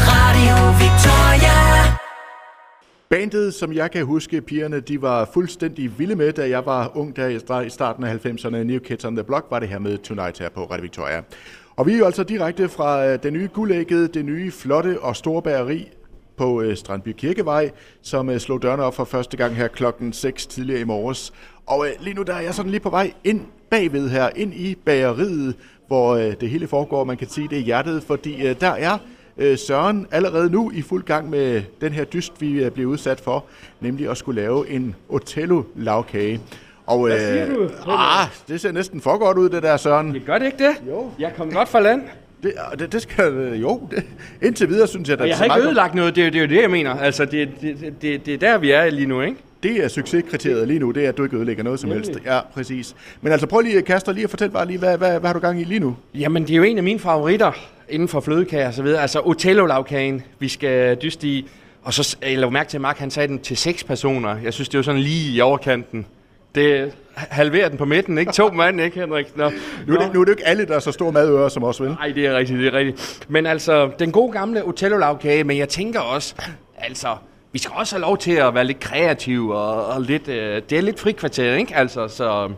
Radio 0.08 0.56
Victoria. 0.82 2.02
Bandet, 3.12 3.54
som 3.54 3.72
jeg 3.72 3.90
kan 3.90 4.04
huske, 4.04 4.40
pigerne, 4.40 4.80
de 4.80 5.02
var 5.02 5.30
fuldstændig 5.34 5.98
vilde 5.98 6.14
med, 6.14 6.32
da 6.32 6.48
jeg 6.48 6.66
var 6.66 6.92
ung 6.94 7.16
der 7.16 7.60
i 7.60 7.70
starten 7.70 8.04
af 8.04 8.26
90'erne. 8.26 8.56
New 8.56 8.78
Kids 8.78 9.04
on 9.04 9.16
the 9.16 9.24
Block 9.24 9.46
var 9.50 9.58
det 9.58 9.68
her 9.68 9.78
med 9.78 9.98
Tonight 9.98 10.38
her 10.38 10.48
på 10.48 10.64
Radio 10.64 10.82
Victoria. 10.82 11.22
Og 11.76 11.86
vi 11.86 11.92
er 11.92 11.98
jo 11.98 12.04
altså 12.04 12.24
direkte 12.24 12.68
fra 12.68 13.06
øh, 13.06 13.12
det 13.12 13.22
den 13.22 13.32
nye 13.32 13.48
guldæggede, 13.54 14.08
det 14.08 14.24
nye 14.24 14.50
flotte 14.50 15.00
og 15.00 15.16
store 15.16 15.42
bageri 15.42 15.88
på 16.36 16.62
øh, 16.62 16.76
Strandby 16.76 17.12
Kirkevej, 17.12 17.70
som 18.02 18.30
øh, 18.30 18.40
slog 18.40 18.62
dørene 18.62 18.82
op 18.82 18.94
for 18.94 19.04
første 19.04 19.36
gang 19.36 19.56
her 19.56 19.68
klokken 19.68 20.12
6 20.12 20.46
tidligere 20.46 20.80
i 20.80 20.84
morges. 20.84 21.32
Og 21.66 21.86
lige 22.00 22.14
nu 22.14 22.22
der 22.22 22.34
er 22.34 22.40
jeg 22.40 22.54
sådan 22.54 22.70
lige 22.70 22.80
på 22.80 22.90
vej 22.90 23.12
ind 23.24 23.40
bagved 23.70 24.08
her, 24.08 24.30
ind 24.36 24.54
i 24.54 24.74
bageriet, 24.84 25.54
hvor 25.86 26.16
det 26.16 26.50
hele 26.50 26.68
foregår. 26.68 27.04
Man 27.04 27.16
kan 27.16 27.28
sige, 27.28 27.48
det 27.48 27.58
er 27.58 27.62
hjertet, 27.62 28.02
fordi 28.02 28.54
der 28.60 28.70
er 28.70 28.98
øh, 29.38 29.58
Søren 29.58 30.06
allerede 30.10 30.50
nu 30.50 30.70
i 30.74 30.82
fuld 30.82 31.04
gang 31.04 31.30
med 31.30 31.62
den 31.80 31.92
her 31.92 32.04
dyst, 32.04 32.32
vi 32.40 32.70
bliver 32.74 32.90
udsat 32.90 33.20
for, 33.20 33.44
nemlig 33.80 34.10
at 34.10 34.16
skulle 34.16 34.40
lave 34.40 34.70
en 34.70 34.94
Otello-lavkage. 35.08 36.40
Og, 36.86 37.06
Hvad 37.06 37.18
siger 37.18 37.48
øh, 37.48 37.54
du? 37.54 37.70
Ah, 37.90 38.26
det 38.48 38.60
ser 38.60 38.72
næsten 38.72 39.00
for 39.00 39.18
godt 39.18 39.38
ud, 39.38 39.48
det 39.48 39.62
der, 39.62 39.76
Søren. 39.76 40.14
Det 40.14 40.24
gør 40.26 40.38
det 40.38 40.46
ikke 40.46 40.58
det? 40.58 40.74
Jo. 40.88 41.10
Jeg 41.18 41.32
kom 41.36 41.52
godt 41.52 41.68
fra 41.68 41.80
land. 41.80 42.02
Det, 42.42 42.52
det, 42.78 42.92
det 42.92 43.02
skal, 43.02 43.54
jo, 43.60 43.88
det, 43.90 44.04
indtil 44.42 44.68
videre 44.68 44.88
synes 44.88 45.08
jeg... 45.08 45.20
Og 45.20 45.28
jeg 45.28 45.36
har 45.36 45.44
ikke 45.44 45.66
ødelagt 45.68 45.94
noget, 45.94 46.16
det, 46.16 46.32
det 46.32 46.38
er 46.38 46.42
jo 46.42 46.48
det, 46.48 46.62
jeg 46.62 46.70
mener. 46.70 46.94
Altså, 46.94 47.24
det, 47.24 47.48
det, 47.60 47.94
det, 48.02 48.26
det 48.26 48.34
er 48.34 48.38
der, 48.38 48.58
vi 48.58 48.70
er 48.70 48.90
lige 48.90 49.06
nu, 49.06 49.20
ikke? 49.20 49.36
Det 49.62 49.84
er 49.84 49.88
succeskriteriet 49.88 50.68
lige 50.68 50.80
nu, 50.80 50.90
det 50.90 51.04
er, 51.04 51.08
at 51.08 51.16
du 51.16 51.24
ikke 51.24 51.36
ødelægger 51.36 51.64
noget 51.64 51.80
som 51.80 51.88
Nemlig. 51.90 52.06
helst. 52.06 52.24
Ja, 52.26 52.40
præcis. 52.54 52.94
Men 53.20 53.32
altså 53.32 53.46
prøv 53.46 53.60
lige, 53.60 53.82
Kaster, 53.82 54.12
lige 54.12 54.24
at 54.24 54.30
fortælle 54.30 54.52
bare 54.52 54.66
lige, 54.66 54.78
hvad, 54.78 54.98
hvad, 54.98 55.20
hvad 55.20 55.28
har 55.28 55.32
du 55.34 55.38
gang 55.40 55.60
i 55.60 55.64
lige 55.64 55.80
nu? 55.80 55.96
Jamen, 56.14 56.42
det 56.42 56.50
er 56.50 56.56
jo 56.56 56.62
en 56.62 56.76
af 56.76 56.84
mine 56.84 56.98
favoritter 56.98 57.52
inden 57.88 58.08
for 58.08 58.20
flødekager 58.20 58.66
og 58.68 58.74
så 58.74 58.82
videre. 58.82 59.02
Altså 59.02 59.20
Otello-lavkagen, 59.20 60.22
vi 60.38 60.48
skal 60.48 60.96
dyste 60.96 61.28
i. 61.28 61.48
Og 61.82 61.94
så 61.94 62.16
jeg 62.22 62.38
lavede 62.38 62.52
mærke 62.52 62.70
til, 62.70 62.76
at 62.76 62.80
Mark 62.80 62.98
han 62.98 63.10
sagde 63.10 63.28
den 63.28 63.38
til 63.38 63.56
seks 63.56 63.84
personer. 63.84 64.36
Jeg 64.44 64.52
synes, 64.52 64.68
det 64.68 64.78
var 64.78 64.82
sådan 64.82 65.00
lige 65.00 65.32
i 65.36 65.40
overkanten. 65.40 66.06
Det 66.54 66.92
halverer 67.14 67.68
den 67.68 67.78
på 67.78 67.84
midten, 67.84 68.18
ikke? 68.18 68.32
To 68.32 68.50
mand, 68.50 68.80
ikke 68.80 69.00
Henrik? 69.00 69.36
Nå. 69.36 69.50
Nu, 69.86 69.94
er 69.94 69.98
det, 69.98 70.14
nu 70.14 70.20
er 70.20 70.24
det 70.24 70.32
ikke 70.32 70.46
alle, 70.46 70.66
der 70.66 70.74
er 70.74 70.78
så 70.78 70.92
store 70.92 71.12
madører 71.12 71.48
som 71.48 71.64
os, 71.64 71.80
vel? 71.80 71.90
Nej, 71.90 72.12
det 72.14 72.26
er 72.26 72.36
rigtigt, 72.36 72.58
det 72.58 72.66
er 72.66 72.72
rigtigt. 72.72 73.26
Men 73.28 73.46
altså, 73.46 73.90
den 73.98 74.12
gode 74.12 74.32
gamle 74.32 74.64
Otello-lavkage, 74.64 75.44
men 75.44 75.58
jeg 75.58 75.68
tænker 75.68 76.00
også, 76.00 76.34
altså, 76.78 77.08
vi 77.52 77.58
skal 77.58 77.72
også 77.74 77.94
have 77.94 78.00
lov 78.00 78.18
til 78.18 78.32
at 78.32 78.54
være 78.54 78.64
lidt 78.64 78.80
kreative 78.80 79.56
og, 79.56 79.86
og 79.86 80.02
lidt, 80.02 80.28
øh, 80.28 80.62
det 80.70 80.78
er 80.78 80.82
lidt 80.82 81.00
frikvarter, 81.00 81.54
ikke? 81.54 81.76
Altså, 81.76 82.08
så, 82.08 82.50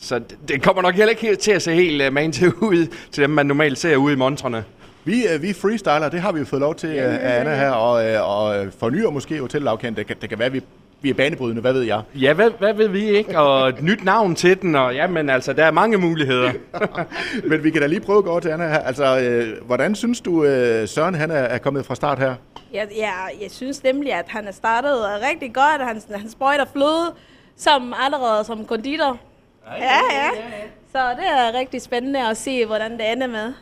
så 0.00 0.20
det 0.48 0.62
kommer 0.62 0.82
nok 0.82 0.94
heller 0.94 1.10
ikke 1.10 1.36
til 1.36 1.52
at 1.52 1.62
se 1.62 1.74
helt 1.74 2.02
uh, 2.02 2.12
man 2.12 2.32
til 2.32 2.54
ud 2.70 2.86
til 3.12 3.22
dem, 3.22 3.30
man 3.30 3.46
normalt 3.46 3.78
ser 3.78 3.96
ude 3.96 4.12
i 4.12 4.16
montrene. 4.16 4.64
Vi, 5.04 5.22
uh, 5.34 5.42
vi 5.42 5.52
freestyler, 5.52 6.08
det 6.08 6.20
har 6.20 6.32
vi 6.32 6.38
jo 6.38 6.44
fået 6.44 6.60
lov 6.60 6.74
til 6.74 6.88
ja, 6.88 7.04
ja, 7.04 7.12
ja, 7.12 7.18
af 7.18 7.40
Anna 7.40 7.56
her, 7.56 7.70
og, 7.70 8.20
uh, 8.20 8.28
og 8.28 8.66
fornyer 8.78 9.10
måske 9.10 9.40
hotellavkendt. 9.40 9.98
Det, 9.98 10.06
kan, 10.06 10.16
det 10.20 10.28
kan 10.28 10.38
være, 10.38 10.52
vi 10.52 10.62
vi 11.04 11.10
er 11.10 11.14
banebrydende, 11.14 11.60
hvad 11.60 11.72
ved 11.72 11.82
jeg? 11.82 12.02
Ja, 12.14 12.32
hvad, 12.32 12.50
hvad 12.58 12.74
ved 12.74 12.88
vi 12.88 13.08
ikke? 13.08 13.38
Og 13.38 13.68
et 13.68 13.82
nyt 13.82 14.04
navn 14.04 14.34
til 14.34 14.62
den, 14.62 14.74
og 14.74 14.94
ja, 14.94 15.06
men 15.06 15.30
altså, 15.30 15.52
der 15.52 15.64
er 15.64 15.70
mange 15.70 15.98
muligheder. 15.98 16.52
men 17.48 17.64
vi 17.64 17.70
kan 17.70 17.80
da 17.80 17.86
lige 17.86 18.00
prøve 18.00 18.18
at 18.18 18.24
gå 18.24 18.40
til 18.40 18.48
Anna 18.48 18.68
her. 18.68 18.78
Altså, 18.78 19.20
øh, 19.20 19.66
hvordan 19.66 19.94
synes 19.94 20.20
du, 20.20 20.44
øh, 20.44 20.88
Søren 20.88 21.14
han 21.14 21.30
er, 21.30 21.34
er 21.34 21.58
kommet 21.58 21.86
fra 21.86 21.94
start 21.94 22.18
her? 22.18 22.34
Ja, 22.74 22.86
ja, 22.96 23.12
jeg 23.40 23.50
synes 23.50 23.82
nemlig, 23.82 24.12
at 24.12 24.28
han 24.28 24.48
er 24.48 24.52
startet 24.52 25.20
rigtig 25.30 25.54
godt. 25.54 25.80
Han, 25.80 26.02
han 26.20 26.30
sprøjter 26.30 26.64
fløde 26.64 27.14
som 27.56 27.94
allerede 27.98 28.44
som 28.44 28.66
konditor. 28.66 29.18
Ja, 29.78 30.00
ja. 30.12 30.30
Så 30.92 31.10
det 31.16 31.26
er 31.26 31.52
rigtig 31.52 31.82
spændende 31.82 32.28
at 32.28 32.36
se, 32.36 32.66
hvordan 32.66 32.92
det 32.92 33.12
ender 33.12 33.26
med. 33.26 33.52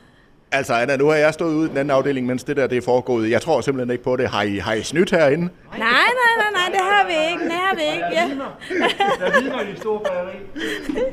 Altså, 0.54 0.74
Anna, 0.74 0.96
nu 0.96 1.06
har 1.06 1.14
jeg 1.14 1.34
stået 1.34 1.54
ude 1.54 1.66
i 1.66 1.68
den 1.68 1.76
anden 1.76 1.90
afdeling, 1.90 2.26
mens 2.26 2.44
det 2.44 2.56
der 2.56 2.66
det 2.66 2.78
er 2.78 2.82
foregået. 2.82 3.30
Jeg 3.30 3.42
tror 3.42 3.60
simpelthen 3.60 3.92
ikke 3.92 4.04
på 4.04 4.16
det. 4.16 4.28
Har 4.28 4.42
I, 4.42 4.56
har 4.56 4.72
I 4.72 4.82
snydt 4.82 5.10
herinde? 5.10 5.42
Nej, 5.42 5.78
nej, 5.78 6.34
nej, 6.38 6.50
nej, 6.52 6.68
det 6.72 6.80
har 6.80 7.06
vi 7.06 7.30
ikke. 7.32 7.44
Det 7.44 7.52
har 7.52 7.74
vi 7.74 7.82
ikke, 7.82 8.06
ja. 8.12 8.30
Der 9.26 9.40
vidner 9.40 9.60
i 9.60 9.72
de 9.72 9.76
store 9.80 10.00
bageri. 10.00 10.36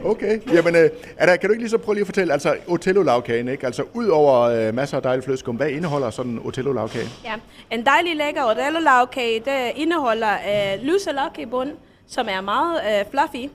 Okay, 0.05 0.53
jamen, 0.53 0.75
uh, 0.75 0.81
Anna, 1.17 1.35
kan 1.35 1.49
du 1.49 1.53
ikke 1.53 1.63
lige 1.63 1.69
så 1.69 1.77
prøve 1.77 1.95
lige 1.95 2.01
at 2.01 2.07
fortælle, 2.07 2.33
altså 2.33 2.55
Otello-lavkagen, 2.67 3.47
ikke? 3.47 3.65
Altså, 3.65 3.83
ud 3.93 4.07
over 4.07 4.67
uh, 4.67 4.75
masser 4.75 4.97
af 4.97 5.03
dejlig 5.03 5.23
flødeskum, 5.23 5.55
hvad 5.55 5.69
indeholder 5.69 6.09
sådan 6.09 6.31
en 6.31 6.41
Otello-lavkage? 6.43 7.09
Ja, 7.25 7.33
en 7.71 7.85
dejlig 7.85 8.15
lækker 8.15 8.43
Otello-lavkage, 8.43 9.39
det 9.39 9.71
indeholder 9.75 10.33
uh, 10.33 10.83
lyse 10.83 11.09
i 11.37 11.45
bund, 11.45 11.71
som 12.07 12.27
er 12.29 12.41
meget 12.41 12.75
uh, 12.75 13.11
fluffy. 13.11 13.49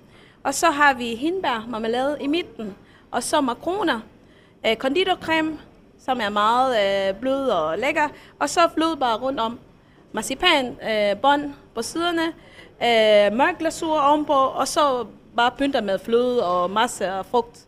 Og 0.44 0.54
så 0.54 0.66
har 0.66 0.94
vi 0.94 1.14
hindbær 1.14 1.66
marmelade 1.70 2.16
i 2.20 2.26
midten, 2.26 2.74
og 3.10 3.22
så 3.22 3.40
makroner, 3.40 4.00
uh, 4.68 4.74
konditorcreme, 4.78 5.58
som 6.04 6.20
er 6.20 6.28
meget 6.28 6.76
øh, 7.10 7.20
blød 7.20 7.48
og 7.48 7.78
lækker. 7.78 8.08
Og 8.40 8.48
så 8.50 8.60
flødebar 8.74 9.14
rundt 9.16 9.40
om. 9.40 9.58
Marcipan, 10.12 10.66
øh, 10.66 11.16
bånd 11.22 11.52
på 11.74 11.82
siderne, 11.82 12.26
øh, 12.82 13.36
mørk 13.36 13.58
glasur 13.58 14.00
ovenpå, 14.00 14.32
og 14.32 14.68
så 14.68 15.06
bare 15.36 15.50
pynter 15.58 15.80
med 15.80 15.98
fløde 15.98 16.46
og 16.46 16.70
masse 16.70 17.06
af 17.06 17.26
frugt. 17.26 17.58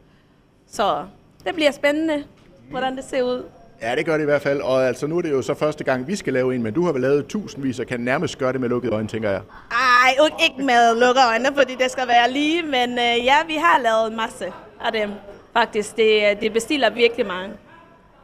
Så 0.71 1.05
det 1.45 1.55
bliver 1.55 1.71
spændende, 1.71 2.25
hvordan 2.71 2.97
det 2.97 3.05
ser 3.05 3.23
ud. 3.23 3.45
Ja, 3.83 3.97
det 3.97 4.07
gør 4.07 4.13
det 4.13 4.23
i 4.23 4.25
hvert 4.25 4.43
fald. 4.43 4.61
Og 4.61 4.87
altså, 4.87 5.07
nu 5.07 5.19
er 5.19 5.23
det 5.23 5.31
jo 5.31 5.43
så 5.43 5.55
første 5.55 5.85
gang, 5.85 6.07
vi 6.07 6.17
skal 6.17 6.33
lave 6.33 6.55
en, 6.55 6.63
men 6.63 6.75
du 6.75 6.85
har 6.85 6.93
vel 6.93 7.01
lavet 7.03 7.27
tusindvis, 7.27 7.79
og 7.79 7.87
kan 7.87 8.01
nærmest 8.01 8.39
gøre 8.39 8.53
det 8.53 8.61
med 8.61 8.69
lukkede 8.69 8.93
øjne, 8.93 9.09
tænker 9.09 9.31
jeg. 9.31 9.41
Ej, 9.71 10.15
ikke 10.43 10.63
med 10.65 10.95
lukkede 10.95 11.27
øjne, 11.27 11.49
fordi 11.57 11.75
det 11.75 11.91
skal 11.91 12.09
være 12.09 12.31
lige, 12.31 12.63
men 12.63 12.91
øh, 12.91 13.25
ja, 13.25 13.37
vi 13.47 13.55
har 13.55 13.81
lavet 13.83 14.11
en 14.11 14.17
masse. 14.17 14.53
af 14.81 14.93
dem, 14.93 15.11
faktisk. 15.53 15.97
Det, 15.97 16.41
det 16.41 16.53
bestiller 16.53 16.91
virkelig 16.91 17.27
mange. 17.27 17.55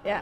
Ja. 0.04 0.18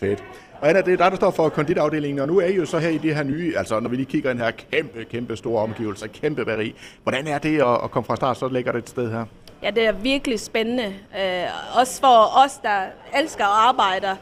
Fedt. 0.00 0.24
Og 0.60 0.68
Anna, 0.68 0.80
det 0.80 0.92
er 0.92 0.96
dig, 0.96 1.10
der 1.10 1.16
står 1.16 1.30
for 1.30 1.48
konditafdelingen, 1.48 2.18
og 2.18 2.28
nu 2.28 2.38
er 2.38 2.46
I 2.46 2.54
jo 2.54 2.66
så 2.66 2.78
her 2.78 2.88
i 2.88 2.98
det 2.98 3.16
her 3.16 3.22
nye, 3.22 3.54
altså 3.56 3.80
når 3.80 3.90
vi 3.90 3.96
lige 3.96 4.06
kigger 4.06 4.30
ind 4.30 4.38
her, 4.38 4.50
kæmpe, 4.50 5.04
kæmpe 5.04 5.36
store 5.36 5.62
omgivelser, 5.62 6.06
kæmpe 6.06 6.44
bari. 6.44 6.74
Hvordan 7.02 7.26
er 7.26 7.38
det 7.38 7.60
at, 7.60 7.84
at 7.84 7.90
komme 7.90 8.04
fra 8.04 8.16
start, 8.16 8.36
så 8.36 8.48
det 8.48 8.66
et 8.66 8.88
sted 8.88 9.10
her? 9.10 9.24
Ja, 9.62 9.70
det 9.70 9.86
er 9.86 9.92
virkelig 9.92 10.40
spændende. 10.40 10.94
Øh, 11.20 11.78
også 11.80 12.00
for 12.00 12.44
os, 12.44 12.52
der 12.62 12.84
elsker 13.20 13.44
at 13.44 13.68
arbejde. 13.68 14.16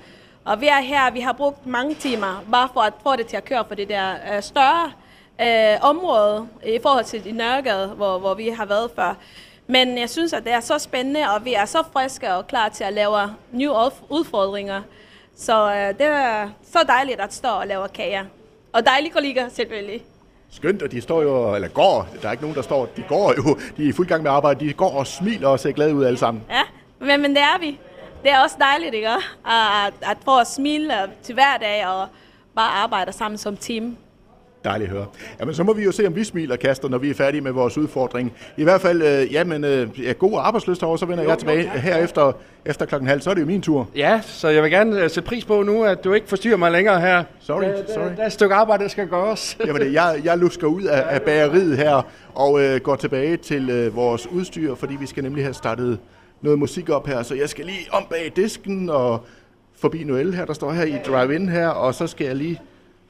Og 0.44 0.60
vi 0.60 0.66
er 0.66 0.80
her, 0.80 1.10
vi 1.10 1.20
har 1.20 1.32
brugt 1.32 1.66
mange 1.66 1.94
timer, 1.94 2.44
bare 2.52 2.68
for 2.72 2.80
at 2.80 2.92
få 3.02 3.16
det 3.16 3.26
til 3.26 3.36
at 3.36 3.44
køre 3.44 3.64
for 3.68 3.74
det 3.74 3.88
der 3.88 4.12
øh, 4.34 4.42
større 4.42 4.92
øh, 5.40 5.78
område 5.82 6.48
i 6.66 6.78
forhold 6.82 7.04
til 7.04 7.26
i 7.26 7.32
Nørregade, 7.32 7.88
hvor, 7.88 8.18
hvor 8.18 8.34
vi 8.34 8.48
har 8.48 8.66
været 8.66 8.90
før. 8.96 9.14
Men 9.70 9.98
jeg 9.98 10.10
synes, 10.10 10.32
at 10.32 10.44
det 10.44 10.52
er 10.52 10.60
så 10.60 10.78
spændende, 10.78 11.20
og 11.34 11.44
vi 11.44 11.54
er 11.54 11.64
så 11.64 11.82
friske 11.92 12.34
og 12.34 12.46
klar 12.46 12.68
til 12.68 12.84
at 12.84 12.92
lave 12.92 13.18
nye 13.52 13.70
udfordringer. 14.08 14.82
Så 15.36 15.72
øh, 15.74 15.98
det 15.98 16.06
er 16.06 16.48
så 16.72 16.78
dejligt 16.86 17.20
at 17.20 17.34
stå 17.34 17.48
og 17.48 17.66
lave 17.66 17.88
kager. 17.88 18.24
Og 18.72 18.86
dejlige 18.86 19.12
kolleger, 19.12 19.48
selvfølgelig. 19.48 20.02
Skønt, 20.50 20.82
og 20.82 20.92
de 20.92 21.00
står 21.00 21.22
jo, 21.22 21.54
eller 21.54 21.68
går, 21.68 22.08
der 22.22 22.28
er 22.28 22.32
ikke 22.32 22.44
nogen, 22.44 22.56
der 22.56 22.62
står, 22.62 22.86
de 22.96 23.04
går 23.08 23.34
jo, 23.36 23.58
de 23.76 23.84
er 23.84 23.88
i 23.88 23.92
fuld 23.92 24.06
gang 24.06 24.22
med 24.22 24.30
arbejde, 24.30 24.66
de 24.68 24.72
går 24.72 24.90
og 24.90 25.06
smiler 25.06 25.48
og 25.48 25.60
ser 25.60 25.72
glade 25.72 25.94
ud 25.94 26.04
alle 26.04 26.18
sammen. 26.18 26.42
Ja, 26.50 26.62
men, 26.98 27.22
men 27.22 27.30
det 27.30 27.42
er 27.42 27.58
vi. 27.60 27.78
Det 28.22 28.30
er 28.30 28.40
også 28.42 28.56
dejligt, 28.58 28.94
ikke? 28.94 29.08
At, 29.08 29.94
at 30.02 30.16
få 30.24 30.38
at 30.38 30.46
smile 30.46 30.94
til 31.22 31.34
hver 31.34 31.56
dag 31.60 31.86
og 31.86 32.08
bare 32.54 32.70
arbejde 32.70 33.12
sammen 33.12 33.38
som 33.38 33.56
team. 33.56 33.96
Dejligt 34.64 34.90
at 34.90 34.96
høre. 34.96 35.06
Jamen, 35.40 35.54
så 35.54 35.62
må 35.62 35.72
vi 35.72 35.84
jo 35.84 35.92
se, 35.92 36.06
om 36.06 36.16
vi 36.16 36.24
smiler, 36.24 36.56
Kaster, 36.56 36.88
når 36.88 36.98
vi 36.98 37.10
er 37.10 37.14
færdige 37.14 37.40
med 37.40 37.52
vores 37.52 37.78
udfordring. 37.78 38.32
I 38.56 38.62
hvert 38.62 38.80
fald, 38.80 39.02
øh, 39.02 39.32
jamen, 39.32 39.64
øh, 39.64 39.88
ja, 40.02 40.12
god 40.12 40.32
arbejdsløst 40.38 40.80
herovre, 40.80 40.98
så 40.98 41.06
vender 41.06 41.24
jo, 41.24 41.30
jeg 41.30 41.38
tilbage 41.38 41.70
jo, 41.74 41.80
her 41.80 41.96
efter, 41.96 42.32
efter 42.64 42.86
klokken 42.86 43.08
halv. 43.08 43.20
Så 43.20 43.30
er 43.30 43.34
det 43.34 43.40
jo 43.40 43.46
min 43.46 43.62
tur. 43.62 43.88
Ja, 43.96 44.20
så 44.22 44.48
jeg 44.48 44.62
vil 44.62 44.70
gerne 44.70 45.04
uh, 45.04 45.10
sætte 45.10 45.22
pris 45.22 45.44
på 45.44 45.62
nu, 45.62 45.84
at 45.84 46.04
du 46.04 46.12
ikke 46.12 46.28
forstyrrer 46.28 46.56
mig 46.56 46.72
længere 46.72 47.00
her. 47.00 47.24
Sorry, 47.40 47.62
der, 47.62 47.82
sorry. 47.94 48.04
Der, 48.04 48.14
der 48.14 48.22
er 48.22 48.26
et 48.26 48.32
stykke 48.32 48.54
arbejde, 48.54 48.82
der 48.82 48.88
skal 48.88 49.08
gøres. 49.08 49.56
jamen, 49.66 49.92
jeg, 49.92 50.20
jeg 50.24 50.38
lusker 50.38 50.66
ud 50.66 50.82
af, 50.82 51.14
af 51.14 51.22
bageriet 51.22 51.76
her 51.76 52.02
og 52.34 52.62
øh, 52.62 52.80
går 52.80 52.96
tilbage 52.96 53.36
til 53.36 53.70
øh, 53.70 53.96
vores 53.96 54.26
udstyr, 54.26 54.74
fordi 54.74 54.96
vi 55.00 55.06
skal 55.06 55.22
nemlig 55.22 55.44
have 55.44 55.54
startet 55.54 55.98
noget 56.42 56.58
musik 56.58 56.90
op 56.90 57.06
her. 57.06 57.22
Så 57.22 57.34
jeg 57.34 57.48
skal 57.48 57.64
lige 57.64 57.88
om 57.92 58.02
bag 58.10 58.32
disken 58.36 58.90
og 58.90 59.24
forbi 59.80 60.04
Noel 60.04 60.34
her, 60.34 60.44
der 60.44 60.52
står 60.52 60.72
her 60.72 60.84
i 60.84 60.94
drive-in 61.06 61.48
her, 61.48 61.68
og 61.68 61.94
så 61.94 62.06
skal 62.06 62.26
jeg 62.26 62.36
lige 62.36 62.60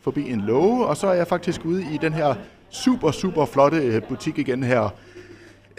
forbi 0.01 0.31
en 0.31 0.41
låge, 0.41 0.87
og 0.87 0.97
så 0.97 1.07
er 1.07 1.15
jeg 1.15 1.27
faktisk 1.27 1.65
ude 1.65 1.83
i 1.83 1.99
den 2.03 2.13
her 2.13 2.35
super, 2.71 3.11
super 3.11 3.47
flotte 3.47 3.77
øh, 3.77 4.03
butik 4.03 4.39
igen 4.39 4.63
her. 4.63 4.95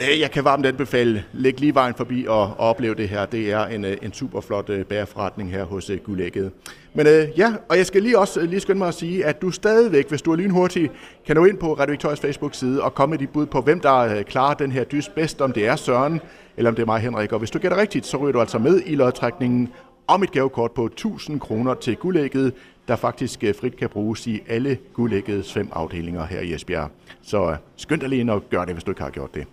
Øh, 0.02 0.20
jeg 0.20 0.32
kan 0.32 0.44
varmt 0.44 0.66
anbefale, 0.66 1.24
læg 1.34 1.60
lige 1.60 1.76
vejen 1.76 1.94
forbi 1.94 2.26
og, 2.28 2.42
og 2.42 2.58
opleve 2.58 2.96
det 2.96 3.10
her. 3.10 3.26
Det 3.26 3.52
er 3.52 3.66
en, 3.66 3.86
øh, 3.86 3.98
en 4.02 4.14
super 4.14 4.42
flot 4.42 4.72
bæreforretning 4.90 5.52
her 5.52 5.64
hos 5.64 5.92
Gulægget. 6.04 6.52
Men 6.94 7.08
øh, 7.08 7.28
ja, 7.38 7.54
og 7.70 7.78
jeg 7.78 7.86
skal 7.86 8.04
lige 8.04 8.20
også 8.20 8.42
lige 8.42 8.60
skynde 8.60 8.78
mig 8.78 8.88
at 8.88 8.94
sige, 8.94 9.26
at 9.26 9.42
du 9.42 9.52
stadigvæk, 9.52 10.10
hvis 10.10 10.22
du 10.22 10.32
er 10.32 10.36
lynhurtig, 10.36 10.92
kan 11.26 11.36
nå 11.36 11.46
ind 11.46 11.58
på 11.58 11.74
Radio 11.74 11.92
Victorias 11.92 12.20
Facebook-side 12.20 12.84
og 12.84 12.96
komme 12.96 13.14
med 13.14 13.20
dit 13.20 13.30
bud 13.30 13.46
på, 13.46 13.62
hvem 13.62 13.80
der 13.80 14.24
klarer 14.24 14.54
den 14.54 14.72
her 14.72 14.84
dyst 14.84 15.16
bedst, 15.16 15.42
om 15.42 15.52
det 15.54 15.68
er 15.68 15.76
Søren, 15.76 16.22
eller 16.58 16.72
om 16.72 16.76
det 16.76 16.82
er 16.82 16.86
mig, 16.86 17.00
Henrik. 17.00 17.32
Og 17.32 17.40
hvis 17.40 17.52
du 17.52 17.60
gætter 17.60 17.78
rigtigt, 17.78 18.06
så 18.06 18.18
ryger 18.18 18.32
du 18.32 18.40
altså 18.40 18.60
med 18.60 18.82
i 18.86 18.96
lodtrækningen 18.96 19.70
om 20.08 20.24
et 20.24 20.32
gavekort 20.32 20.72
på 20.72 20.86
1000 20.86 21.40
kroner 21.40 21.74
til 21.74 21.96
guldægget, 21.96 22.54
der 22.92 22.98
faktisk 22.98 23.44
øh, 23.44 23.56
frit 23.56 23.78
kan 23.78 23.90
bruges 23.90 24.28
i 24.28 24.44
alle 24.48 24.78
guldæggets 24.94 25.54
fem 25.54 25.70
afdelinger 25.74 26.26
her 26.26 26.42
i 26.42 26.54
Esbjerg. 26.54 26.90
Så 27.22 27.52
øh, 27.52 27.58
skynd 27.78 28.02
dig 28.02 28.10
lige 28.10 28.20
ind 28.20 28.30
og 28.30 28.44
gør 28.50 28.66
det, 28.66 28.74
hvis 28.74 28.84
du 28.84 28.92
ikke 28.92 29.02
har 29.02 29.10
gjort 29.10 29.34
det. 29.34 29.48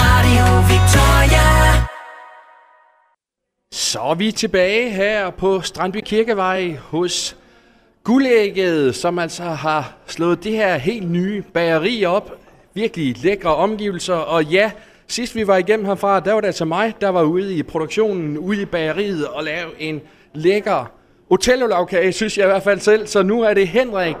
Radio 0.00 0.46
Victoria. 0.72 1.46
Så 3.72 4.00
er 4.00 4.14
vi 4.14 4.32
tilbage 4.32 4.90
her 4.90 5.30
på 5.30 5.60
Strandby 5.60 6.00
Kirkevej 6.04 6.76
hos 6.76 7.36
Guldægget, 8.04 8.94
som 8.94 9.18
altså 9.18 9.42
har 9.42 9.96
slået 10.06 10.44
det 10.44 10.52
her 10.52 10.76
helt 10.76 11.10
nye 11.10 11.42
bageri 11.42 12.04
op. 12.04 12.30
Virkelig 12.74 13.22
lækre 13.22 13.54
omgivelser, 13.54 14.14
og 14.14 14.44
ja, 14.44 14.70
Sidst 15.08 15.34
vi 15.34 15.46
var 15.46 15.56
igennem 15.56 15.86
herfra, 15.86 16.20
der 16.20 16.32
var 16.32 16.40
det 16.40 16.46
altså 16.46 16.64
mig, 16.64 16.94
der 17.00 17.08
var 17.08 17.22
ude 17.22 17.54
i 17.54 17.62
produktionen, 17.62 18.38
ude 18.38 18.62
i 18.62 18.64
bageriet 18.64 19.26
og 19.26 19.44
lave 19.44 19.70
en 19.78 20.00
lækker 20.36 20.90
otellolavkage, 21.30 22.12
synes 22.12 22.38
jeg 22.38 22.44
i 22.44 22.48
hvert 22.48 22.62
fald 22.62 22.80
selv. 22.80 23.06
Så 23.06 23.22
nu 23.22 23.42
er 23.42 23.54
det 23.54 23.68
Henrik, 23.68 24.16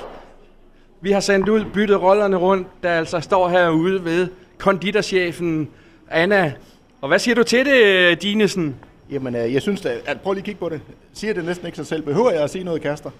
vi 1.00 1.12
har 1.12 1.20
sendt 1.20 1.48
ud, 1.48 1.64
byttet 1.74 2.02
rollerne 2.02 2.36
rundt, 2.36 2.68
der 2.82 2.90
altså 2.90 3.20
står 3.20 3.48
herude 3.48 4.04
ved 4.04 4.28
konditorchefen 4.58 5.68
Anna. 6.10 6.52
Og 7.00 7.08
hvad 7.08 7.18
siger 7.18 7.34
du 7.34 7.42
til 7.42 7.66
det, 7.66 8.22
Dinesen? 8.22 8.76
Jamen, 9.10 9.36
øh, 9.36 9.54
jeg 9.54 9.62
synes, 9.62 9.86
at, 9.86 9.98
at 10.06 10.20
prøv 10.20 10.32
lige 10.32 10.40
at 10.40 10.44
kigge 10.44 10.60
på 10.60 10.68
det. 10.68 10.80
Siger 11.14 11.34
det 11.34 11.44
næsten 11.44 11.66
ikke 11.66 11.76
sig 11.76 11.86
selv. 11.86 12.02
Behøver 12.02 12.30
jeg 12.30 12.42
at 12.42 12.50
sige 12.50 12.64
noget, 12.64 12.82
Kaster? 12.82 13.10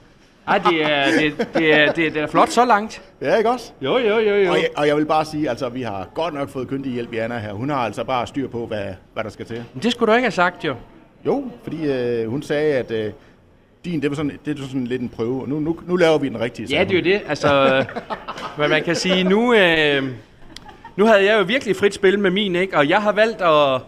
Ej, 0.48 0.58
det 0.58 0.82
er, 0.82 1.04
det, 1.20 1.48
det, 1.54 1.74
er, 1.74 1.92
det, 1.92 2.06
er, 2.06 2.10
det 2.10 2.22
er 2.22 2.26
flot 2.26 2.48
så 2.48 2.64
langt. 2.64 3.02
Ja, 3.20 3.36
ikke 3.36 3.50
også? 3.50 3.72
Jo, 3.82 3.98
jo, 3.98 4.18
jo, 4.18 4.34
jo. 4.34 4.50
Og 4.50 4.56
jeg, 4.56 4.68
og 4.76 4.86
jeg 4.86 4.96
vil 4.96 5.06
bare 5.06 5.24
sige, 5.24 5.50
altså, 5.50 5.68
vi 5.68 5.82
har 5.82 6.08
godt 6.14 6.34
nok 6.34 6.48
fået 6.48 6.68
kyndig 6.68 6.92
hjælp 6.92 7.12
i 7.12 7.16
Anna 7.16 7.38
her. 7.38 7.52
Hun 7.52 7.70
har 7.70 7.76
altså 7.76 8.04
bare 8.04 8.26
styr 8.26 8.48
på, 8.48 8.66
hvad, 8.66 8.84
hvad 9.14 9.24
der 9.24 9.30
skal 9.30 9.46
til. 9.46 9.64
Men 9.74 9.82
det 9.82 9.92
skulle 9.92 10.12
du 10.12 10.16
ikke 10.16 10.24
have 10.24 10.32
sagt, 10.32 10.64
jo. 10.64 10.74
Jo, 11.26 11.44
fordi 11.62 11.90
øh, 11.90 12.30
hun 12.30 12.42
sagde, 12.42 12.74
at 12.74 12.90
øh, 12.90 13.12
din, 13.84 14.02
det 14.02 14.10
var 14.10 14.16
sådan, 14.16 14.38
det 14.44 14.60
var 14.60 14.66
sådan 14.66 14.86
lidt 14.86 15.02
en 15.02 15.08
prøve. 15.08 15.48
Nu, 15.48 15.58
nu, 15.60 15.78
nu 15.86 15.96
laver 15.96 16.18
vi 16.18 16.28
den 16.28 16.40
rigtige. 16.40 16.68
Ja, 16.70 16.84
det 16.84 16.90
er 16.90 16.98
jo 16.98 17.04
det. 17.04 17.22
Altså, 17.28 17.84
men 18.58 18.70
man 18.70 18.82
kan 18.82 18.96
sige, 18.96 19.24
nu, 19.24 19.54
øh, 19.54 20.02
nu 20.96 21.06
havde 21.06 21.24
jeg 21.24 21.38
jo 21.38 21.44
virkelig 21.44 21.76
frit 21.76 21.94
spil 21.94 22.18
med 22.18 22.30
min, 22.30 22.56
ikke? 22.56 22.76
Og 22.76 22.88
jeg 22.88 23.02
har 23.02 23.12
valgt 23.12 23.42
at, 23.42 23.80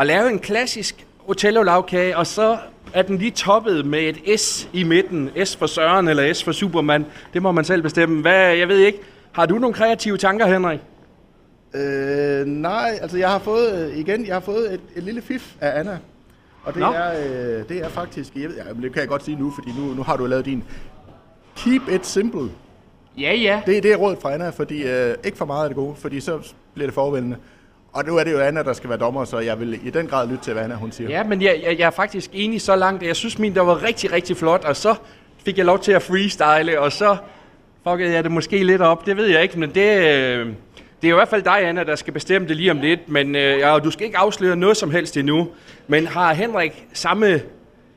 at 0.00 0.06
lave 0.06 0.30
en 0.30 0.38
klassisk 0.38 1.06
Otello-lavkage, 1.26 2.16
og 2.16 2.26
så 2.26 2.58
er 2.94 3.02
den 3.02 3.18
lige 3.18 3.30
toppet 3.30 3.86
med 3.86 4.00
et 4.00 4.40
S 4.40 4.68
i 4.72 4.82
midten. 4.82 5.30
S 5.44 5.56
for 5.56 5.66
Søren 5.66 6.08
eller 6.08 6.32
S 6.32 6.44
for 6.44 6.52
Superman. 6.52 7.06
Det 7.34 7.42
må 7.42 7.52
man 7.52 7.64
selv 7.64 7.82
bestemme. 7.82 8.20
Hvad, 8.20 8.54
jeg 8.54 8.68
ved 8.68 8.78
ikke. 8.78 8.98
Har 9.32 9.46
du 9.46 9.58
nogle 9.58 9.74
kreative 9.74 10.16
tanker, 10.16 10.46
Henrik? 10.46 10.80
Øh, 11.74 12.46
nej, 12.46 12.98
altså 13.02 13.18
jeg 13.18 13.30
har 13.30 13.38
fået, 13.38 13.90
øh, 13.90 13.98
igen, 13.98 14.26
jeg 14.26 14.34
har 14.34 14.40
fået 14.40 14.74
et, 14.74 14.80
et 14.96 15.02
lille 15.02 15.22
fif 15.22 15.54
af 15.60 15.80
Anna. 15.80 15.98
Og 16.64 16.74
det, 16.74 16.82
er, 16.82 17.12
øh, 17.58 17.68
det 17.68 17.84
er 17.84 17.88
faktisk, 17.88 18.36
jeg 18.36 18.48
ved, 18.48 18.82
det 18.82 18.92
kan 18.92 19.00
jeg 19.00 19.08
godt 19.08 19.24
sige 19.24 19.36
nu, 19.36 19.52
fordi 19.54 19.68
nu, 19.78 19.94
nu 19.94 20.02
har 20.02 20.16
du 20.16 20.26
lavet 20.26 20.44
din 20.44 20.64
Keep 21.56 21.82
it 21.88 22.06
simple. 22.06 22.50
Ja, 23.18 23.34
ja. 23.34 23.62
Det, 23.66 23.82
det 23.82 23.92
er 23.92 23.96
rådet 23.96 24.18
fra 24.22 24.34
Anna, 24.34 24.50
fordi 24.50 24.82
øh, 24.82 25.14
ikke 25.24 25.38
for 25.38 25.44
meget 25.44 25.62
af 25.62 25.68
det 25.68 25.76
gode, 25.76 25.94
fordi 25.96 26.20
så 26.20 26.38
bliver 26.74 26.86
det 26.86 26.94
forvældende. 26.94 27.36
Og 27.92 28.04
nu 28.06 28.16
er 28.16 28.24
det 28.24 28.32
jo 28.32 28.38
Anna, 28.38 28.62
der 28.62 28.72
skal 28.72 28.90
være 28.90 28.98
dommer, 28.98 29.24
så 29.24 29.38
jeg 29.38 29.60
vil 29.60 29.86
i 29.86 29.90
den 29.90 30.06
grad 30.06 30.28
lytte 30.28 30.44
til, 30.44 30.52
hvad 30.52 30.62
Anna 30.62 30.74
hun 30.74 30.92
siger. 30.92 31.10
Ja, 31.10 31.24
men 31.24 31.42
jeg, 31.42 31.60
jeg, 31.64 31.78
jeg 31.78 31.86
er 31.86 31.90
faktisk 31.90 32.30
enig 32.32 32.60
så 32.60 32.76
langt. 32.76 33.02
Jeg 33.02 33.16
synes, 33.16 33.38
min 33.38 33.54
der 33.54 33.60
var 33.60 33.82
rigtig, 33.82 34.12
rigtig 34.12 34.36
flot, 34.36 34.64
og 34.64 34.76
så 34.76 34.94
fik 35.44 35.58
jeg 35.58 35.66
lov 35.66 35.78
til 35.78 35.92
at 35.92 36.02
freestyle, 36.02 36.80
og 36.80 36.92
så 36.92 37.16
fuckede 37.88 38.12
jeg 38.12 38.24
det 38.24 38.32
måske 38.32 38.64
lidt 38.64 38.82
op. 38.82 39.06
Det 39.06 39.16
ved 39.16 39.26
jeg 39.26 39.42
ikke, 39.42 39.58
men 39.58 39.70
det, 39.74 40.14
øh, 40.14 40.52
det 41.02 41.08
er 41.08 41.12
i 41.12 41.14
hvert 41.14 41.28
fald 41.28 41.42
dig, 41.42 41.68
Anna, 41.68 41.84
der 41.84 41.96
skal 41.96 42.12
bestemme 42.12 42.48
det 42.48 42.56
lige 42.56 42.70
om 42.70 42.78
lidt. 42.78 43.08
Men 43.08 43.36
øh, 43.36 43.58
ja, 43.58 43.78
du 43.78 43.90
skal 43.90 44.06
ikke 44.06 44.18
afsløre 44.18 44.56
noget 44.56 44.76
som 44.76 44.90
helst 44.90 45.16
endnu. 45.16 45.48
Men 45.86 46.06
har 46.06 46.34
Henrik 46.34 46.86
samme 46.92 47.40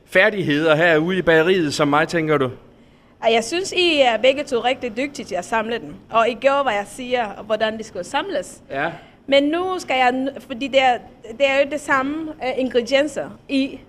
færdigheder 0.06 0.74
herude 0.74 1.18
i 1.18 1.22
bageriet 1.22 1.74
som 1.74 1.88
mig, 1.88 2.08
tænker 2.08 2.38
du? 2.38 2.50
Jeg 3.30 3.44
synes, 3.44 3.72
I 3.72 4.00
er 4.00 4.16
begge 4.16 4.44
to 4.44 4.60
rigtig 4.60 4.96
dygtige 4.96 5.26
til 5.26 5.34
at 5.34 5.44
samle 5.44 5.78
den. 5.78 5.96
Og 6.10 6.28
I 6.28 6.34
gjorde, 6.34 6.62
hvad 6.62 6.72
jeg 6.72 6.86
siger, 6.88 7.42
hvordan 7.46 7.78
de 7.78 7.84
skal 7.84 8.04
samles. 8.04 8.62
Ja. 8.70 8.90
Men 9.26 9.44
nu 9.44 9.78
skal 9.78 9.96
jeg, 9.96 10.28
fordi 10.46 10.68
det 10.68 10.82
er, 10.82 10.98
det 11.38 11.48
er 11.48 11.58
jo 11.58 11.70
det 11.70 11.80
samme 11.80 12.28
uh, 12.28 12.58
ingredienser 12.58 13.30
i, 13.48 13.80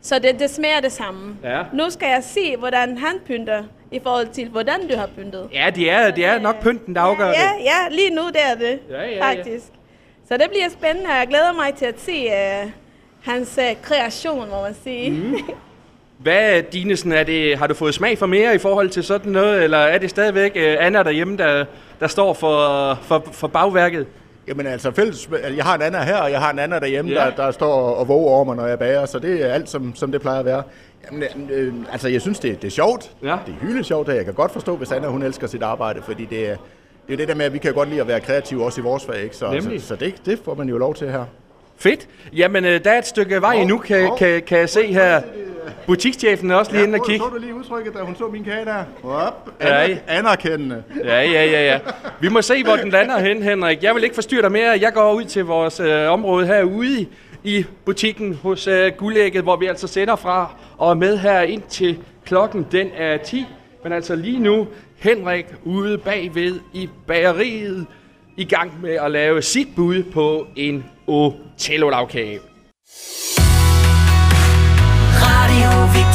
så 0.00 0.18
det, 0.18 0.38
det 0.38 0.50
smager 0.50 0.80
det 0.80 0.92
samme. 0.92 1.36
Ja. 1.42 1.62
Nu 1.72 1.90
skal 1.90 2.08
jeg 2.08 2.24
se, 2.24 2.56
hvordan 2.56 2.98
han 2.98 3.14
pynter 3.26 3.62
i 3.92 4.00
forhold 4.02 4.28
til, 4.28 4.48
hvordan 4.48 4.88
du 4.88 4.96
har 4.96 5.08
pyntet. 5.16 5.48
Ja, 5.52 5.70
det 5.74 5.90
er, 5.90 6.10
det 6.10 6.24
er 6.24 6.38
nok 6.38 6.62
pynten, 6.62 6.94
der 6.94 7.00
afgør 7.00 7.26
ja, 7.26 7.30
det. 7.30 7.36
Ja, 7.38 7.50
ja, 7.64 7.96
lige 7.96 8.10
nu 8.10 8.22
det 8.28 8.40
er 8.50 8.54
det, 8.54 8.78
ja, 8.90 9.10
ja, 9.10 9.28
faktisk. 9.28 9.66
Ja. 9.72 9.78
Så 10.28 10.36
det 10.36 10.46
bliver 10.50 10.68
spændende, 10.70 11.10
og 11.10 11.16
jeg 11.16 11.26
glæder 11.28 11.52
mig 11.52 11.74
til 11.74 11.86
at 11.86 12.00
se 12.00 12.26
uh, 12.26 12.70
hans 13.22 13.58
uh, 13.58 13.82
kreation, 13.82 14.50
må 14.50 14.62
man 14.62 14.76
sige. 14.84 15.10
Mm. 15.10 15.36
Hvad, 16.22 16.62
Dinesen, 16.62 17.12
er 17.12 17.24
det, 17.24 17.58
har 17.58 17.66
du 17.66 17.74
fået 17.74 17.94
smag 17.94 18.18
for 18.18 18.26
mere 18.26 18.54
i 18.54 18.58
forhold 18.58 18.90
til 18.90 19.04
sådan 19.04 19.32
noget, 19.32 19.64
eller 19.64 19.78
er 19.78 19.98
det 19.98 20.10
stadigvæk 20.10 20.52
uh, 20.56 20.86
Anna 20.86 21.02
derhjemme, 21.02 21.36
der, 21.36 21.64
der 22.00 22.06
står 22.06 22.32
for, 22.32 22.94
for, 23.02 23.28
for 23.32 23.48
bagværket? 23.48 24.06
Jamen 24.48 24.66
altså, 24.66 24.90
fælles, 24.90 25.28
jeg 25.56 25.64
har 25.64 25.74
en 25.74 25.82
anden 25.82 26.02
her, 26.02 26.16
og 26.16 26.30
jeg 26.30 26.40
har 26.40 26.50
en 26.50 26.58
anden 26.58 26.80
derhjemme, 26.80 27.10
yeah. 27.10 27.36
der, 27.36 27.44
der 27.44 27.50
står 27.50 27.72
og 27.72 28.08
våger 28.08 28.30
over 28.30 28.44
mig, 28.44 28.56
når 28.56 28.66
jeg 28.66 28.78
bager, 28.78 29.06
så 29.06 29.18
det 29.18 29.44
er 29.44 29.52
alt, 29.52 29.68
som, 29.68 29.94
som 29.94 30.12
det 30.12 30.20
plejer 30.20 30.38
at 30.38 30.44
være. 30.44 30.62
Jamen, 31.12 31.50
øh, 31.52 31.74
altså, 31.92 32.08
jeg 32.08 32.20
synes, 32.20 32.38
det, 32.38 32.62
det 32.62 32.68
er 32.68 32.72
sjovt. 32.72 33.10
Ja. 33.22 33.36
Det 33.46 33.54
er 33.60 33.66
hylde 33.66 33.84
sjovt, 33.84 34.08
og 34.08 34.16
jeg 34.16 34.24
kan 34.24 34.34
godt 34.34 34.52
forstå, 34.52 34.76
hvis 34.76 34.92
Anna, 34.92 35.08
hun 35.08 35.22
elsker 35.22 35.46
sit 35.46 35.62
arbejde, 35.62 36.02
fordi 36.02 36.24
det 36.24 36.50
er, 36.50 36.56
det 37.06 37.12
er 37.12 37.16
det 37.16 37.28
der 37.28 37.34
med, 37.34 37.44
at 37.44 37.52
vi 37.52 37.58
kan 37.58 37.74
godt 37.74 37.88
lide 37.88 38.00
at 38.00 38.08
være 38.08 38.20
kreative 38.20 38.64
også 38.64 38.80
i 38.80 38.84
vores 38.84 39.04
fag, 39.06 39.22
ikke? 39.22 39.36
Så, 39.36 39.60
så, 39.60 39.86
så 39.86 39.96
det, 39.96 40.14
det 40.26 40.38
får 40.44 40.54
man 40.54 40.68
jo 40.68 40.78
lov 40.78 40.94
til 40.94 41.10
her. 41.10 41.24
Fedt. 41.76 42.08
Jamen, 42.32 42.64
øh, 42.64 42.84
der 42.84 42.90
er 42.90 42.98
et 42.98 43.06
stykke 43.06 43.40
vej 43.40 43.54
endnu, 43.54 43.78
kan, 43.78 44.10
kan, 44.18 44.42
kan 44.42 44.58
jeg 44.58 44.68
se 44.68 44.86
her. 44.92 45.22
butikschefen 45.86 46.50
er 46.50 46.54
også 46.54 46.72
lige 46.72 46.84
inde 46.84 46.96
og 46.96 47.06
kigge. 47.06 47.24
Så 47.24 47.30
du 47.30 47.38
lige 47.40 47.54
udtrykket, 47.54 47.94
da 47.94 47.98
hun 48.00 48.16
så 48.16 48.28
min 48.28 48.44
kage 48.44 48.64
der? 48.64 48.84
Op, 49.04 49.50
Ja, 49.60 49.82
aner, 49.84 49.96
anerkendende. 50.08 50.82
Ja, 51.04 51.20
ja, 51.22 51.44
ja, 51.44 51.64
ja. 51.64 51.78
Vi 52.20 52.28
må 52.28 52.42
se, 52.42 52.64
hvor 52.64 52.76
den 52.76 52.90
lander 52.90 53.18
hen, 53.18 53.42
Henrik. 53.42 53.82
Jeg 53.82 53.94
vil 53.94 54.04
ikke 54.04 54.14
forstyrre 54.14 54.42
dig 54.42 54.52
mere. 54.52 54.78
Jeg 54.80 54.92
går 54.92 55.12
ud 55.12 55.24
til 55.24 55.44
vores 55.44 55.80
øh, 55.80 56.10
område 56.10 56.46
herude 56.46 57.06
i 57.44 57.64
butikken 57.84 58.34
hos 58.34 58.66
øh, 58.66 58.92
Guldægget, 58.96 59.42
hvor 59.42 59.56
vi 59.56 59.66
altså 59.66 59.86
sender 59.86 60.16
fra 60.16 60.54
og 60.78 60.90
er 60.90 60.94
med 60.94 61.18
her 61.18 61.40
ind 61.40 61.62
til 61.62 61.98
klokken 62.24 62.66
den 62.72 62.88
er 62.96 63.16
10. 63.16 63.44
Men 63.82 63.92
altså 63.92 64.16
lige 64.16 64.38
nu, 64.38 64.66
Henrik 64.96 65.46
ude 65.64 65.98
bagved 65.98 66.60
i 66.72 66.88
bageriet, 67.06 67.86
i 68.36 68.44
gang 68.44 68.80
med 68.82 68.94
at 68.94 69.10
lave 69.10 69.42
sit 69.42 69.68
bud 69.76 70.02
på 70.12 70.46
en 70.56 70.84
otello 71.06 71.90
Radio 71.90 72.38
Victoria. 75.86 76.11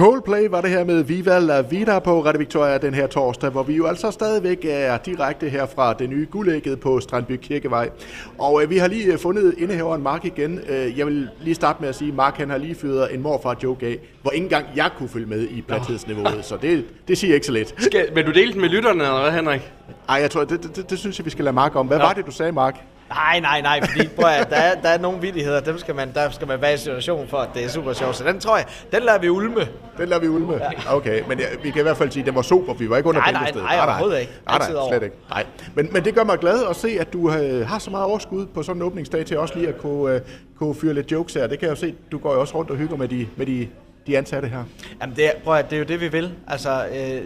Coldplay 0.00 0.48
var 0.48 0.60
det 0.60 0.70
her 0.70 0.84
med 0.84 1.02
Viva 1.02 1.38
La 1.38 1.60
Vida 1.60 1.98
på 1.98 2.24
Radio 2.24 2.38
Victoria 2.38 2.78
den 2.78 2.94
her 2.94 3.06
torsdag, 3.06 3.50
hvor 3.50 3.62
vi 3.62 3.74
jo 3.74 3.86
altså 3.86 4.10
stadigvæk 4.10 4.64
er 4.64 4.96
direkte 4.96 5.48
her 5.48 5.66
fra 5.66 5.92
det 5.92 6.10
nye 6.10 6.26
guldægget 6.30 6.80
på 6.80 7.00
Strandby 7.00 7.36
Kirkevej. 7.36 7.90
Og 8.38 8.62
øh, 8.62 8.70
vi 8.70 8.78
har 8.78 8.88
lige 8.88 9.12
øh, 9.12 9.18
fundet 9.18 9.54
indehaveren 9.58 10.02
Mark 10.02 10.24
igen. 10.24 10.60
Øh, 10.68 10.98
jeg 10.98 11.06
vil 11.06 11.28
lige 11.40 11.54
starte 11.54 11.80
med 11.80 11.88
at 11.88 11.94
sige, 11.94 12.08
at 12.08 12.14
Mark 12.14 12.36
han 12.36 12.50
har 12.50 12.58
lige 12.58 12.74
fyret 12.74 13.14
en 13.14 13.22
morfar 13.22 13.56
joke 13.62 13.86
af, 13.86 13.98
hvor 14.22 14.30
ikke 14.30 14.44
engang 14.44 14.66
jeg 14.76 14.90
kunne 14.98 15.08
følge 15.08 15.26
med 15.26 15.48
i 15.48 15.62
plathedsniveauet, 15.62 16.44
så 16.44 16.56
det, 16.56 16.84
det 17.08 17.18
siger 17.18 17.34
ikke 17.34 17.46
så 17.46 17.52
lidt. 17.52 17.74
Skal, 17.78 18.14
vil 18.14 18.26
du 18.26 18.32
dele 18.32 18.52
den 18.52 18.60
med 18.60 18.68
lytterne, 18.68 19.04
eller 19.04 19.20
hvad, 19.22 19.32
Henrik? 19.32 19.72
Ej, 20.08 20.16
jeg 20.16 20.30
tror, 20.30 20.44
det, 20.44 20.62
det, 20.62 20.76
det, 20.76 20.90
det 20.90 20.98
synes 20.98 21.18
jeg, 21.18 21.24
vi 21.24 21.30
skal 21.30 21.44
lade 21.44 21.54
Mark 21.54 21.76
om. 21.76 21.86
Hvad 21.86 21.98
ja. 21.98 22.04
var 22.04 22.12
det, 22.12 22.26
du 22.26 22.30
sagde, 22.30 22.52
Mark? 22.52 22.80
Nej, 23.10 23.40
nej, 23.40 23.60
nej, 23.60 23.80
fordi 23.86 24.08
prøv 24.08 24.30
at, 24.30 24.50
der, 24.50 24.56
er, 24.56 24.80
der 24.80 24.88
er 24.88 24.98
nogle 24.98 25.20
vidigheder, 25.20 25.60
dem 25.60 25.78
skal 25.78 25.94
man, 25.94 26.12
der 26.14 26.30
skal 26.30 26.46
man 26.48 26.60
være 26.60 26.74
i 26.74 26.76
situation 26.76 27.28
for, 27.28 27.36
at 27.36 27.48
det 27.54 27.64
er 27.64 27.68
super 27.68 27.92
sjovt. 27.92 28.16
Så 28.16 28.24
den 28.24 28.40
tror 28.40 28.56
jeg, 28.56 28.66
den 28.92 29.02
lader 29.02 29.18
vi 29.18 29.28
ulme. 29.28 29.68
Den 29.98 30.08
lader 30.08 30.20
vi 30.20 30.28
ulme. 30.28 30.54
Ja. 30.54 30.94
Okay, 30.96 31.22
men 31.28 31.38
ja, 31.38 31.44
vi 31.62 31.70
kan 31.70 31.80
i 31.80 31.82
hvert 31.82 31.96
fald 31.96 32.10
sige, 32.10 32.20
at 32.22 32.26
den 32.26 32.34
var 32.34 32.42
super, 32.42 32.74
vi 32.74 32.90
var 32.90 32.96
ikke 32.96 33.08
under 33.08 33.20
Nej, 33.20 33.32
nej, 33.32 33.40
pengestedet. 33.40 33.66
nej, 33.66 33.84
overhovedet 33.86 34.20
ikke. 34.20 34.32
Nej, 34.46 34.58
nej, 34.58 34.88
slet 34.88 35.02
ikke. 35.02 35.16
Nej. 35.30 35.44
Men, 35.74 35.88
men 35.92 36.04
det 36.04 36.14
gør 36.14 36.24
mig 36.24 36.38
glad 36.38 36.64
at 36.70 36.76
se, 36.76 36.96
at 37.00 37.12
du 37.12 37.32
øh, 37.32 37.68
har 37.68 37.78
så 37.78 37.90
meget 37.90 38.06
overskud 38.06 38.46
på 38.46 38.62
sådan 38.62 38.82
en 38.82 38.86
åbningsdag 38.86 39.26
til 39.26 39.38
også 39.38 39.54
lige 39.56 39.68
at 39.68 39.78
kunne, 39.78 40.14
øh, 40.14 40.20
kunne 40.58 40.74
fyre 40.74 40.94
lidt 40.94 41.12
jokes 41.12 41.34
her. 41.34 41.46
Det 41.46 41.58
kan 41.58 41.68
jeg 41.68 41.76
jo 41.76 41.80
se, 41.80 41.94
du 42.12 42.18
går 42.18 42.34
jo 42.34 42.40
også 42.40 42.54
rundt 42.54 42.70
og 42.70 42.76
hygger 42.76 42.96
med 42.96 43.08
de, 43.08 43.26
med 43.36 43.46
de, 43.46 43.68
de 44.06 44.18
ansatte 44.18 44.48
her. 44.48 44.64
Jamen, 45.02 45.16
det 45.16 45.26
er, 45.26 45.30
prøv 45.44 45.54
at, 45.56 45.70
det 45.70 45.76
er 45.76 45.80
jo 45.80 45.84
det, 45.86 46.00
vi 46.00 46.08
vil. 46.08 46.32
Altså, 46.48 46.70
øh, 46.86 46.94
hvad 46.94 47.20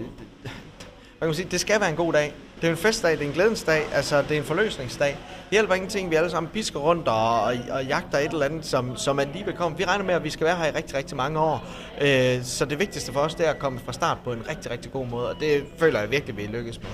kan 1.20 1.28
man 1.28 1.34
sige, 1.34 1.48
det 1.50 1.60
skal 1.60 1.80
være 1.80 1.90
en 1.90 1.96
god 1.96 2.12
dag. 2.12 2.34
Det 2.64 2.70
er 2.70 2.72
en 2.72 2.78
festdag, 2.78 3.12
det 3.12 3.20
er 3.20 3.26
en 3.26 3.32
glædens 3.32 3.62
dag, 3.62 3.82
altså 3.94 4.22
det 4.22 4.30
er 4.30 4.38
en 4.38 4.44
forløsningsdag. 4.44 5.08
Det 5.08 5.50
hjælper 5.50 5.74
ingenting, 5.74 6.10
vi 6.10 6.14
alle 6.14 6.30
sammen 6.30 6.50
pisker 6.52 6.80
rundt 6.80 7.08
og, 7.08 7.42
og, 7.42 7.54
og 7.70 7.84
jagter 7.84 8.18
et 8.18 8.32
eller 8.32 8.46
andet, 8.46 8.66
som, 8.66 8.96
som 8.96 9.18
er 9.18 9.24
lige 9.32 9.44
bekommet. 9.44 9.78
Vi 9.78 9.84
regner 9.84 10.04
med, 10.04 10.14
at 10.14 10.24
vi 10.24 10.30
skal 10.30 10.46
være 10.46 10.56
her 10.56 10.66
i 10.66 10.70
rigtig, 10.70 10.96
rigtig 10.96 11.16
mange 11.16 11.38
år. 11.38 11.66
Øh, 12.02 12.42
så 12.42 12.64
det 12.64 12.78
vigtigste 12.78 13.12
for 13.12 13.20
os, 13.20 13.34
det 13.34 13.46
er 13.46 13.50
at 13.50 13.58
komme 13.58 13.78
fra 13.84 13.92
start 13.92 14.18
på 14.24 14.32
en 14.32 14.42
rigtig, 14.48 14.70
rigtig 14.70 14.92
god 14.92 15.06
måde, 15.06 15.28
og 15.28 15.36
det 15.40 15.64
føler 15.78 16.00
jeg 16.00 16.10
virkelig, 16.10 16.36
vi 16.36 16.42
lykkes 16.42 16.80
med. 16.82 16.88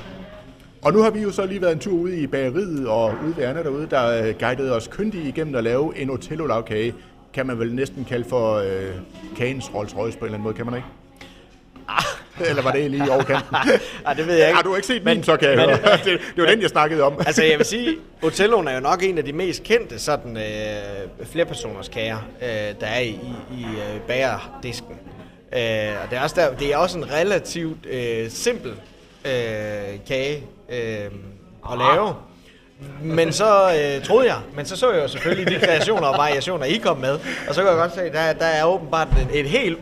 Og 0.83 0.93
nu 0.93 1.03
har 1.03 1.11
vi 1.11 1.21
jo 1.21 1.31
så 1.31 1.47
lige 1.47 1.63
været 1.63 1.73
en 1.73 1.79
tur 1.79 1.99
ude 1.99 2.21
i 2.21 2.27
bageriet 2.27 2.89
og 2.89 3.15
ude 3.27 3.37
ved 3.37 3.45
Anna 3.45 3.63
derude, 3.63 3.87
der 3.91 4.27
øh, 4.27 4.35
guidede 4.41 4.77
os 4.77 4.89
kyndigt 4.89 5.27
igennem 5.27 5.55
at 5.55 5.65
lave 5.65 5.99
en 5.99 6.11
Otello-lagkage. 6.11 6.95
Kan 7.35 7.47
man 7.47 7.59
vel 7.59 7.75
næsten 7.75 8.05
kalde 8.05 8.29
for 8.29 8.55
øh, 8.55 8.95
kagens 9.37 9.75
Rolls 9.75 9.97
Royce 9.97 10.19
på 10.19 10.25
en 10.25 10.27
eller 10.27 10.35
anden 10.35 10.45
måde, 10.45 10.55
kan 10.55 10.67
man 10.67 10.75
ikke? 10.75 10.89
Eller 12.49 12.63
var 12.63 12.73
det 12.73 12.91
lige 12.91 13.07
i 13.07 13.09
overkanten? 13.09 13.57
Ej, 14.07 14.15
det 14.15 14.27
ved 14.27 14.35
jeg 14.35 14.47
ikke. 14.47 14.57
Har 14.57 14.63
du 14.63 14.75
ikke 14.75 14.87
set 14.87 15.05
Men- 15.05 15.17
min, 15.17 15.25
så 15.25 15.37
kan 15.37 15.49
jeg 15.49 15.57
men- 15.57 15.67
høre. 15.69 15.97
det, 16.05 16.21
det 16.37 16.45
var 16.45 16.47
den, 16.47 16.63
jeg 16.63 16.71
snakkede 16.71 17.03
om. 17.03 17.15
Altså 17.27 17.43
jeg 17.45 17.59
vil 17.59 17.67
sige, 17.67 17.97
Otelloen 18.23 18.69
er 18.69 18.75
jo 18.75 18.81
nok 18.81 19.03
en 19.03 19.19
af 19.19 19.25
de 19.25 19.33
mest 19.33 19.63
kendte 19.63 19.99
sådan 19.99 20.37
øh, 20.37 20.43
flerpersoners 21.33 21.89
kager, 21.89 22.19
øh, 22.43 22.49
der 22.81 22.87
er 22.87 23.01
i, 23.01 23.19
i 23.53 23.65
øh, 23.65 24.01
bagerdisken. 24.09 24.95
Øh, 25.53 25.61
og 26.05 26.11
det 26.11 26.19
er, 26.19 26.23
også 26.23 26.37
der, 26.39 26.55
det 26.55 26.73
er 26.73 26.77
også 26.77 26.99
en 26.99 27.13
relativt 27.13 27.87
øh, 27.87 28.31
simpel 28.31 28.71
øh, 29.25 29.33
kage 30.09 30.45
øh, 30.73 31.11
at 31.73 31.79
lave. 31.79 32.15
Men 33.03 33.33
så 33.33 33.71
øh, 33.71 34.05
troede 34.05 34.27
jeg, 34.27 34.37
men 34.57 34.67
så 34.67 34.77
så 34.77 34.91
jeg 34.93 35.03
jo 35.03 35.09
selvfølgelig 35.09 35.61
de 35.61 35.67
kreationer 35.67 36.07
og 36.07 36.19
variationer, 36.19 36.65
I 36.65 36.77
kom 36.77 36.97
med. 36.97 37.19
Og 37.49 37.55
så 37.55 37.61
kan 37.61 37.71
jeg 37.71 37.77
godt 37.79 37.95
se, 37.95 38.03
at 38.03 38.13
der, 38.13 38.33
der 38.33 38.45
er 38.47 38.65
åbenbart 38.65 39.09
et, 39.33 39.41
et 39.41 39.47
helt 39.47 39.79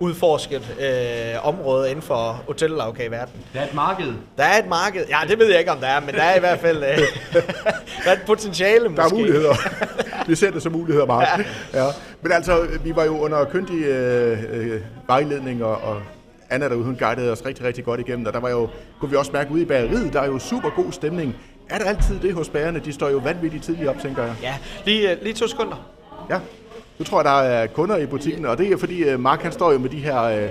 uudforsket 0.00 0.76
øh, 0.80 1.46
område 1.46 1.90
inden 1.90 2.02
for 2.02 2.42
hotellavkageverdenen. 2.46 3.44
Der 3.54 3.60
er 3.60 3.66
et 3.66 3.74
marked. 3.74 4.12
Der 4.36 4.44
er 4.44 4.58
et 4.58 4.68
marked. 4.68 5.04
Ja, 5.08 5.18
det 5.28 5.38
ved 5.38 5.46
jeg 5.50 5.58
ikke, 5.58 5.70
om 5.70 5.78
der 5.78 5.86
er, 5.86 6.00
men 6.00 6.14
der 6.14 6.22
er 6.22 6.36
i 6.36 6.40
hvert 6.40 6.58
fald 6.58 6.76
øh, 6.76 6.98
der 8.04 8.10
er 8.10 8.12
et 8.12 8.22
potentiale 8.26 8.88
måske. 8.88 9.02
Der 9.02 9.08
er 9.08 9.14
muligheder. 9.14 9.54
vi 10.28 10.34
ser 10.34 10.50
det 10.50 10.62
som 10.62 10.72
muligheder, 10.72 11.06
Mark. 11.06 11.26
Ja. 11.74 11.84
Ja. 11.84 11.90
Men 12.22 12.32
altså, 12.32 12.66
vi 12.84 12.96
var 12.96 13.04
jo 13.04 13.18
under 13.18 13.44
kyndig 13.44 13.84
øh, 13.84 14.38
øh, 14.50 14.80
vejledning, 15.06 15.64
og, 15.64 15.76
og 15.76 16.02
Anna 16.50 16.68
derude, 16.68 16.84
hun 16.84 16.96
guidede 16.96 17.32
os 17.32 17.46
rigtig, 17.46 17.64
rigtig 17.64 17.84
godt 17.84 18.00
igennem, 18.00 18.26
og 18.26 18.32
der 18.32 18.40
var 18.40 18.50
jo, 18.50 18.68
kunne 19.00 19.10
vi 19.10 19.16
også 19.16 19.32
mærke 19.32 19.52
ude 19.52 19.62
i 19.62 19.64
bageriet, 19.64 20.12
der 20.12 20.20
er 20.20 20.26
jo 20.26 20.38
super 20.38 20.70
god 20.70 20.92
stemning. 20.92 21.36
Er 21.70 21.78
der 21.78 21.84
altid 21.84 22.18
det 22.20 22.34
hos 22.34 22.48
bagerne? 22.48 22.78
De 22.78 22.92
står 22.92 23.08
jo 23.08 23.18
vanvittigt 23.18 23.64
tidligt 23.64 23.88
op, 23.88 23.98
tænker 24.02 24.22
jeg. 24.22 24.34
Ja, 24.42 24.54
lige, 24.84 25.12
øh, 25.12 25.22
lige 25.22 25.34
to 25.34 25.46
sekunder. 25.46 25.90
Ja. 26.30 26.38
Nu 26.98 27.04
tror 27.04 27.18
jeg, 27.18 27.24
der 27.24 27.30
er 27.30 27.66
kunder 27.66 27.96
i 27.96 28.06
butikken, 28.06 28.46
og 28.46 28.58
det 28.58 28.72
er 28.72 28.76
fordi, 28.76 29.02
øh, 29.02 29.20
Mark 29.20 29.42
han 29.42 29.52
står 29.52 29.72
jo 29.72 29.78
med 29.78 29.90
de 29.90 29.96
her 29.96 30.22
øh, 30.22 30.42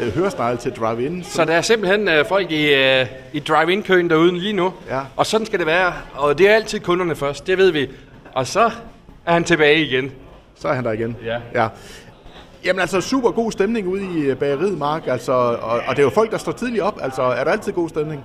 øh, 0.00 0.14
høresnegle 0.14 0.58
til 0.58 0.72
drive-in. 0.72 1.24
Så 1.24 1.44
der 1.44 1.52
er 1.52 1.62
simpelthen 1.62 2.08
øh, 2.08 2.26
folk 2.26 2.50
i, 2.50 2.74
øh, 2.74 3.06
i 3.32 3.40
drive-in-køen 3.40 4.10
derude 4.10 4.38
lige 4.38 4.52
nu. 4.52 4.72
Ja. 4.88 5.00
Og 5.16 5.26
sådan 5.26 5.46
skal 5.46 5.58
det 5.58 5.66
være. 5.66 5.92
Og 6.14 6.38
det 6.38 6.48
er 6.48 6.54
altid 6.54 6.80
kunderne 6.80 7.16
først, 7.16 7.46
det 7.46 7.58
ved 7.58 7.70
vi. 7.70 7.90
Og 8.34 8.46
så 8.46 8.70
er 9.26 9.32
han 9.32 9.44
tilbage 9.44 9.80
igen. 9.80 10.12
Så 10.54 10.68
er 10.68 10.72
han 10.72 10.84
der 10.84 10.92
igen. 10.92 11.16
Ja. 11.24 11.38
ja. 11.54 11.68
Jamen 12.64 12.80
altså, 12.80 13.00
super 13.00 13.30
god 13.30 13.52
stemning 13.52 13.88
ude 13.88 14.02
i 14.02 14.20
øh, 14.20 14.36
bageriet, 14.36 14.78
Mark. 14.78 15.06
Altså, 15.06 15.32
og, 15.32 15.80
og 15.86 15.96
det 15.96 15.98
er 15.98 16.02
jo 16.02 16.10
folk, 16.10 16.30
der 16.30 16.38
står 16.38 16.52
tidligt 16.52 16.82
op. 16.82 16.98
Altså, 17.02 17.22
er 17.22 17.44
der 17.44 17.50
altid 17.50 17.72
god 17.72 17.88
stemning? 17.88 18.24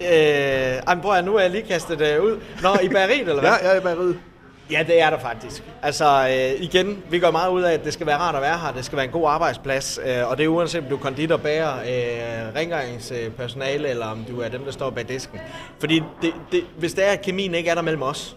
Øh, 0.00 0.08
ej, 0.08 0.96
prøv 1.02 1.12
at, 1.12 1.24
nu 1.24 1.36
er 1.36 1.40
jeg 1.40 1.50
lige 1.50 1.64
kastet 1.68 1.98
det 1.98 2.18
ud. 2.18 2.40
Nå, 2.62 2.68
i 2.82 2.88
bageriet, 2.88 3.20
eller 3.28 3.40
hvad? 3.40 3.50
Ja, 3.62 3.72
ja, 3.72 3.78
i 3.78 3.80
bageriet. 3.80 4.18
Ja, 4.70 4.84
det 4.86 5.00
er 5.02 5.10
der 5.10 5.18
faktisk. 5.18 5.62
Altså 5.82 6.28
øh, 6.28 6.62
igen, 6.62 7.02
vi 7.10 7.18
går 7.18 7.30
meget 7.30 7.50
ud 7.50 7.62
af, 7.62 7.72
at 7.72 7.84
det 7.84 7.92
skal 7.92 8.06
være 8.06 8.16
rart 8.16 8.34
at 8.34 8.42
være 8.42 8.58
her. 8.58 8.72
Det 8.72 8.84
skal 8.84 8.96
være 8.96 9.06
en 9.06 9.12
god 9.12 9.28
arbejdsplads. 9.28 10.00
Øh, 10.06 10.30
og 10.30 10.38
det 10.38 10.44
er 10.44 10.48
uanset 10.48 10.82
om 10.82 10.88
du 10.88 10.96
er 10.96 11.00
konditor, 11.00 11.36
bager, 11.36 11.72
øh, 11.74 12.54
rengøringspersonale, 12.56 13.88
eller 13.88 14.06
om 14.06 14.24
du 14.24 14.40
er 14.40 14.48
dem, 14.48 14.64
der 14.64 14.72
står 14.72 14.90
bag 14.90 15.08
disken. 15.08 15.38
Fordi 15.78 16.02
det, 16.22 16.32
det, 16.52 16.64
hvis 16.78 16.94
det 16.94 17.06
er, 17.06 17.12
at 17.12 17.22
kemien 17.22 17.54
ikke 17.54 17.70
er 17.70 17.74
der 17.74 17.82
mellem 17.82 18.02
os, 18.02 18.36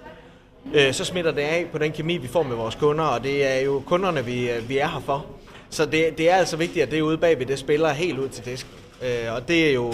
øh, 0.74 0.94
så 0.94 1.06
smitter 1.06 1.32
det 1.32 1.42
af 1.42 1.66
på 1.72 1.78
den 1.78 1.92
kemi, 1.92 2.18
vi 2.18 2.28
får 2.28 2.44
med 2.44 2.56
vores 2.56 2.76
kunder. 2.76 3.06
Og 3.06 3.24
det 3.24 3.46
er 3.46 3.60
jo 3.60 3.84
kunderne, 3.86 4.26
vi, 4.26 4.50
øh, 4.50 4.70
vi 4.70 4.78
er 4.78 4.88
her 4.88 5.02
for. 5.06 5.26
Så 5.70 5.86
det, 5.86 6.18
det 6.18 6.32
er 6.32 6.36
altså 6.36 6.58
vigtigt, 6.58 6.84
at 6.84 6.92
det 6.92 7.02
ude 7.02 7.18
bagved, 7.18 7.46
det 7.46 7.60
spiller 7.60 7.90
helt 7.90 8.20
ud 8.20 8.30
til 8.30 8.46
disken. 8.46 8.72
Øh, 9.02 9.34
og 9.36 9.48
det 9.48 9.70
er 9.70 9.74
jo... 9.74 9.94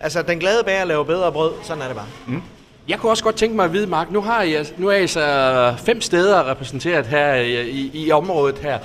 Altså, 0.00 0.22
den 0.22 0.38
glade 0.38 0.64
bager 0.64 0.84
laver 0.84 1.04
bedre 1.04 1.32
brød. 1.32 1.52
Sådan 1.62 1.82
er 1.82 1.86
det 1.86 1.96
bare. 1.96 2.06
Mm. 2.26 2.42
Jeg 2.88 2.98
kunne 2.98 3.12
også 3.12 3.24
godt 3.24 3.36
tænke 3.36 3.56
mig 3.56 3.64
at 3.64 3.72
vide, 3.72 3.86
Mark, 3.86 4.10
nu, 4.10 4.20
har 4.20 4.42
I, 4.42 4.56
nu 4.76 4.88
er 4.88 4.96
I 4.96 5.06
så 5.06 5.74
fem 5.86 6.00
steder 6.00 6.50
repræsenteret 6.50 7.06
her 7.06 7.34
i, 7.34 7.90
i, 7.94 8.10
området 8.10 8.58
her. 8.58 8.78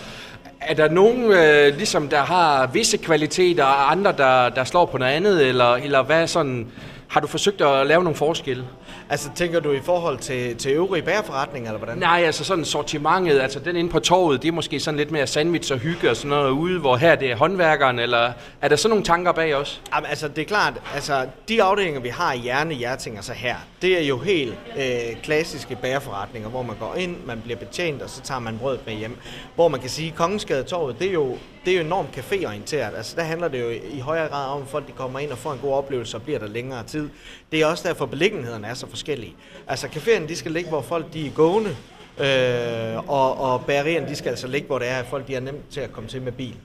Er 0.61 0.73
der 0.73 0.89
nogen, 0.89 1.31
øh, 1.31 1.77
ligesom 1.77 2.09
der 2.09 2.21
har 2.21 2.67
visse 2.67 2.97
kvaliteter, 2.97 3.63
og 3.63 3.91
andre, 3.91 4.11
der, 4.11 4.49
der 4.49 4.63
slår 4.63 4.85
på 4.85 4.97
noget 4.97 5.11
andet, 5.11 5.47
eller, 5.47 5.73
eller 5.73 6.03
hvad 6.03 6.27
sådan, 6.27 6.67
har 7.07 7.19
du 7.19 7.27
forsøgt 7.27 7.61
at 7.61 7.87
lave 7.87 8.03
nogle 8.03 8.15
forskelle? 8.15 8.65
Altså, 9.09 9.29
tænker 9.35 9.59
du 9.59 9.71
i 9.71 9.79
forhold 9.79 10.17
til, 10.17 10.55
til 10.55 10.71
øvrige 10.71 11.03
bagerforretninger, 11.03 11.69
eller 11.69 11.77
hvordan? 11.77 11.97
Nej, 11.97 12.23
altså 12.25 12.43
sådan 12.43 12.65
sortimentet, 12.65 13.39
altså 13.39 13.59
den 13.59 13.75
inde 13.75 13.89
på 13.89 13.99
torvet, 13.99 14.41
det 14.41 14.47
er 14.47 14.51
måske 14.51 14.79
sådan 14.79 14.97
lidt 14.97 15.11
mere 15.11 15.27
sandwich 15.27 15.73
og 15.73 15.79
hygge 15.79 16.09
og 16.09 16.15
sådan 16.15 16.29
noget 16.29 16.49
ude, 16.49 16.79
hvor 16.79 16.95
her 16.95 17.15
det 17.15 17.31
er 17.31 17.35
håndværkeren, 17.35 17.99
eller 17.99 18.31
er 18.61 18.67
der 18.67 18.75
sådan 18.75 18.89
nogle 18.89 19.05
tanker 19.05 19.31
bag 19.31 19.55
os? 19.55 19.81
Jamen, 19.95 20.09
altså, 20.09 20.27
det 20.27 20.41
er 20.41 20.45
klart, 20.45 20.73
altså, 20.93 21.25
de 21.47 21.63
afdelinger, 21.63 21.99
vi 21.99 22.09
har 22.09 22.33
i 22.33 22.37
Hjerne, 22.37 22.73
Hjerting 22.73 23.17
og 23.17 23.23
så 23.23 23.33
her, 23.33 23.55
det 23.81 23.97
er 23.97 24.01
jo 24.01 24.17
helt 24.17 24.55
øh, 24.77 25.21
klassiske 25.23 25.77
bagerforretninger, 25.81 26.49
hvor 26.49 26.61
man 26.61 26.75
går 26.79 26.95
ind, 26.95 27.17
man 27.25 27.41
bliver 27.41 27.59
betjent, 27.59 28.01
og 28.01 28.09
så 28.09 28.21
tager 28.21 28.39
man 28.39 28.57
brødet 28.57 28.85
med 28.85 28.93
hjem. 28.93 29.17
Hvor 29.55 29.67
man 29.67 29.79
kan 29.79 29.89
sige, 29.89 30.11
Kongensgade 30.11 30.63
Torvet, 30.63 30.99
det 30.99 31.07
er 31.07 31.13
jo, 31.13 31.37
det 31.65 31.73
er 31.73 31.77
jo 31.77 31.83
enormt 31.83 32.17
caféorienteret. 32.17 32.97
Altså, 32.97 33.15
der 33.15 33.23
handler 33.23 33.47
det 33.47 33.61
jo 33.61 33.69
i 33.91 33.99
højere 33.99 34.27
grad 34.27 34.47
om, 34.47 34.61
at 34.61 34.67
folk 34.67 34.87
de 34.87 34.91
kommer 34.91 35.19
ind 35.19 35.31
og 35.31 35.37
får 35.37 35.53
en 35.53 35.59
god 35.59 35.73
oplevelse 35.73 36.17
og 36.17 36.21
bliver 36.21 36.39
der 36.39 36.47
længere 36.47 36.83
tid. 36.83 37.09
Det 37.51 37.61
er 37.61 37.65
også 37.65 37.87
derfor, 37.87 38.05
beliggenhederne 38.05 38.67
er 38.67 38.73
så 38.73 38.87
forskellige. 38.89 39.35
Altså, 39.67 39.87
caféerne, 39.87 40.27
de 40.27 40.35
skal 40.35 40.51
ligge, 40.51 40.69
hvor 40.69 40.81
folk 40.81 41.13
de 41.13 41.27
er 41.27 41.31
gående, 41.31 41.75
øh, 42.19 43.09
og, 43.09 43.37
og 43.37 43.65
bagerierne, 43.65 44.07
de 44.07 44.15
skal 44.15 44.29
altså 44.29 44.47
ligge, 44.47 44.67
hvor 44.67 44.79
det 44.79 44.87
er, 44.87 44.97
at 44.97 45.05
folk 45.05 45.27
de 45.27 45.35
er 45.35 45.39
nemt 45.39 45.69
til 45.71 45.81
at 45.81 45.91
komme 45.91 46.09
til 46.09 46.21
med 46.21 46.31
bil. 46.31 46.55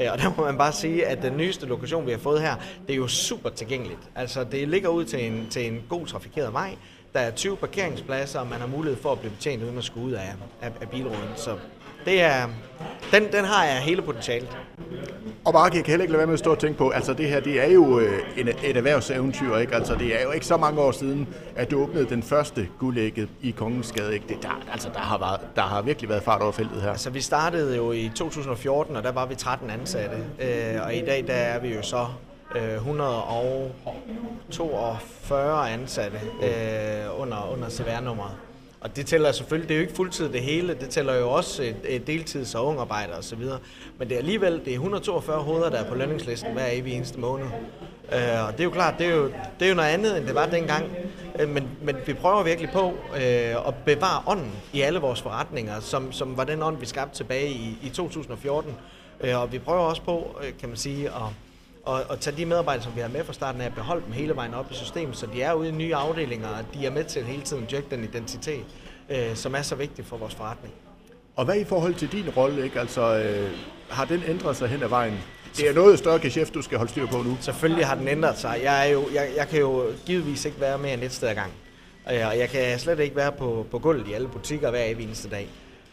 Øh, 0.00 0.12
og 0.12 0.18
der 0.18 0.32
må 0.36 0.44
man 0.44 0.58
bare 0.58 0.72
sige, 0.72 1.06
at 1.06 1.22
den 1.22 1.36
nyeste 1.36 1.66
lokation, 1.66 2.06
vi 2.06 2.10
har 2.10 2.18
fået 2.18 2.40
her, 2.40 2.54
det 2.86 2.92
er 2.92 2.96
jo 2.96 3.08
super 3.08 3.50
tilgængeligt. 3.50 4.00
Altså, 4.14 4.44
det 4.44 4.68
ligger 4.68 4.88
ud 4.88 5.04
til 5.04 5.26
en, 5.26 5.46
til 5.50 5.66
en 5.72 5.82
god 5.88 6.06
trafikeret 6.06 6.52
vej. 6.52 6.76
Der 7.12 7.20
er 7.20 7.30
20 7.30 7.56
parkeringspladser, 7.56 8.40
og 8.40 8.46
man 8.46 8.60
har 8.60 8.66
mulighed 8.66 9.02
for 9.02 9.12
at 9.12 9.18
blive 9.18 9.32
betjent 9.32 9.62
uden 9.62 9.78
at 9.78 9.84
skulle 9.84 10.06
ud 10.06 10.12
af, 10.12 10.32
af, 10.60 10.72
af 10.80 10.90
bilruden. 10.90 11.28
Så 11.36 11.56
det 12.04 12.22
er, 12.22 12.46
den, 13.12 13.32
den 13.32 13.44
har 13.44 13.64
jeg 13.64 13.74
hele 13.74 14.02
potentialet. 14.02 14.56
Og 15.44 15.52
Mark, 15.52 15.74
jeg 15.74 15.84
kan 15.84 15.90
heller 15.90 16.02
ikke 16.02 16.12
lade 16.12 16.18
være 16.18 16.26
med 16.26 16.34
at 16.34 16.38
stå 16.38 16.50
og 16.50 16.58
tænke 16.58 16.78
på, 16.78 16.90
altså 16.90 17.14
det 17.14 17.28
her, 17.28 17.40
det 17.40 17.60
er 17.60 17.66
jo 17.72 17.98
øh, 17.98 18.18
en, 18.36 18.48
et 18.48 18.76
erhvervseventyr, 18.76 19.56
ikke? 19.56 19.74
Altså 19.74 19.94
det 19.94 20.20
er 20.20 20.22
jo 20.22 20.30
ikke 20.30 20.46
så 20.46 20.56
mange 20.56 20.80
år 20.80 20.92
siden, 20.92 21.28
at 21.56 21.70
du 21.70 21.82
åbnede 21.82 22.08
den 22.08 22.22
første 22.22 22.68
guldægget 22.78 23.28
i 23.42 23.50
Kongens 23.50 23.92
Gade, 23.92 24.14
ikke? 24.14 24.26
Det, 24.28 24.42
der, 24.42 24.62
altså 24.72 24.88
der 24.94 25.00
har, 25.00 25.18
været, 25.18 25.40
der 25.56 25.62
har 25.62 25.82
virkelig 25.82 26.10
været 26.10 26.22
fart 26.22 26.42
over 26.42 26.52
feltet 26.52 26.82
her. 26.82 26.90
Altså 26.90 27.10
vi 27.10 27.20
startede 27.20 27.76
jo 27.76 27.92
i 27.92 28.10
2014, 28.16 28.96
og 28.96 29.02
der 29.02 29.12
var 29.12 29.26
vi 29.26 29.34
13 29.34 29.70
ansatte, 29.70 30.16
øh, 30.40 30.82
og 30.84 30.94
i 30.94 31.00
dag 31.00 31.24
der 31.26 31.34
er 31.34 31.60
vi 31.60 31.74
jo 31.74 31.82
så 31.82 32.06
øh, 32.56 32.74
142 32.74 35.70
ansatte 35.70 36.18
øh, 36.42 37.20
under, 37.20 37.52
under 37.52 37.68
CVR-nummeret. 37.68 38.32
Og 38.80 38.96
det 38.96 39.06
tæller 39.06 39.32
selvfølgelig, 39.32 39.68
det 39.68 39.74
er 39.74 39.78
jo 39.78 39.82
ikke 39.82 39.94
fuldtid 39.94 40.28
det 40.28 40.40
hele, 40.40 40.74
det 40.74 40.90
tæller 40.90 41.14
jo 41.14 41.30
også 41.30 41.62
øh, 41.62 41.74
øh, 41.88 42.00
deltids- 42.06 42.54
og 42.54 42.66
ungarbejder 42.66 43.16
og 43.16 43.24
så 43.24 43.36
videre. 43.36 43.58
Men 43.98 44.08
det 44.08 44.14
er 44.14 44.18
alligevel, 44.18 44.60
det 44.64 44.68
er 44.68 44.74
142 44.74 45.42
hoveder, 45.42 45.70
der 45.70 45.78
er 45.78 45.88
på 45.88 45.94
lønningslisten 45.94 46.52
hver 46.52 46.66
evig 46.70 46.92
eneste 46.92 47.20
måned. 47.20 47.46
Øh, 48.12 48.46
og 48.46 48.52
det 48.52 48.60
er 48.60 48.64
jo 48.64 48.70
klart, 48.70 48.94
det 48.98 49.06
er 49.06 49.14
jo, 49.14 49.24
det 49.58 49.64
er 49.64 49.68
jo 49.68 49.74
noget 49.74 49.88
andet, 49.88 50.16
end 50.16 50.26
det 50.26 50.34
var 50.34 50.46
dengang. 50.46 50.96
Øh, 51.40 51.48
men, 51.48 51.68
men 51.82 51.96
vi 52.06 52.14
prøver 52.14 52.42
virkelig 52.42 52.70
på 52.70 52.94
øh, 53.16 53.68
at 53.68 53.74
bevare 53.84 54.22
ånden 54.26 54.52
i 54.72 54.80
alle 54.80 54.98
vores 54.98 55.22
forretninger, 55.22 55.80
som, 55.80 56.12
som 56.12 56.36
var 56.36 56.44
den 56.44 56.62
ånd, 56.62 56.78
vi 56.78 56.86
skabte 56.86 57.16
tilbage 57.16 57.50
i, 57.50 57.78
i 57.82 57.88
2014. 57.88 58.74
Øh, 59.20 59.40
og 59.40 59.52
vi 59.52 59.58
prøver 59.58 59.80
også 59.80 60.02
på, 60.02 60.36
øh, 60.42 60.52
kan 60.60 60.68
man 60.68 60.78
sige, 60.78 61.06
at 61.06 61.49
og, 61.84 62.02
og 62.08 62.20
tage 62.20 62.36
de 62.36 62.46
medarbejdere, 62.46 62.84
som 62.84 62.96
vi 62.96 63.00
har 63.00 63.08
med 63.08 63.24
fra 63.24 63.32
starten 63.32 63.60
af, 63.60 63.66
at 63.66 63.74
beholde 63.74 64.02
dem 64.04 64.12
hele 64.12 64.36
vejen 64.36 64.54
op 64.54 64.70
i 64.70 64.74
systemet, 64.74 65.16
så 65.16 65.26
de 65.34 65.42
er 65.42 65.52
ude 65.52 65.68
i 65.68 65.72
nye 65.72 65.94
afdelinger, 65.94 66.48
og 66.48 66.64
de 66.74 66.86
er 66.86 66.90
med 66.90 67.04
til 67.04 67.24
hele 67.24 67.42
tiden 67.42 67.68
at 67.74 67.84
den 67.90 68.04
identitet, 68.04 68.64
øh, 69.10 69.34
som 69.34 69.54
er 69.54 69.62
så 69.62 69.74
vigtig 69.74 70.06
for 70.06 70.16
vores 70.16 70.34
forretning. 70.34 70.74
Og 71.36 71.44
hvad 71.44 71.56
i 71.56 71.64
forhold 71.64 71.94
til 71.94 72.12
din 72.12 72.30
rolle, 72.36 72.64
ikke? 72.64 72.80
Altså, 72.80 73.18
øh, 73.18 73.50
har 73.88 74.04
den 74.04 74.22
ændret 74.28 74.56
sig 74.56 74.68
hen 74.68 74.82
ad 74.82 74.88
vejen? 74.88 75.18
Det 75.56 75.68
er 75.68 75.74
noget 75.74 75.98
større 75.98 76.18
geschæft, 76.18 76.54
du 76.54 76.62
skal 76.62 76.78
holde 76.78 76.90
styr 76.90 77.06
på 77.06 77.22
nu. 77.22 77.36
Selvfølgelig 77.40 77.86
har 77.86 77.94
den 77.94 78.08
ændret 78.08 78.38
sig. 78.38 78.60
Jeg, 78.62 78.88
er 78.88 78.92
jo, 78.92 79.04
jeg, 79.14 79.28
jeg 79.36 79.48
kan 79.48 79.60
jo 79.60 79.84
givetvis 80.06 80.44
ikke 80.44 80.60
være 80.60 80.78
mere 80.78 80.94
end 80.94 81.02
et 81.02 81.12
sted 81.12 81.28
ad 81.28 81.34
gang. 81.34 81.52
Og 82.06 82.14
jeg, 82.14 82.38
jeg 82.38 82.48
kan 82.48 82.78
slet 82.78 83.00
ikke 83.00 83.16
være 83.16 83.32
på, 83.32 83.66
på 83.70 83.78
gulvet 83.78 84.08
i 84.08 84.12
alle 84.12 84.28
butikker 84.28 84.70
hver 84.70 84.82
eneste 84.82 85.28
dag. 85.28 85.48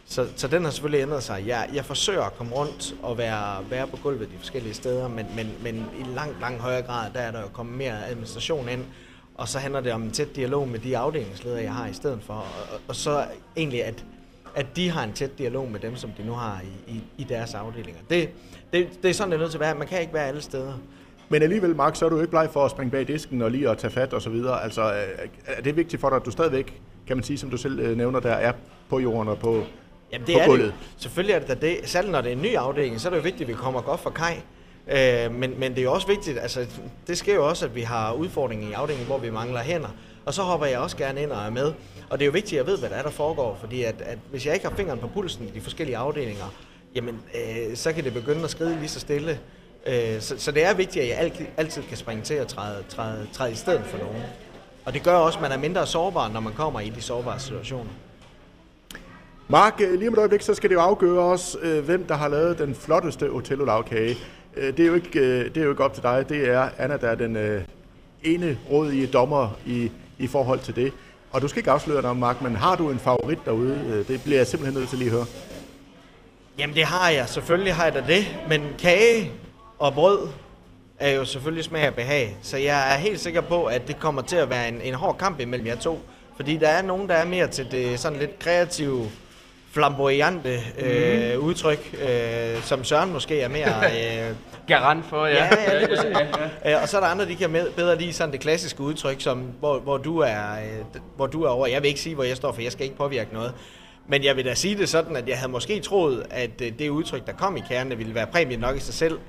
Så, 0.09 0.27
så 0.35 0.47
den 0.47 0.63
har 0.63 0.71
selvfølgelig 0.71 1.01
ændret 1.01 1.23
sig. 1.23 1.43
Jeg, 1.47 1.69
jeg 1.73 1.85
forsøger 1.85 2.21
at 2.21 2.33
komme 2.37 2.55
rundt 2.55 2.95
og 3.01 3.17
være, 3.17 3.69
være 3.69 3.87
på 3.87 3.97
gulvet 4.03 4.29
de 4.31 4.37
forskellige 4.37 4.73
steder, 4.73 5.07
men, 5.07 5.25
men, 5.35 5.51
men 5.63 5.75
i 5.75 6.15
langt, 6.15 6.39
langt 6.41 6.61
højere 6.61 6.81
grad, 6.81 7.11
der 7.13 7.19
er 7.19 7.31
der 7.31 7.41
jo 7.41 7.47
kommet 7.47 7.77
mere 7.77 8.07
administration 8.07 8.69
ind, 8.69 8.83
og 9.35 9.47
så 9.47 9.59
handler 9.59 9.81
det 9.81 9.93
om 9.93 10.03
en 10.03 10.11
tæt 10.11 10.35
dialog 10.35 10.67
med 10.67 10.79
de 10.79 10.97
afdelingsledere, 10.97 11.63
jeg 11.63 11.73
har 11.73 11.87
i 11.87 11.93
stedet 11.93 12.19
for, 12.21 12.33
og, 12.33 12.79
og 12.87 12.95
så 12.95 13.25
egentlig, 13.57 13.83
at, 13.85 14.05
at 14.55 14.65
de 14.75 14.89
har 14.89 15.03
en 15.03 15.13
tæt 15.13 15.37
dialog 15.37 15.71
med 15.71 15.79
dem, 15.79 15.95
som 15.95 16.09
de 16.17 16.25
nu 16.25 16.33
har 16.33 16.61
i, 16.87 16.91
i, 16.91 17.03
i 17.17 17.23
deres 17.23 17.53
afdelinger. 17.53 18.01
Det, 18.09 18.29
det, 18.73 18.89
det 19.03 19.09
er 19.09 19.13
sådan, 19.13 19.31
det 19.31 19.37
er 19.37 19.41
nødt 19.41 19.51
til 19.51 19.57
at 19.57 19.61
være. 19.61 19.75
Man 19.75 19.87
kan 19.87 20.01
ikke 20.01 20.13
være 20.13 20.27
alle 20.27 20.41
steder. 20.41 20.73
Men 21.29 21.41
alligevel, 21.41 21.75
Mark, 21.75 21.95
så 21.95 22.05
er 22.05 22.09
du 22.09 22.15
jo 22.15 22.21
ikke 22.21 22.31
bleg 22.31 22.49
for 22.51 22.65
at 22.65 22.71
springe 22.71 22.91
bag 22.91 23.07
disken 23.07 23.41
og 23.41 23.51
lige 23.51 23.69
at 23.69 23.77
tage 23.77 23.91
fat 23.91 24.13
og 24.13 24.21
så 24.21 24.29
videre. 24.29 24.63
Altså, 24.63 24.81
er 25.45 25.61
det 25.61 25.75
vigtigt 25.75 25.99
for 25.99 26.09
dig, 26.09 26.15
at 26.15 26.25
du 26.25 26.31
stadigvæk, 26.31 26.81
kan 27.07 27.17
man 27.17 27.23
sige, 27.23 27.37
som 27.37 27.49
du 27.49 27.57
selv 27.57 27.79
øh, 27.79 27.97
nævner, 27.97 28.19
der 28.19 28.31
er 28.31 28.53
på 28.89 28.99
jorden 28.99 29.27
og 29.27 29.39
på, 29.39 29.63
Jamen 30.11 30.27
det 30.27 30.41
er 30.41 30.47
det 30.47 30.73
Selvfølgelig 30.97 31.33
er 31.33 31.39
det 31.39 31.47
da 31.47 31.53
det. 31.53 31.79
Selv 31.83 32.09
når 32.09 32.21
det 32.21 32.31
er 32.31 32.35
en 32.35 32.41
ny 32.41 32.55
afdeling, 32.55 33.01
så 33.01 33.07
er 33.07 33.09
det 33.09 33.17
jo 33.17 33.23
vigtigt, 33.23 33.41
at 33.41 33.47
vi 33.47 33.53
kommer 33.53 33.81
godt 33.81 33.99
fra 33.99 34.09
kaj. 34.09 34.41
Øh, 34.87 35.33
men, 35.33 35.59
men 35.59 35.71
det 35.71 35.79
er 35.79 35.83
jo 35.83 35.93
også 35.93 36.07
vigtigt, 36.07 36.39
altså 36.39 36.65
det 37.07 37.17
sker 37.17 37.35
jo 37.35 37.47
også, 37.47 37.65
at 37.65 37.75
vi 37.75 37.81
har 37.81 38.13
udfordringer 38.13 38.69
i 38.69 38.71
afdelingen, 38.71 39.07
hvor 39.07 39.17
vi 39.17 39.29
mangler 39.29 39.59
hænder. 39.59 39.89
Og 40.25 40.33
så 40.33 40.41
hopper 40.41 40.67
jeg 40.67 40.79
også 40.79 40.97
gerne 40.97 41.21
ind 41.21 41.31
og 41.31 41.45
er 41.45 41.49
med. 41.49 41.73
Og 42.09 42.19
det 42.19 42.21
er 42.21 42.25
jo 42.25 42.31
vigtigt, 42.31 42.59
at 42.59 42.65
jeg 42.65 42.71
ved, 42.71 42.79
hvad 42.79 42.89
der 42.89 42.95
er, 42.95 43.03
der 43.03 43.09
foregår. 43.09 43.57
Fordi 43.59 43.83
at, 43.83 44.01
at 44.01 44.17
hvis 44.31 44.45
jeg 44.45 44.53
ikke 44.53 44.67
har 44.67 44.75
fingeren 44.75 44.99
på 44.99 45.07
pulsen 45.07 45.47
i 45.47 45.51
de 45.51 45.61
forskellige 45.61 45.97
afdelinger, 45.97 46.53
jamen 46.95 47.19
øh, 47.35 47.75
så 47.75 47.93
kan 47.93 48.03
det 48.03 48.13
begynde 48.13 48.43
at 48.43 48.49
skride 48.49 48.79
lige 48.79 48.89
så 48.89 48.99
stille. 48.99 49.39
Øh, 49.85 50.21
så, 50.21 50.35
så 50.37 50.51
det 50.51 50.63
er 50.63 50.73
vigtigt, 50.73 51.03
at 51.03 51.09
jeg 51.09 51.17
altid, 51.17 51.45
altid 51.57 51.83
kan 51.83 51.97
springe 51.97 52.23
til 52.23 52.33
at 52.33 52.47
træde, 52.47 52.83
træde, 52.89 53.27
træde 53.33 53.51
i 53.51 53.55
stedet 53.55 53.85
for 53.85 53.97
nogen. 53.97 54.21
Og 54.85 54.93
det 54.93 55.03
gør 55.03 55.15
også, 55.15 55.37
at 55.37 55.41
man 55.41 55.51
er 55.51 55.57
mindre 55.57 55.87
sårbar, 55.87 56.29
når 56.29 56.39
man 56.39 56.53
kommer 56.53 56.79
i 56.79 56.89
de 56.89 57.01
sårbare 57.01 57.39
situationer. 57.39 57.89
Mark, 59.49 59.81
øh, 59.81 59.93
lige 59.93 60.07
om 60.07 60.13
et 60.13 60.17
øjeblik, 60.17 60.41
så 60.41 60.53
skal 60.53 60.69
det 60.69 60.75
jo 60.75 60.81
afgøre 60.81 61.23
os, 61.23 61.57
øh, 61.61 61.85
hvem 61.85 62.05
der 62.07 62.15
har 62.15 62.27
lavet 62.27 62.57
den 62.59 62.75
flotteste 62.75 63.29
Otello 63.29 63.65
lavkage. 63.65 64.17
Øh, 64.57 64.77
det 64.77 64.79
er, 64.79 64.87
jo 64.87 64.93
ikke, 64.93 65.43
det 65.43 65.57
er 65.57 65.63
jo 65.63 65.69
ikke 65.69 65.83
op 65.83 65.93
til 65.93 66.03
dig, 66.03 66.25
det 66.29 66.49
er 66.49 66.69
Anna, 66.77 66.97
der 66.97 67.07
er 67.07 67.15
den 67.15 67.37
ene 68.23 68.57
rådige 68.71 69.07
dommer 69.07 69.57
i, 69.65 69.91
i 70.17 70.27
forhold 70.27 70.59
til 70.59 70.75
det. 70.75 70.93
Og 71.31 71.41
du 71.41 71.47
skal 71.47 71.59
ikke 71.59 71.71
afsløre 71.71 72.01
dig, 72.01 72.15
Mark, 72.15 72.41
men 72.41 72.55
har 72.55 72.75
du 72.75 72.89
en 72.89 72.99
favorit 72.99 73.39
derude? 73.45 74.05
Det 74.07 74.21
bliver 74.23 74.37
jeg 74.37 74.47
simpelthen 74.47 74.79
nødt 74.79 74.89
til 74.89 74.97
lige 74.97 75.09
at 75.09 75.15
høre. 75.15 75.25
Jamen 76.59 76.75
det 76.75 76.83
har 76.83 77.09
jeg, 77.09 77.29
selvfølgelig 77.29 77.73
har 77.73 77.83
jeg 77.83 77.93
da 77.93 78.03
det, 78.07 78.37
men 78.49 78.61
kage 78.79 79.31
og 79.79 79.93
brød 79.93 80.27
er 80.99 81.09
jo 81.09 81.25
selvfølgelig 81.25 81.63
smag 81.63 81.87
og 81.87 81.93
behag. 81.95 82.37
Så 82.41 82.57
jeg 82.57 82.93
er 82.93 82.97
helt 82.97 83.19
sikker 83.19 83.41
på, 83.41 83.65
at 83.65 83.87
det 83.87 83.99
kommer 83.99 84.21
til 84.21 84.35
at 84.35 84.49
være 84.49 84.67
en, 84.67 84.81
en 84.81 84.93
hård 84.93 85.17
kamp 85.17 85.39
imellem 85.39 85.67
jer 85.67 85.75
to. 85.75 85.99
Fordi 86.35 86.57
der 86.57 86.67
er 86.67 86.81
nogen, 86.81 87.09
der 87.09 87.15
er 87.15 87.25
mere 87.25 87.47
til 87.47 87.67
det 87.71 87.99
sådan 87.99 88.19
lidt 88.19 88.39
kreative 88.39 89.05
flamboyante 89.77 90.59
øh, 90.79 91.39
mm. 91.39 91.45
udtryk, 91.45 91.95
øh, 92.09 92.61
som 92.63 92.83
Søren 92.83 93.13
måske 93.13 93.41
er 93.41 93.47
mere... 93.47 93.73
Øh, 93.97 94.35
Garant 94.67 95.05
for, 95.05 95.25
ja. 95.25 95.45
Ja, 95.45 95.49
ja, 95.67 95.79
ja, 95.79 96.27
ja, 96.65 96.69
ja. 96.71 96.81
Og 96.81 96.89
så 96.89 96.97
er 96.97 97.01
der 97.01 97.07
andre, 97.07 97.25
de 97.25 97.35
kan 97.35 97.49
med, 97.49 97.71
bedre 97.71 97.97
lide 97.97 98.13
sådan 98.13 98.31
det 98.31 98.39
klassiske 98.39 98.81
udtryk, 98.81 99.21
som, 99.21 99.43
hvor, 99.59 99.79
hvor, 99.79 99.97
du 99.97 100.19
er, 100.19 100.51
øh, 100.51 101.01
hvor 101.15 101.27
du 101.27 101.43
er 101.43 101.49
over. 101.49 101.67
Jeg 101.67 101.81
vil 101.81 101.87
ikke 101.87 101.99
sige, 101.99 102.15
hvor 102.15 102.23
jeg 102.23 102.37
står, 102.37 102.51
for 102.51 102.61
jeg 102.61 102.71
skal 102.71 102.83
ikke 102.83 102.97
påvirke 102.97 103.33
noget. 103.33 103.53
Men 104.07 104.23
jeg 104.23 104.35
vil 104.35 104.45
da 104.45 104.53
sige 104.53 104.77
det 104.77 104.89
sådan, 104.89 105.15
at 105.15 105.27
jeg 105.29 105.37
havde 105.37 105.51
måske 105.51 105.79
troet, 105.79 106.25
at 106.29 106.61
øh, 106.61 106.71
det 106.79 106.89
udtryk, 106.89 107.27
der 107.27 107.33
kom 107.33 107.57
i 107.57 107.61
kernen, 107.69 107.97
ville 107.97 108.15
være 108.15 108.27
præmie 108.27 108.57
nok 108.57 108.77
i 108.77 108.79
sig 108.79 108.93
selv. 108.93 109.19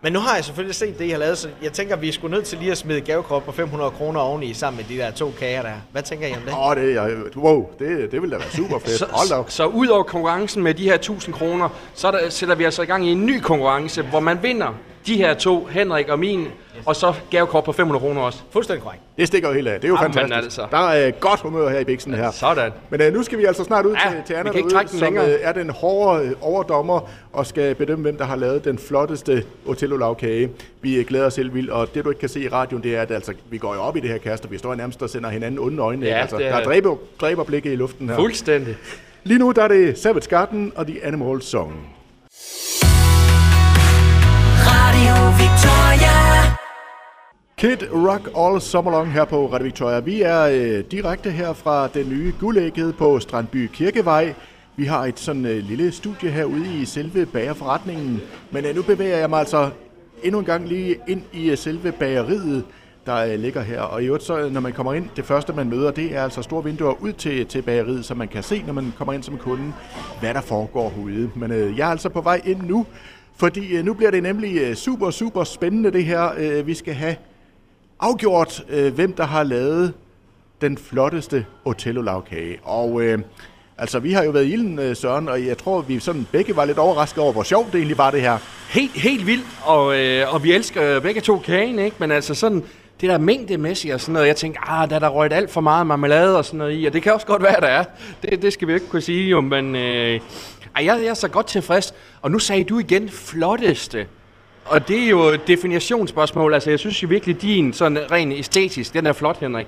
Men 0.00 0.12
nu 0.12 0.18
har 0.18 0.34
jeg 0.34 0.44
selvfølgelig 0.44 0.74
set 0.74 0.98
det, 0.98 1.04
I 1.04 1.10
har 1.10 1.18
lavet, 1.18 1.38
så 1.38 1.48
jeg 1.62 1.72
tænker, 1.72 1.96
at 1.96 2.02
vi 2.02 2.12
skulle 2.12 2.36
nødt 2.36 2.46
til 2.46 2.58
lige 2.58 2.70
at 2.70 2.78
smide 2.78 3.00
gavekort 3.00 3.44
på 3.44 3.52
500 3.52 3.90
kroner 3.90 4.20
oveni 4.20 4.54
sammen 4.54 4.76
med 4.76 4.96
de 4.96 5.02
der 5.02 5.10
to 5.10 5.32
kager 5.38 5.62
der. 5.62 5.72
Hvad 5.92 6.02
tænker 6.02 6.26
I 6.26 6.32
om 6.32 6.40
det? 6.40 6.52
Åh, 6.52 6.68
oh, 6.68 6.76
det, 6.76 6.96
er, 6.96 7.22
wow, 7.36 7.70
det, 7.78 8.12
det 8.12 8.22
vil 8.22 8.30
da 8.30 8.36
være 8.36 8.50
super 8.50 8.78
fedt. 8.78 8.98
så, 8.98 9.06
Hold 9.10 9.28
så, 9.28 9.44
så 9.48 9.66
ud 9.66 9.86
over 9.86 10.02
konkurrencen 10.02 10.62
med 10.62 10.74
de 10.74 10.84
her 10.84 10.94
1000 10.94 11.34
kroner, 11.34 11.68
så 11.94 12.10
der, 12.10 12.28
sætter 12.30 12.54
vi 12.54 12.64
altså 12.64 12.82
i 12.82 12.86
gang 12.86 13.06
i 13.06 13.12
en 13.12 13.26
ny 13.26 13.40
konkurrence, 13.40 14.02
hvor 14.02 14.20
man 14.20 14.42
vinder 14.42 14.74
de 15.06 15.16
her 15.16 15.34
to, 15.34 15.64
Henrik 15.64 16.08
og 16.08 16.18
min, 16.18 16.48
og 16.86 16.96
så 16.96 17.12
gavekort 17.30 17.64
på 17.64 17.72
500 17.72 18.00
kroner 18.00 18.20
også. 18.20 18.38
Fuldstændig 18.50 18.82
korrekt. 18.82 19.02
Det 19.18 19.26
stikker 19.26 19.48
jo 19.48 19.54
helt 19.54 19.68
af. 19.68 19.80
Det 19.80 19.84
er 19.84 19.88
jo 19.88 19.98
Jamen 20.00 20.14
fantastisk. 20.14 20.58
Altså. 20.58 20.76
Der 20.76 20.88
er 20.88 21.08
uh, 21.08 21.20
godt 21.20 21.40
humør 21.40 21.68
her 21.68 21.78
i 21.78 21.84
Bixen 21.84 22.14
her. 22.14 22.30
Sådan. 22.30 22.72
Men 22.90 23.00
uh, 23.00 23.12
nu 23.14 23.22
skal 23.22 23.38
vi 23.38 23.44
altså 23.44 23.64
snart 23.64 23.86
ud 23.86 23.92
ja, 24.04 24.10
til, 24.10 24.22
til 24.26 24.34
Anna 24.34 24.52
derude, 24.52 24.88
som 24.88 25.14
uh, 25.14 25.22
er 25.40 25.52
den 25.52 25.70
hårde 25.70 26.24
uh, 26.24 26.32
overdommer 26.40 27.00
og 27.32 27.46
skal 27.46 27.74
bedømme, 27.74 28.02
hvem 28.02 28.16
der 28.16 28.24
har 28.24 28.36
lavet 28.36 28.64
den 28.64 28.78
flotteste 28.78 29.44
Otello 29.66 29.96
lavkage. 29.96 30.50
Vi 30.80 31.00
uh, 31.00 31.06
glæder 31.06 31.26
os 31.26 31.34
selv 31.34 31.54
vildt, 31.54 31.70
og 31.70 31.94
det 31.94 32.04
du 32.04 32.10
ikke 32.10 32.20
kan 32.20 32.28
se 32.28 32.40
i 32.40 32.48
radioen, 32.48 32.82
det 32.82 32.96
er, 32.96 33.02
at 33.02 33.10
altså, 33.10 33.32
vi 33.50 33.58
går 33.58 33.74
jo 33.74 33.80
op 33.80 33.96
i 33.96 34.00
det 34.00 34.10
her 34.10 34.18
kast, 34.18 34.44
og 34.44 34.50
vi 34.50 34.58
står 34.58 34.74
nærmest 34.74 35.02
og 35.02 35.10
sender 35.10 35.30
hinanden 35.30 35.60
onde 35.60 35.82
øjne. 35.82 36.06
Ja, 36.06 36.14
altså, 36.14 36.36
det 36.36 36.46
er... 36.46 36.50
Der 36.50 36.58
er 36.58 36.64
dræber, 36.64 36.96
dræberblikke 37.20 37.72
i 37.72 37.76
luften 37.76 38.08
her. 38.08 38.16
Fuldstændig. 38.16 38.76
Lige 39.24 39.38
nu 39.38 39.52
der 39.52 39.62
er 39.62 39.68
det 39.68 39.98
Savage 39.98 40.28
Garden 40.28 40.72
og 40.76 40.86
The 40.86 41.04
Animal 41.04 41.42
Song. 41.42 41.95
Radio 44.86 45.14
Victoria. 45.42 46.16
Kid 47.56 47.80
Rock 47.92 48.30
All 48.36 48.60
Summer 48.60 48.90
Long 48.90 49.12
her 49.12 49.24
på 49.24 49.46
Radio 49.46 49.64
Victoria. 49.64 50.00
Vi 50.00 50.22
er 50.22 50.42
øh, 50.42 50.84
direkte 50.90 51.30
her 51.30 51.52
fra 51.52 51.88
den 51.88 52.08
nye 52.08 52.32
guldægget 52.40 52.96
på 52.96 53.20
Strandby 53.20 53.66
Kirkevej. 53.66 54.34
Vi 54.76 54.84
har 54.84 55.04
et 55.04 55.18
sådan 55.20 55.46
øh, 55.46 55.64
lille 55.64 55.92
studie 55.92 56.30
herude 56.30 56.82
i 56.82 56.84
selve 56.84 57.26
bagerforretningen. 57.26 58.20
Men 58.50 58.64
øh, 58.64 58.76
nu 58.76 58.82
bevæger 58.82 59.16
jeg 59.16 59.30
mig 59.30 59.38
altså 59.38 59.70
endnu 60.22 60.38
en 60.38 60.44
gang 60.44 60.68
lige 60.68 60.96
ind 61.08 61.22
i 61.32 61.50
øh, 61.50 61.58
selve 61.58 61.92
bageriet, 61.92 62.64
der 63.06 63.16
øh, 63.16 63.40
ligger 63.40 63.62
her. 63.62 63.80
Og 63.80 64.02
i 64.02 64.06
øvrigt, 64.06 64.24
så, 64.24 64.38
øh, 64.38 64.52
når 64.52 64.60
man 64.60 64.72
kommer 64.72 64.94
ind, 64.94 65.08
det 65.16 65.24
første 65.24 65.52
man 65.52 65.68
møder, 65.68 65.90
det 65.90 66.16
er 66.16 66.22
altså 66.22 66.42
store 66.42 66.64
vinduer 66.64 67.02
ud 67.02 67.12
til, 67.12 67.46
til 67.46 67.62
bageriet, 67.62 68.04
så 68.04 68.14
man 68.14 68.28
kan 68.28 68.42
se, 68.42 68.62
når 68.66 68.72
man 68.72 68.92
kommer 68.98 69.12
ind 69.12 69.22
som 69.22 69.38
kunde, 69.38 69.72
hvad 70.20 70.34
der 70.34 70.40
foregår 70.40 70.92
herude. 70.96 71.30
Men 71.34 71.52
øh, 71.52 71.78
jeg 71.78 71.86
er 71.86 71.90
altså 71.90 72.08
på 72.08 72.20
vej 72.20 72.40
ind 72.44 72.62
nu, 72.62 72.86
fordi 73.36 73.76
øh, 73.76 73.84
nu 73.84 73.94
bliver 73.94 74.10
det 74.10 74.22
nemlig 74.22 74.58
øh, 74.58 74.74
super, 74.74 75.10
super 75.10 75.44
spændende 75.44 75.90
det 75.90 76.04
her. 76.04 76.30
Øh, 76.38 76.66
vi 76.66 76.74
skal 76.74 76.94
have 76.94 77.16
afgjort, 78.00 78.64
hvem 78.94 79.12
der 79.12 79.24
har 79.24 79.42
lavet 79.42 79.94
den 80.60 80.78
flotteste 80.78 81.46
Otello-lavkage. 81.64 82.58
Og 82.62 83.02
øh, 83.02 83.18
altså, 83.78 83.98
vi 83.98 84.12
har 84.12 84.24
jo 84.24 84.30
været 84.30 84.44
i 84.44 84.52
ilden, 84.52 84.94
Søren, 84.94 85.28
og 85.28 85.46
jeg 85.46 85.58
tror, 85.58 85.80
vi 85.80 85.98
sådan 85.98 86.26
begge 86.32 86.56
var 86.56 86.64
lidt 86.64 86.78
overrasket 86.78 87.22
over, 87.22 87.32
hvor 87.32 87.42
sjovt 87.42 87.66
det 87.66 87.74
egentlig 87.74 87.98
var 87.98 88.10
det 88.10 88.20
her. 88.20 88.38
Helt, 88.70 88.92
helt 88.92 89.26
vildt, 89.26 89.46
og, 89.64 89.98
øh, 89.98 90.34
og 90.34 90.44
vi 90.44 90.52
elsker 90.52 91.00
begge 91.00 91.20
to 91.20 91.38
kagen, 91.38 91.78
ikke? 91.78 91.96
Men 91.98 92.10
altså 92.10 92.34
sådan, 92.34 92.62
det 93.00 93.10
der 93.10 93.18
mængdemæssigt 93.18 93.94
og 93.94 94.00
sådan 94.00 94.12
noget, 94.12 94.26
jeg 94.26 94.36
tænkte, 94.36 94.60
ah, 94.66 94.90
der 94.90 94.96
er 94.96 95.00
der 95.00 95.08
røget 95.08 95.32
alt 95.32 95.50
for 95.50 95.60
meget 95.60 95.86
marmelade 95.86 96.38
og 96.38 96.44
sådan 96.44 96.58
noget 96.58 96.80
i, 96.80 96.84
og 96.84 96.92
det 96.92 97.02
kan 97.02 97.12
også 97.12 97.26
godt 97.26 97.42
være, 97.42 97.60
der 97.60 97.66
er. 97.66 97.84
Det, 98.22 98.42
det 98.42 98.52
skal 98.52 98.68
vi 98.68 98.74
ikke 98.74 98.88
kunne 98.88 99.02
sige, 99.02 99.28
jo, 99.28 99.40
men 99.40 99.76
øh, 99.76 100.20
ej, 100.76 100.84
jeg, 100.84 100.98
jeg 101.02 101.06
er 101.06 101.14
så 101.14 101.28
godt 101.28 101.46
tilfreds. 101.46 101.94
Og 102.22 102.30
nu 102.30 102.38
sagde 102.38 102.64
du 102.64 102.78
igen 102.78 103.08
flotteste. 103.08 104.06
Og 104.64 104.88
det 104.88 105.02
er 105.04 105.08
jo 105.08 105.22
et 105.22 105.46
definitionsspørgsmål. 105.46 106.54
Altså, 106.54 106.70
jeg 106.70 106.78
synes 106.78 107.02
jo 107.02 107.08
virkelig, 107.08 107.42
din 107.42 107.72
sådan 107.72 107.98
rent 108.10 108.32
æstetisk, 108.32 108.94
den 108.94 109.06
er 109.06 109.12
flot, 109.12 109.40
Henrik. 109.40 109.66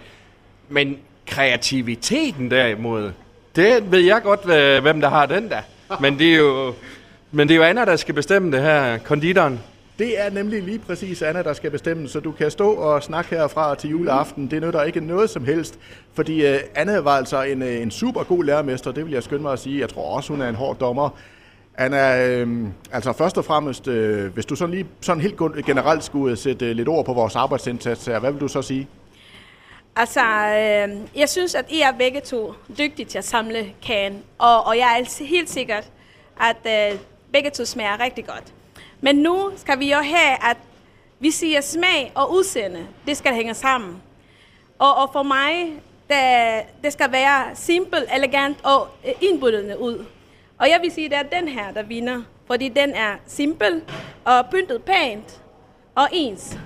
Men 0.68 0.98
kreativiteten 1.26 2.50
derimod, 2.50 3.10
det 3.56 3.92
ved 3.92 4.00
jeg 4.00 4.22
godt, 4.22 4.44
hvem 4.82 5.00
der 5.00 5.08
har 5.08 5.26
den 5.26 5.48
der. 5.48 5.60
Men 6.00 6.18
det 6.18 6.32
er 6.32 6.36
jo, 6.36 6.74
Men 7.30 7.48
det 7.48 7.54
er 7.54 7.58
jo 7.58 7.64
Anna, 7.64 7.84
der 7.84 7.96
skal 7.96 8.14
bestemme 8.14 8.52
det 8.52 8.62
her, 8.62 8.98
konditoren. 8.98 9.60
Det 9.98 10.20
er 10.20 10.30
nemlig 10.30 10.62
lige 10.62 10.78
præcis 10.78 11.22
Anna, 11.22 11.42
der 11.42 11.52
skal 11.52 11.70
bestemme, 11.70 12.08
så 12.08 12.20
du 12.20 12.32
kan 12.32 12.50
stå 12.50 12.72
og 12.72 13.02
snakke 13.02 13.36
herfra 13.36 13.74
til 13.74 13.90
juleaften. 13.90 14.50
Det 14.50 14.62
nytter 14.62 14.82
ikke 14.82 15.00
noget 15.00 15.30
som 15.30 15.44
helst, 15.44 15.78
fordi 16.14 16.46
øh, 16.46 16.60
Anna 16.74 16.98
var 16.98 17.16
altså 17.16 17.42
en, 17.42 17.62
øh, 17.62 17.82
en 17.82 17.90
super 17.90 18.22
god 18.22 18.44
lærermester, 18.44 18.92
det 18.92 19.04
vil 19.04 19.12
jeg 19.12 19.22
skynde 19.22 19.42
mig 19.42 19.52
at 19.52 19.58
sige. 19.58 19.80
Jeg 19.80 19.88
tror 19.88 20.16
også, 20.16 20.32
hun 20.32 20.40
er 20.40 20.48
en 20.48 20.54
hård 20.54 20.78
dommer. 20.78 21.10
Anna, 21.78 22.26
øh, 22.26 22.66
altså 22.92 23.12
først 23.12 23.38
og 23.38 23.44
fremmest, 23.44 23.88
øh, 23.88 24.32
hvis 24.34 24.46
du 24.46 24.56
sådan 24.56 24.74
lige 24.74 24.86
sådan 25.00 25.20
helt 25.20 25.36
generelt 25.66 26.04
skulle 26.04 26.32
øh, 26.32 26.38
sætte 26.38 26.72
lidt 26.72 26.88
ord 26.88 27.04
på 27.04 27.12
vores 27.12 27.36
arbejdsindsats 27.36 28.06
her, 28.06 28.18
hvad 28.18 28.32
vil 28.32 28.40
du 28.40 28.48
så 28.48 28.62
sige? 28.62 28.88
Altså, 29.96 30.20
øh, 30.20 31.20
jeg 31.20 31.28
synes, 31.28 31.54
at 31.54 31.64
I 31.68 31.80
er 31.80 31.92
begge 31.98 32.20
to 32.20 32.54
dygtige 32.78 33.06
til 33.06 33.18
at 33.18 33.24
samle 33.24 33.72
kagen, 33.86 34.22
og, 34.38 34.66
og 34.66 34.76
jeg 34.76 35.00
er 35.00 35.24
helt 35.24 35.50
sikkert, 35.50 35.90
at 36.40 36.92
øh, 36.92 36.98
begge 37.32 37.50
to 37.50 37.64
smager 37.64 38.00
rigtig 38.00 38.26
godt. 38.26 38.52
Men 39.00 39.16
nu 39.16 39.50
skal 39.56 39.78
vi 39.78 39.92
jo 39.92 39.98
have, 39.98 40.50
at 40.50 40.56
vi 41.20 41.30
siger 41.30 41.60
smag 41.60 42.12
og 42.14 42.32
udseende, 42.32 42.86
det 43.06 43.16
skal 43.16 43.34
hænge 43.34 43.54
sammen. 43.54 44.02
Og, 44.78 44.96
og 44.96 45.10
for 45.12 45.22
mig, 45.22 45.72
det, 46.08 46.16
det 46.84 46.92
skal 46.92 47.12
være 47.12 47.44
simpelt, 47.54 48.04
elegant 48.16 48.58
og 48.62 48.88
øh, 49.06 49.12
indbydende 49.20 49.80
ud. 49.80 50.04
Og 50.58 50.68
jeg 50.68 50.78
vil 50.82 50.92
sige, 50.92 51.04
at 51.04 51.10
det 51.10 51.18
er 51.18 51.40
den 51.40 51.48
her, 51.48 51.72
der 51.72 51.82
vinder, 51.82 52.22
fordi 52.46 52.68
den 52.68 52.90
er 52.90 53.14
simpel 53.26 53.82
og 54.24 54.46
pyntet 54.50 54.82
pænt 54.82 55.40
og 55.94 56.08
ens. 56.12 56.58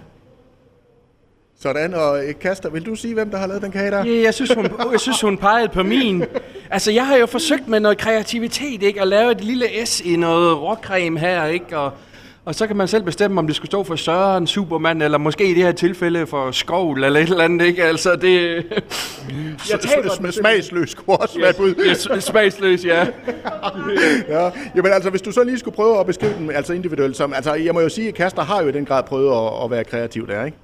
Sådan, 1.61 1.95
og 1.95 2.25
øh, 2.25 2.35
Kaster, 2.41 2.71
vil 2.71 2.87
du 2.87 2.95
sige, 2.95 3.15
hvem 3.15 3.31
der 3.31 3.39
har 3.39 3.47
lavet 3.47 3.63
den 3.63 3.73
kage 3.73 3.91
der? 3.91 4.05
Ja, 4.05 4.23
jeg 4.23 4.35
synes, 4.35 4.55
hun, 4.55 4.69
jeg 4.93 5.01
synes, 5.01 5.21
hun 5.21 5.39
pegede 5.39 5.69
på 5.69 5.83
min. 5.83 6.25
Altså, 6.71 6.91
jeg 6.91 7.07
har 7.07 7.17
jo 7.17 7.27
forsøgt 7.27 7.69
med 7.69 7.81
noget 7.81 7.99
kreativitet, 7.99 8.83
ikke? 8.83 9.01
At 9.01 9.09
lave 9.09 9.33
et 9.33 9.41
lille 9.41 9.87
S 9.87 10.01
i 10.01 10.17
noget 10.17 10.63
råcreme 10.63 11.19
her, 11.19 11.45
ikke? 11.45 11.79
Og, 11.79 11.93
og 12.45 12.55
så 12.55 12.67
kan 12.67 12.77
man 12.77 12.89
selv 12.89 13.03
bestemme, 13.03 13.39
om 13.39 13.47
det 13.47 13.57
skulle 13.57 13.67
stå 13.67 13.85
for 13.85 13.97
Søren, 13.97 14.47
Superman, 14.47 15.03
eller 15.03 15.19
måske 15.19 15.51
i 15.51 15.55
det 15.55 15.63
her 15.63 15.73
tilfælde 15.73 16.27
for 16.27 16.51
Skovl, 16.51 17.05
eller 17.05 17.21
et 17.21 17.29
eller 17.29 17.45
andet, 17.45 17.67
ikke? 17.67 17.85
Altså, 17.85 18.17
det... 18.17 18.55
jeg 19.71 19.81
taber 19.81 20.09
den. 20.09 20.33
Smagsløs 20.33 20.95
kunne 20.95 21.17
også 21.17 21.41
være 21.41 21.53
bud. 21.53 21.75
Ja, 22.11 22.21
smagsløs, 22.21 22.85
ja. 22.85 22.99
ja. 24.29 24.51
Jamen 24.77 24.93
altså, 24.93 25.11
hvis 25.11 25.23
du 25.23 25.33
så 25.33 25.45
lige 25.45 25.59
skulle 25.59 25.75
prøve 25.75 26.01
at 26.01 26.07
beskrive 26.07 26.33
den 26.33 26.51
altså 26.51 26.73
individuelt, 26.73 27.17
som, 27.17 27.33
altså, 27.33 27.55
jeg 27.55 27.75
må 27.75 27.81
jo 27.81 27.89
sige, 27.89 28.09
at 28.09 28.15
Kaster 28.15 28.43
har 28.43 28.63
jo 28.63 28.69
i 28.69 28.73
den 28.73 28.85
grad 28.85 29.03
prøvet 29.03 29.47
at, 29.47 29.65
at 29.65 29.71
være 29.71 29.85
kreativ 29.85 30.29
der, 30.29 30.45
ikke? 30.45 30.57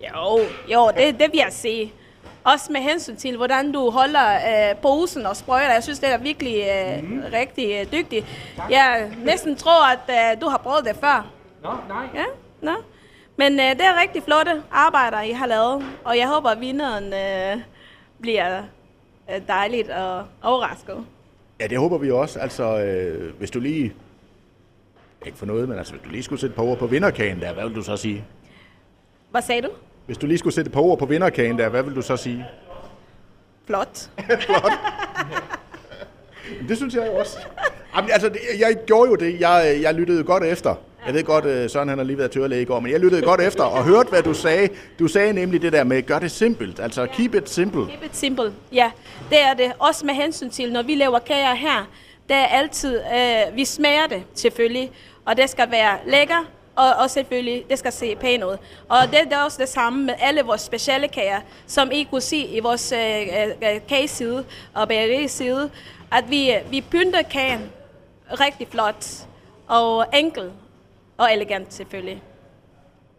Jo, 0.00 0.40
jo 0.72 0.90
det, 0.96 1.20
det 1.20 1.26
vil 1.32 1.38
jeg 1.38 1.48
sige. 1.50 1.92
Også 2.44 2.72
med 2.72 2.80
hensyn 2.80 3.16
til, 3.16 3.36
hvordan 3.36 3.72
du 3.72 3.90
holder 3.90 4.34
øh, 4.34 4.76
posen 4.76 5.26
og 5.26 5.36
sprøjter. 5.36 5.72
Jeg 5.72 5.82
synes, 5.82 5.98
det 5.98 6.12
er 6.12 6.18
virkelig 6.18 6.56
øh, 6.56 7.10
mm. 7.10 7.22
rigtig 7.32 7.72
øh, 7.80 7.92
dygtigt. 7.92 8.26
Jeg 8.70 9.10
næsten 9.24 9.56
tror, 9.56 9.92
at 9.92 10.34
øh, 10.34 10.40
du 10.40 10.48
har 10.48 10.58
prøvet 10.58 10.84
det 10.84 10.96
før. 10.96 11.30
Nå, 11.62 11.70
nej. 11.88 12.06
Ja, 12.14 12.24
nå. 12.60 12.74
Men 13.36 13.52
øh, 13.52 13.70
det 13.70 13.80
er 13.80 14.00
rigtig 14.00 14.22
flotte 14.22 14.62
arbejder, 14.72 15.20
I 15.20 15.30
har 15.32 15.46
lavet. 15.46 15.84
Og 16.04 16.18
jeg 16.18 16.28
håber, 16.28 16.50
at 16.50 16.60
vinderen 16.60 17.04
øh, 17.04 17.62
bliver 18.20 18.62
øh, 19.30 19.40
dejligt 19.48 19.90
og 19.90 20.26
overrasket. 20.42 21.06
Ja, 21.60 21.66
det 21.66 21.78
håber 21.78 21.98
vi 21.98 22.10
også. 22.10 22.38
Altså, 22.38 22.78
øh, 22.80 23.34
hvis 23.38 23.50
du 23.50 23.60
lige... 23.60 23.94
Ikke 25.26 25.38
for 25.38 25.46
noget, 25.46 25.68
men 25.68 25.78
altså, 25.78 25.92
hvis 25.92 26.02
du 26.04 26.10
lige 26.10 26.22
skulle 26.22 26.40
sætte 26.40 26.56
på 26.56 26.62
ord 26.62 26.78
på 26.78 26.86
vinderkagen 26.86 27.40
der, 27.40 27.52
hvad 27.52 27.64
vil 27.64 27.74
du 27.74 27.82
så 27.82 27.96
sige? 27.96 28.24
Hvad 29.30 29.42
sagde 29.42 29.62
du? 29.62 29.68
Hvis 30.06 30.18
du 30.18 30.26
lige 30.26 30.38
skulle 30.38 30.54
sætte 30.54 30.70
på 30.70 30.82
ord 30.82 30.98
på 30.98 31.06
vinderkagen 31.06 31.58
der, 31.58 31.68
hvad 31.68 31.82
vil 31.82 31.94
du 31.94 32.02
så 32.02 32.16
sige? 32.16 32.46
Flot. 33.66 34.10
Flot. 34.46 34.72
det 36.68 36.76
synes 36.76 36.94
jeg 36.94 37.06
jo 37.06 37.16
også. 37.16 37.38
Jamen, 37.96 38.10
altså, 38.10 38.30
jeg 38.58 38.76
gjorde 38.86 39.10
jo 39.10 39.16
det. 39.16 39.40
Jeg, 39.40 39.78
jeg 39.82 39.94
lyttede 39.94 40.24
godt 40.24 40.44
efter. 40.44 40.74
Jeg 41.06 41.14
ved 41.14 41.24
godt, 41.24 41.44
øh, 41.44 41.70
Søren 41.70 41.88
han 41.88 41.98
har 41.98 42.04
lige 42.04 42.18
været 42.18 42.30
tørlæge 42.30 42.62
i 42.62 42.64
går, 42.64 42.80
men 42.80 42.92
jeg 42.92 43.00
lyttede 43.00 43.22
godt 43.22 43.40
efter 43.40 43.64
og 43.64 43.84
hørte, 43.84 44.08
hvad 44.08 44.22
du 44.22 44.34
sagde. 44.34 44.68
Du 44.98 45.08
sagde 45.08 45.32
nemlig 45.32 45.62
det 45.62 45.72
der 45.72 45.84
med, 45.84 46.02
gør 46.02 46.18
det 46.18 46.30
simpelt. 46.30 46.80
Altså, 46.80 47.06
keep 47.06 47.34
it 47.34 47.50
simple. 47.50 47.86
Keep 47.86 48.04
it 48.04 48.16
simple, 48.16 48.52
ja. 48.72 48.90
Det 49.30 49.42
er 49.42 49.54
det. 49.54 49.72
Også 49.78 50.06
med 50.06 50.14
hensyn 50.14 50.50
til, 50.50 50.72
når 50.72 50.82
vi 50.82 50.94
laver 50.94 51.18
kager 51.18 51.54
her, 51.54 51.88
det 52.28 52.36
er 52.36 52.44
altid, 52.46 53.00
øh, 53.14 53.56
vi 53.56 53.64
smager 53.64 54.06
det 54.06 54.22
selvfølgelig, 54.34 54.90
og 55.24 55.36
det 55.36 55.50
skal 55.50 55.70
være 55.70 55.98
lækker, 56.06 56.50
og, 56.76 56.94
og 56.94 57.10
selvfølgelig, 57.10 57.64
det 57.70 57.78
skal 57.78 57.92
se 57.92 58.16
pænt 58.16 58.44
ud. 58.44 58.56
Og 58.88 58.98
det, 59.02 59.18
det 59.24 59.32
er 59.32 59.44
også 59.44 59.58
det 59.60 59.68
samme 59.68 60.04
med 60.04 60.14
alle 60.18 60.42
vores 60.42 60.60
specielle 60.60 61.08
kager, 61.08 61.40
som 61.66 61.90
I 61.92 62.02
kunne 62.02 62.20
se 62.20 62.36
i 62.36 62.60
vores 62.60 62.92
øh, 62.92 63.20
øh, 63.20 63.74
øh 63.74 63.80
kageside 63.88 64.44
og 64.74 64.88
bageriside, 64.88 65.70
at 66.12 66.30
vi, 66.30 66.52
øh, 66.52 66.70
vi 66.70 66.80
pynter 66.80 67.22
kagen 67.22 67.72
rigtig 68.30 68.68
flot 68.68 69.06
og 69.68 70.06
enkel 70.14 70.52
og 71.18 71.32
elegant 71.32 71.74
selvfølgelig. 71.74 72.22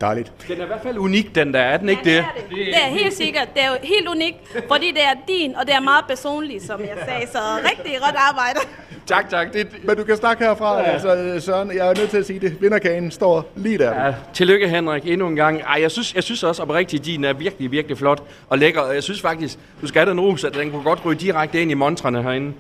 Dejligt. 0.02 0.32
Den 0.48 0.60
er 0.60 0.64
i 0.64 0.68
hvert 0.68 0.82
fald 0.84 0.98
unik, 0.98 1.36
den 1.36 1.54
der. 1.54 1.60
Er 1.60 1.78
den 1.78 1.90
ikke 1.90 2.02
ja, 2.06 2.12
det? 2.12 2.20
Er 2.20 2.26
det? 2.50 2.58
det 2.58 2.76
er 2.76 2.90
helt 2.90 3.14
sikkert. 3.14 3.48
Det 3.54 3.64
er 3.64 3.68
jo 3.68 3.76
helt 3.84 4.08
unikt, 4.08 4.38
fordi 4.68 4.92
det 4.92 5.04
er 5.04 5.14
din, 5.28 5.56
og 5.56 5.66
det 5.66 5.76
er 5.76 5.80
meget 5.80 6.06
personligt, 6.08 6.64
som 6.64 6.82
jeg 6.82 6.98
sagde. 7.06 7.28
Så 7.32 7.40
rigtig 7.70 8.00
godt 8.00 8.16
arbejde. 8.16 8.60
tak, 9.06 9.30
tak. 9.30 9.54
Det... 9.54 9.68
Men 9.84 9.98
du 9.98 10.04
kan 10.04 10.18
snakke 10.18 10.44
herfra, 10.44 10.80
ja. 10.80 10.84
altså, 10.84 11.36
Søren. 11.46 11.72
Jeg 11.76 11.88
er 11.90 11.94
nødt 11.98 12.10
til 12.10 12.18
at 12.18 12.26
sige 12.26 12.40
det. 12.40 12.62
Vinderkagen 12.62 13.12
står 13.12 13.52
lige 13.56 13.78
der. 13.78 14.06
Ja, 14.06 14.14
tillykke, 14.34 14.70
Henrik, 14.70 15.08
endnu 15.08 15.28
en 15.28 15.36
gang. 15.36 15.62
Ej, 15.62 15.82
jeg 15.82 15.92
synes, 15.92 16.16
jeg 16.16 16.24
synes 16.24 16.44
også 16.44 16.62
oprigtigt, 16.62 17.00
at 17.00 17.06
din 17.06 17.24
er 17.24 17.34
virkelig, 17.34 17.72
virkelig 17.72 17.98
flot 17.98 18.24
og 18.50 18.58
lækker. 18.58 18.82
Og 18.82 18.96
jeg 18.96 19.04
synes 19.04 19.22
faktisk, 19.22 19.60
du 19.82 19.88
skal 19.88 20.00
have 20.00 20.10
den 20.10 20.20
ros, 20.20 20.44
at 20.44 20.54
den 20.54 20.72
kunne 20.72 20.84
godt 20.84 21.06
ryge 21.06 21.20
direkte 21.20 21.62
ind 21.62 21.72
i 21.72 21.74
montrene 21.74 22.24
herinde. 22.24 22.54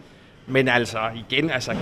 Men 0.47 0.67
altså, 0.67 0.97
igen, 1.29 1.49
altså, 1.49 1.75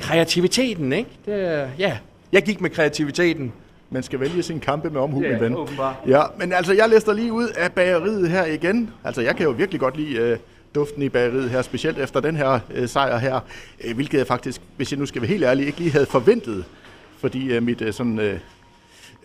kreativiteten, 0.00 0.92
ikke? 0.92 1.10
Det, 1.26 1.68
ja, 1.78 1.96
jeg 2.32 2.42
gik 2.42 2.60
med 2.60 2.70
kreativiteten. 2.70 3.52
Man 3.90 4.02
skal 4.02 4.20
vælge 4.20 4.42
sin 4.42 4.60
kampe 4.60 4.90
med 4.90 5.00
omhu, 5.00 5.22
Ja, 5.22 5.30
min 5.30 5.40
ven. 5.40 5.56
Ja, 6.06 6.22
men 6.38 6.52
altså, 6.52 6.72
jeg 6.72 6.88
lister 6.88 7.12
lige 7.12 7.32
ud 7.32 7.48
af 7.48 7.72
bageriet 7.72 8.30
her 8.30 8.44
igen. 8.44 8.90
Altså, 9.04 9.20
jeg 9.22 9.36
kan 9.36 9.46
jo 9.46 9.50
virkelig 9.50 9.80
godt 9.80 9.96
lide 9.96 10.16
øh, 10.16 10.38
duften 10.74 11.02
i 11.02 11.08
bageriet 11.08 11.50
her, 11.50 11.62
specielt 11.62 11.98
efter 11.98 12.20
den 12.20 12.36
her 12.36 12.60
øh, 12.74 12.88
sejr 12.88 13.18
her, 13.18 13.40
øh, 13.84 13.94
hvilket 13.94 14.18
jeg 14.18 14.26
faktisk, 14.26 14.60
hvis 14.76 14.92
jeg 14.92 14.98
nu 14.98 15.06
skal 15.06 15.22
være 15.22 15.28
helt 15.28 15.44
ærlig, 15.44 15.66
ikke 15.66 15.78
lige 15.78 15.90
havde 15.92 16.06
forventet, 16.06 16.64
fordi 17.18 17.52
øh, 17.52 17.62
mit 17.62 17.82
øh, 17.82 17.92
sådan, 17.92 18.18
øh, 18.18 18.32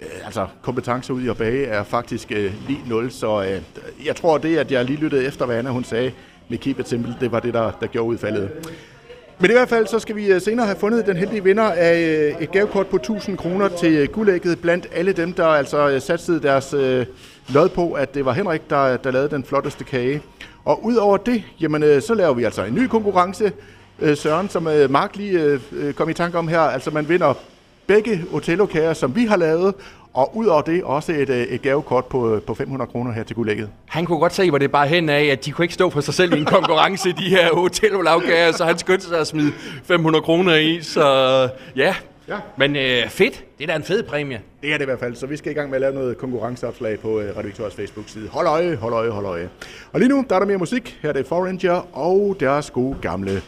øh, 0.01 0.25
altså, 0.25 0.47
kompetence 0.61 1.13
ud 1.13 1.21
i 1.21 1.27
at 1.27 1.37
bage 1.37 1.65
er 1.65 1.83
faktisk 1.83 2.31
øh, 2.31 2.53
lige 2.67 2.79
0, 2.87 3.11
så 3.11 3.43
øh, 3.43 3.61
jeg 4.05 4.15
tror 4.15 4.37
det, 4.37 4.57
at 4.57 4.71
jeg 4.71 4.85
lige 4.85 4.99
lyttede 4.99 5.25
efter, 5.25 5.45
hvad 5.45 5.57
Anna 5.57 5.69
hun 5.69 5.83
sagde 5.83 6.11
med 6.49 6.57
Keep 6.57 6.79
It 6.79 6.89
Simple, 6.89 7.15
det 7.19 7.31
var 7.31 7.39
det, 7.39 7.53
der, 7.53 7.71
der 7.81 7.87
gjorde 7.87 8.07
udfaldet. 8.09 8.51
Men 9.39 9.49
i 9.49 9.53
hvert 9.53 9.69
fald 9.69 9.87
så 9.87 9.99
skal 9.99 10.15
vi 10.15 10.31
øh, 10.31 10.41
senere 10.41 10.65
have 10.65 10.77
fundet 10.79 11.05
den 11.05 11.17
heldige 11.17 11.43
vinder 11.43 11.63
af 11.63 11.99
øh, 11.99 12.41
et 12.41 12.51
gavekort 12.51 12.87
på 12.87 12.95
1000 12.95 13.37
kroner 13.37 13.67
til 13.67 13.93
øh, 13.93 14.07
guldægget 14.07 14.59
blandt 14.59 14.87
alle 14.95 15.13
dem, 15.13 15.33
der 15.33 15.45
altså 15.45 15.99
satsede 15.99 16.41
deres 16.41 16.75
lod 17.49 17.69
på, 17.69 17.91
at 17.91 18.13
det 18.13 18.25
var 18.25 18.33
Henrik, 18.33 18.69
der, 18.69 18.97
der 18.97 19.11
lavede 19.11 19.29
den 19.29 19.43
flotteste 19.43 19.83
kage. 19.83 20.21
Og 20.65 20.85
udover 20.85 21.17
det, 21.17 21.43
jamen, 21.61 22.01
så 22.01 22.13
laver 22.13 22.33
vi 22.33 22.43
altså 22.43 22.63
en 22.63 22.75
ny 22.75 22.87
konkurrence, 22.87 23.51
Søren, 24.15 24.49
som 24.49 24.67
Mark 24.89 25.15
lige 25.15 25.59
kom 25.95 26.09
i 26.09 26.13
tanke 26.13 26.37
om 26.37 26.47
her. 26.47 26.59
Altså 26.59 26.91
man 26.91 27.09
vinder 27.09 27.33
begge 27.87 28.25
Otello-kager, 28.31 28.93
som 28.93 29.15
vi 29.15 29.25
har 29.25 29.37
lavet, 29.37 29.73
og 30.13 30.37
udover 30.37 30.61
det 30.61 30.83
også 30.83 31.11
et, 31.11 31.29
øh, 31.29 31.43
et 31.43 31.61
gavekort 31.61 32.05
på, 32.05 32.35
øh, 32.35 32.41
på 32.41 32.53
500 32.53 32.91
kroner 32.91 33.11
her 33.11 33.23
til 33.23 33.35
guldægget. 33.35 33.69
Han 33.85 34.05
kunne 34.05 34.19
godt 34.19 34.33
se, 34.33 34.49
hvor 34.49 34.57
det 34.57 34.71
bare 34.71 34.87
hen 34.87 35.09
af, 35.09 35.23
at 35.23 35.45
de 35.45 35.51
kunne 35.51 35.65
ikke 35.65 35.73
stå 35.73 35.89
for 35.89 36.01
sig 36.01 36.13
selv 36.13 36.33
i 36.33 36.39
en 36.39 36.45
konkurrence, 36.45 37.11
de 37.11 37.29
her 37.29 37.55
hotellavkager, 37.55 38.51
så 38.51 38.65
han 38.65 38.77
skyndte 38.77 39.05
sig 39.05 39.19
at 39.19 39.27
smide 39.27 39.51
500 39.83 40.21
kroner 40.23 40.55
i, 40.55 40.81
så 40.81 41.03
ja. 41.75 41.95
Ja. 42.27 42.37
Men 42.57 42.75
øh, 42.75 43.09
fedt, 43.09 43.43
det 43.57 43.63
er 43.63 43.67
da 43.67 43.75
en 43.75 43.83
fed 43.83 44.03
præmie. 44.03 44.41
Det 44.61 44.73
er 44.73 44.77
det 44.77 44.81
i 44.81 44.85
hvert 44.85 44.99
fald, 44.99 45.15
så 45.15 45.27
vi 45.27 45.37
skal 45.37 45.51
i 45.51 45.55
gang 45.55 45.69
med 45.69 45.75
at 45.75 45.81
lave 45.81 45.93
noget 45.93 46.17
konkurrenceopslag 46.17 46.99
på 46.99 47.19
øh, 47.19 47.37
Radio 47.37 47.47
Victorias 47.47 47.75
Facebook-side. 47.75 48.27
Hold 48.29 48.47
øje, 48.47 48.75
hold 48.75 48.93
øje, 48.93 49.09
hold 49.09 49.25
øje. 49.25 49.49
Og 49.93 49.99
lige 49.99 50.09
nu, 50.09 50.25
der 50.29 50.35
er 50.35 50.39
der 50.39 50.45
mere 50.45 50.57
musik. 50.57 50.99
Her 51.01 51.09
er 51.09 51.13
det 51.13 51.25
Foreigner 51.25 51.87
og 51.93 52.37
deres 52.39 52.71
gode 52.71 52.97
gamle 53.01 53.41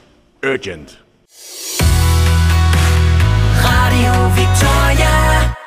Urgent. 0.43 0.99
Radio 3.66 4.13
Victoria. 4.36 5.64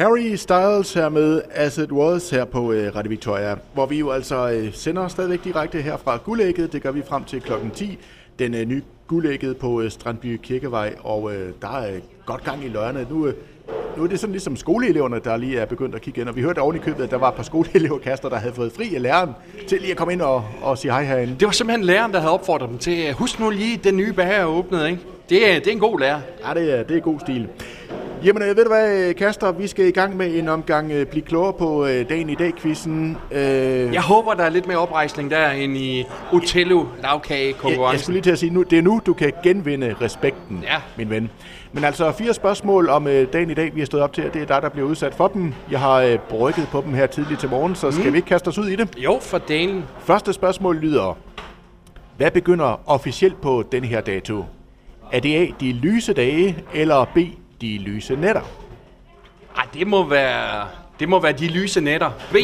Harry 0.00 0.34
Styles 0.34 0.94
her 0.94 1.08
med 1.08 1.42
As 1.50 1.78
It 1.78 1.92
Was 1.92 2.30
her 2.30 2.44
på 2.44 2.72
øh, 2.72 2.96
Radio 2.96 3.08
Victoria, 3.08 3.56
hvor 3.74 3.86
vi 3.86 3.98
jo 3.98 4.10
altså 4.10 4.50
øh, 4.50 4.72
sender 4.72 5.08
stadigvæk 5.08 5.44
direkte 5.44 5.82
her 5.82 5.96
fra 5.96 6.16
Guldægget. 6.16 6.72
Det 6.72 6.82
gør 6.82 6.90
vi 6.90 7.02
frem 7.08 7.24
til 7.24 7.40
klokken 7.40 7.70
10. 7.70 7.98
Den 8.38 8.54
øh, 8.54 8.64
nye 8.64 8.82
Guldægget 9.06 9.56
på 9.56 9.80
øh, 9.80 9.90
Strandby 9.90 10.36
Kirkevej, 10.42 10.94
og 11.00 11.34
øh, 11.34 11.52
der 11.62 11.68
er 11.68 11.94
øh, 11.94 12.00
godt 12.26 12.44
gang 12.44 12.64
i 12.64 12.68
løjerne. 12.68 13.06
Nu, 13.10 13.26
øh, 13.26 13.34
nu 13.96 14.02
er 14.04 14.06
det 14.06 14.20
sådan 14.20 14.32
ligesom 14.32 14.56
skoleeleverne, 14.56 15.20
der 15.24 15.36
lige 15.36 15.58
er 15.58 15.66
begyndt 15.66 15.94
at 15.94 16.00
kigge 16.00 16.20
ind, 16.20 16.28
og 16.28 16.36
vi 16.36 16.42
hørte 16.42 16.58
oven 16.58 16.76
i 16.76 16.78
købet, 16.78 17.04
at 17.04 17.10
der 17.10 17.18
var 17.18 17.28
et 17.28 17.34
par 17.34 17.42
skoleeleverkaster, 17.42 18.28
der 18.28 18.36
havde 18.36 18.54
fået 18.54 18.72
fri 18.72 18.94
af 18.94 19.02
læreren 19.02 19.30
til 19.68 19.80
lige 19.80 19.90
at 19.90 19.96
komme 19.96 20.12
ind 20.12 20.22
og, 20.22 20.44
og 20.62 20.78
sige 20.78 20.92
hej 20.92 21.04
herinde. 21.04 21.36
Det 21.40 21.46
var 21.46 21.52
simpelthen 21.52 21.84
læreren, 21.84 22.12
der 22.12 22.20
havde 22.20 22.32
opfordret 22.32 22.70
dem 22.70 22.78
til, 22.78 23.12
husk 23.12 23.40
nu 23.40 23.50
lige, 23.50 23.76
den 23.76 23.96
nye 23.96 24.12
bager 24.12 24.32
er 24.32 24.44
åbnet, 24.44 24.86
ikke? 24.86 25.00
Det 25.30 25.50
er, 25.50 25.58
det 25.58 25.66
er 25.66 25.72
en 25.72 25.78
god 25.78 26.00
lærer. 26.00 26.20
Ja, 26.48 26.54
det 26.60 26.78
er, 26.78 26.82
det 26.82 26.96
er 26.96 27.00
god 27.00 27.20
stil. 27.20 27.48
Jamen, 28.24 28.42
øh, 28.42 28.56
ved 28.56 28.64
du 28.64 28.70
hvad, 28.70 29.14
Kaster, 29.14 29.52
vi 29.52 29.66
skal 29.66 29.86
i 29.86 29.90
gang 29.90 30.16
med 30.16 30.34
en 30.38 30.48
omgang 30.48 30.92
øh, 30.92 31.06
Bliv 31.06 31.22
klogere 31.22 31.52
på 31.52 31.86
øh, 31.86 32.08
dagen 32.08 32.30
i 32.30 32.34
dag-quizzen. 32.34 33.16
Øh, 33.32 33.40
Jeg 33.94 34.02
håber, 34.02 34.34
der 34.34 34.44
er 34.44 34.48
lidt 34.48 34.66
mere 34.66 34.78
oprejsning 34.78 35.30
der 35.30 35.50
end 35.50 35.76
i 35.76 36.04
Otello 36.32 36.84
lavkage 37.02 37.40
jeg, 37.40 37.46
jeg 37.46 37.56
konkurrencen. 37.56 38.02
skulle 38.02 38.14
lige 38.14 38.22
til 38.22 38.30
at 38.30 38.38
sige, 38.38 38.50
nu, 38.52 38.62
det 38.62 38.78
er 38.78 38.82
nu, 38.82 39.00
du 39.06 39.12
kan 39.14 39.32
genvinde 39.42 39.94
respekten, 40.00 40.60
Ja. 40.62 40.76
min 40.98 41.10
ven. 41.10 41.30
Men 41.72 41.84
altså, 41.84 42.12
fire 42.12 42.34
spørgsmål 42.34 42.88
om 42.88 43.06
øh, 43.06 43.26
dagen 43.32 43.50
i 43.50 43.54
dag, 43.54 43.74
vi 43.74 43.80
har 43.80 43.86
stået 43.86 44.02
op 44.02 44.12
til, 44.12 44.26
og 44.26 44.34
det 44.34 44.42
er 44.42 44.46
dig, 44.46 44.62
der 44.62 44.68
bliver 44.68 44.88
udsat 44.88 45.14
for 45.14 45.28
dem. 45.28 45.54
Jeg 45.70 45.80
har 45.80 45.96
øh, 46.00 46.18
brygget 46.18 46.68
på 46.72 46.80
dem 46.86 46.94
her 46.94 47.06
tidligt 47.06 47.40
til 47.40 47.48
morgen, 47.48 47.74
så 47.74 47.90
skal 47.90 48.12
vi 48.12 48.16
ikke 48.18 48.28
kaste 48.28 48.48
os 48.48 48.58
ud 48.58 48.66
i 48.68 48.76
det? 48.76 48.88
Jo, 48.98 49.18
for 49.20 49.38
delen. 49.38 49.84
Første 49.98 50.32
spørgsmål 50.32 50.76
lyder, 50.76 51.18
hvad 52.16 52.30
begynder 52.30 52.80
officielt 52.86 53.40
på 53.40 53.64
den 53.72 53.84
her 53.84 54.00
dato? 54.00 54.44
Er 55.12 55.20
det 55.20 55.36
A, 55.36 55.46
de 55.60 55.72
lyse 55.72 56.12
dage, 56.12 56.56
eller 56.74 57.04
B, 57.04 57.18
de 57.60 57.78
lyse 57.78 58.16
nætter? 58.16 58.40
Ej, 59.56 59.64
det 59.74 59.86
må 59.86 60.08
være, 60.08 60.66
det 61.00 61.08
må 61.08 61.20
være 61.20 61.32
de 61.32 61.48
lyse 61.48 61.80
nætter. 61.80 62.10
B. 62.32 62.34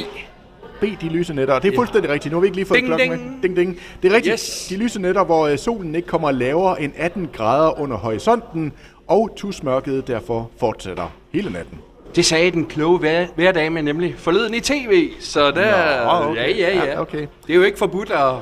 B, 0.80 0.84
de 1.00 1.08
lyse 1.08 1.34
nætter. 1.34 1.54
Og 1.54 1.62
det 1.62 1.68
er 1.68 1.72
Ja. 1.72 1.78
fuldstændig 1.78 2.10
rigtigt. 2.10 2.32
Nu 2.32 2.36
har 2.36 2.40
vi 2.40 2.46
ikke 2.46 2.56
lige 2.56 2.66
fået 2.66 2.76
Ding, 2.78 2.86
klokken 2.86 3.10
ding. 3.10 3.32
med. 3.32 3.42
Ding, 3.42 3.56
ding. 3.56 3.78
Det 4.02 4.12
er 4.12 4.16
rigtigt. 4.16 4.32
Yes. 4.32 4.66
De 4.70 4.76
lyse 4.76 5.00
nætter, 5.00 5.24
hvor 5.24 5.46
øh, 5.46 5.58
solen 5.58 5.94
ikke 5.94 6.08
kommer 6.08 6.30
lavere 6.30 6.82
end 6.82 6.92
18 6.96 7.28
grader 7.32 7.80
under 7.80 7.96
horisonten, 7.96 8.72
og 9.06 9.30
tusmørket 9.36 10.06
derfor 10.06 10.50
fortsætter 10.60 11.12
hele 11.32 11.52
natten. 11.52 11.78
Det 12.16 12.24
sagde 12.24 12.50
den 12.50 12.66
kloge 12.66 12.98
hver, 12.98 13.26
hverdame 13.34 13.82
nemlig 13.82 14.14
forleden 14.18 14.54
i 14.54 14.60
tv, 14.60 15.10
så 15.20 15.50
der... 15.50 16.04
Nå, 16.24 16.30
okay. 16.30 16.36
Ja, 16.36 16.50
ja, 16.50 16.76
ja. 16.76 16.84
Ja, 16.84 17.00
okay. 17.00 17.18
Det 17.46 17.50
er 17.50 17.54
jo 17.54 17.62
ikke 17.62 17.78
forbudt 17.78 18.10
at, 18.10 18.32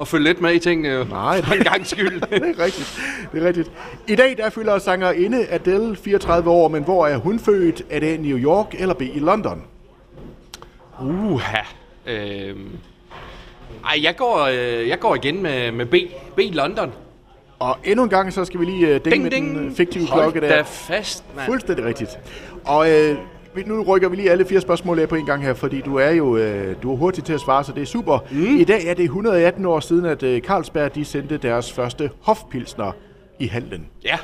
at 0.00 0.08
følge 0.08 0.24
lidt 0.24 0.40
med 0.40 0.54
i 0.54 0.58
tingene. 0.58 1.04
Nej, 1.04 1.42
For 1.42 1.54
en 1.54 1.62
gang 1.64 1.86
skyld. 1.86 2.20
Det 2.30 2.42
er 2.58 2.64
rigtigt. 2.64 3.00
Det 3.32 3.42
er 3.42 3.46
rigtigt. 3.46 3.70
I 4.08 4.14
dag 4.14 4.36
der 4.36 4.50
fylder 4.50 4.78
sangerinde 4.78 5.46
Adele 5.50 5.96
34 5.96 6.50
år, 6.50 6.68
men 6.68 6.82
hvor 6.84 7.06
er 7.06 7.16
hun 7.16 7.38
født? 7.38 7.82
Er 7.90 8.00
det 8.00 8.20
New 8.20 8.38
York 8.38 8.74
eller 8.78 8.94
B 8.94 9.02
i 9.02 9.18
London? 9.18 9.62
Uha. 11.02 11.58
Øhm. 12.06 12.70
Ej, 13.84 13.98
jeg 14.02 14.16
går, 14.16 14.38
øh, 14.46 14.88
jeg 14.88 14.98
går 15.00 15.14
igen 15.14 15.42
med, 15.42 15.72
med 15.72 15.86
B. 15.86 15.94
B 16.36 16.40
London. 16.52 16.92
Og 17.58 17.76
endnu 17.84 18.02
en 18.04 18.10
gang, 18.10 18.32
så 18.32 18.44
skal 18.44 18.60
vi 18.60 18.64
lige 18.64 18.86
uh, 18.86 18.92
ding, 18.92 19.04
Ding, 19.04 19.22
med 19.22 19.30
ding. 19.30 19.56
den 19.56 19.66
øh, 19.68 19.74
fiktive 19.74 20.06
Hold 20.06 20.22
klokke 20.32 20.40
der. 20.40 20.62
fast, 20.62 21.24
mand. 21.36 21.46
Fuldstændig 21.46 21.84
rigtigt. 21.84 22.10
Og 22.64 22.90
øh, 22.90 23.18
nu 23.66 23.82
rykker 23.82 24.08
vi 24.08 24.16
lige 24.16 24.30
alle 24.30 24.44
fire 24.44 24.60
spørgsmål 24.60 24.98
af 24.98 25.08
på 25.08 25.14
en 25.14 25.26
gang 25.26 25.42
her, 25.42 25.54
fordi 25.54 25.80
du 25.80 25.96
er 25.96 26.10
jo 26.10 26.36
øh, 26.36 26.76
du 26.82 26.92
er 26.92 26.96
hurtig 26.96 27.24
til 27.24 27.32
at 27.32 27.40
svare, 27.40 27.64
så 27.64 27.72
det 27.72 27.82
er 27.82 27.86
super. 27.86 28.18
Mm. 28.30 28.56
I 28.56 28.64
dag 28.64 28.86
er 28.86 28.94
det 28.94 29.04
118 29.04 29.64
år 29.66 29.80
siden, 29.80 30.04
at 30.04 30.22
øh, 30.22 30.40
Carlsberg 30.40 30.94
de 30.94 31.04
sendte 31.04 31.36
deres 31.36 31.72
første 31.72 32.10
hofpilsner 32.20 32.92
i 33.38 33.46
handlen. 33.46 33.86
Ja. 34.04 34.18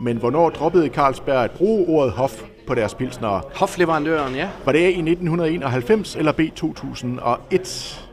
Men 0.00 0.16
hvornår 0.16 0.50
droppede 0.50 0.88
Carlsberg 0.88 1.44
at 1.44 1.50
bruge 1.50 1.86
ordet 1.88 2.12
hof 2.12 2.42
på 2.66 2.74
deres 2.74 2.94
pilsnere? 2.94 3.42
Hofleverandøren, 3.54 4.34
ja. 4.34 4.48
Var 4.64 4.72
det 4.72 4.78
A 4.78 4.88
i 4.88 4.88
1991 4.88 6.16
eller 6.16 6.32
B 6.32 6.40
2001? 6.56 8.06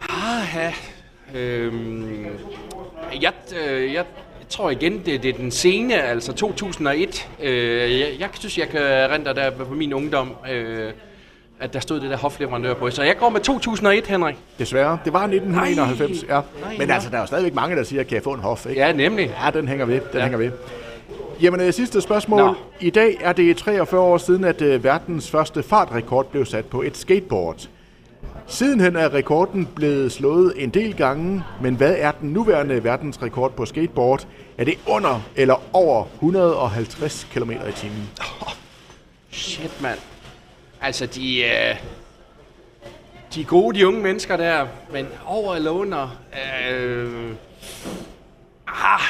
Aha. 0.00 0.70
Øhm, 1.34 2.26
jeg, 3.22 3.32
øh, 3.66 3.92
jeg 3.92 4.04
tror 4.48 4.70
igen, 4.70 5.02
det, 5.06 5.22
det 5.22 5.28
er 5.28 5.32
den 5.32 5.50
sene, 5.50 6.02
altså 6.02 6.32
2001. 6.32 7.28
Øh, 7.42 8.00
jeg, 8.00 8.08
jeg 8.18 8.28
synes, 8.38 8.58
jeg 8.58 8.68
kan 8.68 8.80
rente 8.80 9.34
der 9.34 9.50
på 9.50 9.74
min 9.74 9.92
ungdom, 9.92 10.32
øh, 10.52 10.92
at 11.60 11.72
der 11.72 11.80
stod 11.80 12.00
det 12.00 12.10
der 12.10 12.16
hofleverandør 12.16 12.74
på. 12.74 12.90
Så 12.90 13.02
jeg 13.02 13.16
går 13.18 13.28
med 13.28 13.40
2001, 13.40 14.06
Henrik. 14.06 14.36
Desværre. 14.58 14.98
Det 15.04 15.12
var 15.12 15.22
1991, 15.22 16.22
Nej. 16.28 16.36
ja. 16.36 16.40
Nej, 16.62 16.76
Men 16.78 16.90
altså, 16.90 17.10
der 17.10 17.16
er 17.16 17.20
jo 17.20 17.26
stadigvæk 17.26 17.54
mange, 17.54 17.76
der 17.76 17.82
siger, 17.82 18.02
kan 18.02 18.14
jeg 18.14 18.22
få 18.22 18.32
en 18.32 18.40
hof, 18.40 18.66
ikke? 18.66 18.80
Ja, 18.80 18.92
nemlig. 18.92 19.36
Ja, 19.44 19.50
den 19.50 19.68
hænger 19.68 19.84
ved. 19.86 19.94
Den 19.94 20.02
ja. 20.12 20.18
Ja. 20.18 20.22
hænger 20.24 20.38
ved. 20.38 20.50
Jamen, 21.42 21.60
øh, 21.60 21.72
sidste 21.72 22.00
spørgsmål. 22.00 22.40
Nå. 22.40 22.54
I 22.80 22.90
dag 22.90 23.16
er 23.20 23.32
det 23.32 23.56
43 23.56 24.00
år 24.00 24.18
siden, 24.18 24.44
at 24.44 24.62
øh, 24.62 24.84
verdens 24.84 25.30
første 25.30 25.62
fartrekord 25.62 26.30
blev 26.30 26.44
sat 26.44 26.64
på 26.64 26.82
et 26.82 26.96
skateboard. 26.96 27.68
Sidenhen 28.48 28.96
er 28.96 29.14
rekorden 29.14 29.68
blevet 29.74 30.12
slået 30.12 30.52
en 30.56 30.70
del 30.70 30.96
gange, 30.96 31.44
men 31.62 31.74
hvad 31.74 31.94
er 31.98 32.12
den 32.12 32.30
nuværende 32.30 32.84
verdensrekord 32.84 33.52
på 33.52 33.66
skateboard? 33.66 34.26
Er 34.58 34.64
det 34.64 34.78
under 34.86 35.20
eller 35.36 35.76
over 35.76 36.04
150 36.14 37.26
km 37.32 37.50
i 37.50 37.72
timen? 37.76 38.10
Shit, 39.30 39.82
mand. 39.82 39.98
Altså, 40.80 41.06
de, 41.06 41.44
øh, 41.44 41.76
de 43.34 43.40
er 43.40 43.44
gode, 43.44 43.78
de 43.78 43.88
unge 43.88 44.00
mennesker 44.00 44.36
der, 44.36 44.66
men 44.92 45.06
over 45.26 45.54
eller 45.54 45.70
under... 45.70 46.18
Øh, 46.70 47.30
ah, 48.66 49.00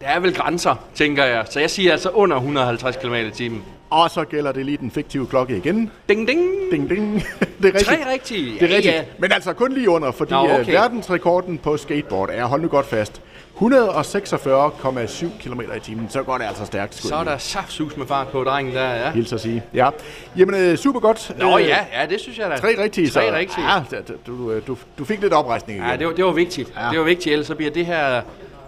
der 0.00 0.06
er 0.06 0.20
vel 0.20 0.34
grænser, 0.34 0.74
tænker 0.94 1.24
jeg. 1.24 1.46
Så 1.50 1.60
jeg 1.60 1.70
siger 1.70 1.92
altså 1.92 2.10
under 2.10 2.36
150 2.36 2.96
km 2.96 3.14
i 3.14 3.30
timen. 3.30 3.64
Og 3.92 4.10
så 4.10 4.24
gælder 4.24 4.52
det 4.52 4.66
lige 4.66 4.76
den 4.76 4.90
fiktive 4.90 5.26
klokke 5.26 5.56
igen. 5.56 5.90
Ding, 6.08 6.28
ding. 6.28 6.40
Ding, 6.72 6.90
ding. 6.90 7.14
Det 7.62 7.68
er 7.68 7.74
rigtigt. 7.74 7.86
Tre 7.86 8.12
rigtige. 8.12 8.52
Det 8.54 8.62
er 8.62 8.66
Ja, 8.68 8.76
rigtigt. 8.76 8.94
ja. 8.94 9.02
Men 9.18 9.32
altså 9.32 9.52
kun 9.52 9.72
lige 9.72 9.90
under, 9.90 10.10
fordi 10.10 10.32
Nå, 10.32 10.46
Nå, 10.46 10.54
okay. 10.54 10.72
verdensrekorden 10.72 11.58
på 11.58 11.76
skateboard 11.76 12.30
er, 12.32 12.44
hold 12.44 12.62
nu 12.62 12.68
godt 12.68 12.86
fast, 12.86 13.20
146,7 13.60 15.26
km 15.42 15.60
i 15.60 15.80
timen. 15.82 16.06
Så 16.10 16.22
går 16.22 16.38
det 16.38 16.44
altså 16.44 16.64
stærkt. 16.66 16.94
Så 16.94 17.14
er 17.16 17.24
der 17.24 17.38
saftsus 17.38 17.96
med 17.96 18.06
fart 18.06 18.28
på 18.28 18.44
drengen 18.44 18.74
der, 18.74 18.94
ja. 18.94 19.10
hilse 19.10 19.34
at 19.34 19.40
sige. 19.40 19.62
Ja. 19.74 19.88
Jamen, 20.36 20.54
øh, 20.54 20.76
super 20.76 21.00
godt. 21.00 21.32
Nå 21.38 21.58
Øh, 21.58 21.66
ja, 21.66 21.78
ja, 22.00 22.06
det 22.06 22.20
synes 22.20 22.38
jeg 22.38 22.50
da. 22.50 22.56
Tre 22.56 22.82
rigtige. 22.82 23.08
Tre 23.10 23.28
så, 23.28 23.34
rigtige. 23.36 23.64
Ja, 23.72 23.82
du, 24.26 24.52
øh, 24.52 24.66
du, 24.66 24.76
du 24.98 25.04
fik 25.04 25.20
lidt 25.20 25.32
oprejsning 25.32 25.78
igen. 25.78 25.90
Ja, 25.90 25.96
det 25.96 26.06
var, 26.06 26.12
det 26.12 26.24
var 26.24 26.32
vigtigt. 26.32 26.72
Ja. 26.76 26.90
Det 26.90 26.98
var 26.98 27.04
vigtigt, 27.04 27.32
ellers 27.32 27.46
så 27.46 27.54
bliver 27.54 27.70
det 27.72 27.86
her 27.86 28.20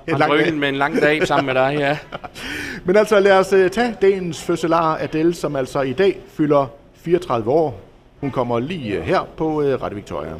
lang 0.18 0.32
en 0.32 0.38
dag. 0.38 0.55
med 0.55 0.68
en 0.68 0.76
lang 0.76 1.00
dag 1.00 1.26
sammen 1.26 1.46
med 1.46 1.55
dig, 1.55 1.76
ja. 1.78 1.98
Men 2.86 2.96
altså, 2.96 3.20
lad 3.20 3.38
os 3.38 3.52
uh, 3.52 3.68
tage 3.68 3.96
dagens 4.02 4.42
fødselar 4.42 4.98
Adele, 5.00 5.34
som 5.34 5.57
altså 5.57 5.80
i 5.80 5.92
dag 5.92 6.16
fylder 6.36 6.66
34 6.94 7.50
år. 7.50 7.80
Hun 8.20 8.30
kommer 8.30 8.59
lige 8.59 8.98
uh, 8.98 9.05
her 9.05 9.28
på 9.36 9.46
uh, 9.46 9.82
Radio 9.82 9.96
Victoria. 9.96 10.30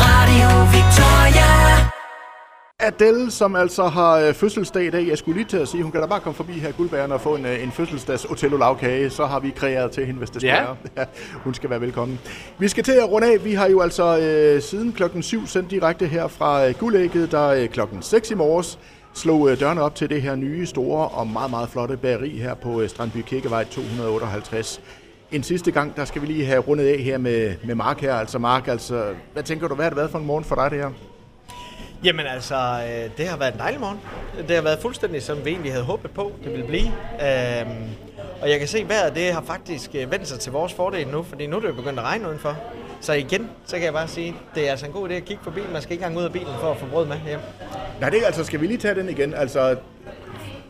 Radio 0.00 0.48
Victoria. 0.76 1.99
Adele, 2.80 3.30
som 3.30 3.56
altså 3.56 3.88
har 3.88 4.28
uh, 4.28 4.34
fødselsdag 4.34 4.84
i 4.84 4.90
dag. 4.90 5.08
Jeg 5.08 5.18
skulle 5.18 5.38
lige 5.38 5.48
til 5.48 5.56
at 5.56 5.68
sige, 5.68 5.82
hun 5.82 5.92
kan 5.92 6.00
da 6.00 6.06
bare 6.06 6.20
komme 6.20 6.34
forbi 6.36 6.52
her 6.52 6.72
guldbæren 6.72 7.12
og 7.12 7.20
få 7.20 7.34
en, 7.34 7.44
uh, 7.44 7.62
en 7.62 7.72
fødselsdags 7.72 8.24
Otello 8.24 8.56
lavkage. 8.56 9.10
Så 9.10 9.26
har 9.26 9.40
vi 9.40 9.50
kreeret 9.56 9.90
til 9.90 10.06
hende, 10.06 10.18
hvis 10.18 10.30
det 10.30 10.42
skal 10.42 10.50
Ja. 10.96 11.04
hun 11.44 11.54
skal 11.54 11.70
være 11.70 11.80
velkommen. 11.80 12.20
Vi 12.58 12.68
skal 12.68 12.84
til 12.84 12.92
at 12.92 13.10
runde 13.10 13.32
af. 13.32 13.44
Vi 13.44 13.54
har 13.54 13.68
jo 13.68 13.80
altså 13.80 14.16
uh, 14.56 14.62
siden 14.62 14.92
klokken 14.92 15.22
7 15.22 15.46
sendt 15.46 15.70
direkte 15.70 16.06
her 16.06 16.28
fra 16.28 16.66
uh, 16.68 16.74
guldægget, 16.74 17.32
der 17.32 17.62
uh, 17.62 17.68
klokken 17.68 18.02
6 18.02 18.30
i 18.30 18.34
morges 18.34 18.78
slog 19.14 19.40
uh, 19.40 19.60
dørene 19.60 19.82
op 19.82 19.94
til 19.94 20.10
det 20.10 20.22
her 20.22 20.34
nye, 20.34 20.66
store 20.66 21.08
og 21.08 21.26
meget, 21.26 21.50
meget 21.50 21.68
flotte 21.68 21.96
bageri 21.96 22.28
her 22.38 22.54
på 22.54 22.68
uh, 22.68 22.86
Strandby 22.88 23.22
Kirkevej 23.22 23.64
258. 23.64 24.80
En 25.32 25.42
sidste 25.42 25.70
gang, 25.70 25.96
der 25.96 26.04
skal 26.04 26.22
vi 26.22 26.26
lige 26.26 26.44
have 26.46 26.60
rundet 26.60 26.86
af 26.86 26.98
her 26.98 27.18
med, 27.18 27.54
med 27.64 27.74
Mark 27.74 28.00
her. 28.00 28.14
Altså 28.14 28.38
Mark, 28.38 28.68
altså, 28.68 29.04
hvad 29.32 29.42
tænker 29.42 29.68
du, 29.68 29.74
hvad 29.74 29.84
har 29.84 29.90
det 29.90 29.96
været 29.96 30.10
for 30.10 30.18
en 30.18 30.26
morgen 30.26 30.44
for 30.44 30.54
dig 30.54 30.70
det 30.70 30.78
her? 30.78 30.90
Jamen 32.04 32.26
altså, 32.26 32.54
øh, 32.54 33.10
det 33.16 33.28
har 33.28 33.36
været 33.36 33.52
en 33.52 33.58
dejlig 33.58 33.80
morgen. 33.80 34.00
Det 34.48 34.56
har 34.56 34.62
været 34.62 34.78
fuldstændig, 34.78 35.22
som 35.22 35.44
vi 35.44 35.50
egentlig 35.50 35.72
havde 35.72 35.84
håbet 35.84 36.10
på, 36.10 36.32
det 36.44 36.52
ville 36.52 36.66
blive. 36.66 36.86
Øhm, 36.86 37.88
og 38.42 38.50
jeg 38.50 38.58
kan 38.58 38.68
se, 38.68 38.78
at 38.78 38.88
vejret 38.88 39.14
det 39.14 39.32
har 39.32 39.42
faktisk 39.42 39.90
øh, 39.94 40.10
vendt 40.10 40.28
sig 40.28 40.38
til 40.40 40.52
vores 40.52 40.72
fordel 40.72 41.08
nu, 41.08 41.22
fordi 41.22 41.46
nu 41.46 41.56
er 41.56 41.60
det 41.60 41.68
jo 41.68 41.74
begyndt 41.74 41.98
at 41.98 42.04
regne 42.04 42.28
udenfor. 42.28 42.56
Så 43.00 43.12
igen, 43.12 43.50
så 43.66 43.76
kan 43.76 43.84
jeg 43.84 43.92
bare 43.92 44.08
sige, 44.08 44.34
det 44.54 44.66
er 44.66 44.70
altså 44.70 44.86
en 44.86 44.92
god 44.92 45.08
idé 45.08 45.12
at 45.12 45.24
kigge 45.24 45.42
på 45.44 45.50
bilen. 45.50 45.72
Man 45.72 45.82
skal 45.82 45.92
ikke 45.92 46.04
engang 46.04 46.18
ud 46.18 46.24
af 46.24 46.32
bilen 46.32 46.54
for 46.60 46.70
at 46.70 46.76
få 46.76 46.86
brød 46.86 47.06
med 47.06 47.16
hjem. 47.26 47.40
Nej, 48.00 48.10
det 48.10 48.22
er 48.22 48.26
altså, 48.26 48.44
skal 48.44 48.60
vi 48.60 48.66
lige 48.66 48.78
tage 48.78 48.94
den 48.94 49.08
igen? 49.08 49.34
Altså, 49.34 49.76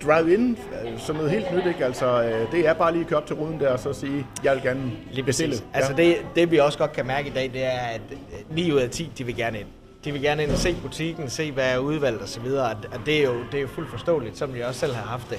drive-in, 0.05 0.59
øh, 0.85 0.99
som 0.99 1.16
noget 1.16 1.31
helt 1.31 1.55
nyt, 1.55 1.66
ikke? 1.66 1.85
Altså, 1.85 2.22
det 2.53 2.66
er 2.68 2.74
bare 2.74 2.93
lige 2.93 3.03
at 3.03 3.09
køre 3.09 3.18
op 3.18 3.26
til 3.26 3.37
ruden 3.37 3.61
der 3.61 3.68
og 3.68 3.78
så 3.78 3.93
sige, 3.93 4.26
jeg 4.45 4.55
vil 4.55 4.62
gerne 4.62 4.93
Lige 5.12 5.24
bestille. 5.24 5.51
præcis. 5.53 5.66
Altså 5.74 5.93
det, 5.93 6.16
det 6.35 6.51
vi 6.51 6.59
også 6.59 6.78
godt 6.78 6.93
kan 6.93 7.07
mærke 7.07 7.28
i 7.28 7.33
dag, 7.33 7.51
det 7.53 7.64
er, 7.64 7.70
at 7.78 8.01
øh, 8.11 8.57
9 8.57 8.72
ud 8.72 8.78
af 8.78 8.91
10, 8.91 9.12
de 9.18 9.24
vil 9.24 9.37
gerne 9.37 9.59
ind. 9.59 9.66
De 10.05 10.12
vil 10.12 10.22
gerne 10.22 10.42
ind 10.42 10.51
og 10.51 10.59
se 10.59 10.76
butikken, 10.82 11.30
se 11.30 11.53
hvad 11.53 11.74
er 11.74 11.78
udvalgt 11.78 12.22
osv. 12.22 12.44
Og 12.92 13.07
det 13.07 13.18
er, 13.18 13.22
jo, 13.22 13.34
det 13.53 13.59
er 13.59 13.62
jo 13.62 13.68
fuldt 13.68 13.90
forståeligt, 13.90 14.38
som 14.38 14.55
vi 14.55 14.61
også 14.61 14.80
selv 14.80 14.94
har 14.94 15.03
haft 15.03 15.30
det. 15.30 15.38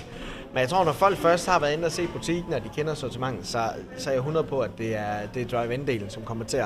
Men 0.54 0.60
jeg 0.60 0.70
tror, 0.70 0.86
når 0.86 0.92
folk 0.92 1.18
først 1.18 1.48
har 1.48 1.60
været 1.60 1.74
inde 1.74 1.86
og 1.86 1.92
se 1.92 2.08
butikken, 2.08 2.54
og 2.54 2.64
de 2.64 2.70
kender 2.76 2.94
sortimentet, 2.94 3.48
så, 3.48 3.70
så 3.98 4.10
er 4.10 4.14
jeg 4.14 4.20
100 4.20 4.46
på, 4.46 4.60
at 4.60 4.72
det 4.78 4.96
er, 4.96 5.16
det 5.34 5.42
er 5.42 5.46
drive-in-delen, 5.58 6.10
som 6.10 6.24
kommer 6.24 6.46
til 6.46 6.58
at, 6.58 6.66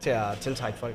til 0.00 0.10
at 0.10 0.24
tiltrække 0.40 0.78
folk. 0.78 0.94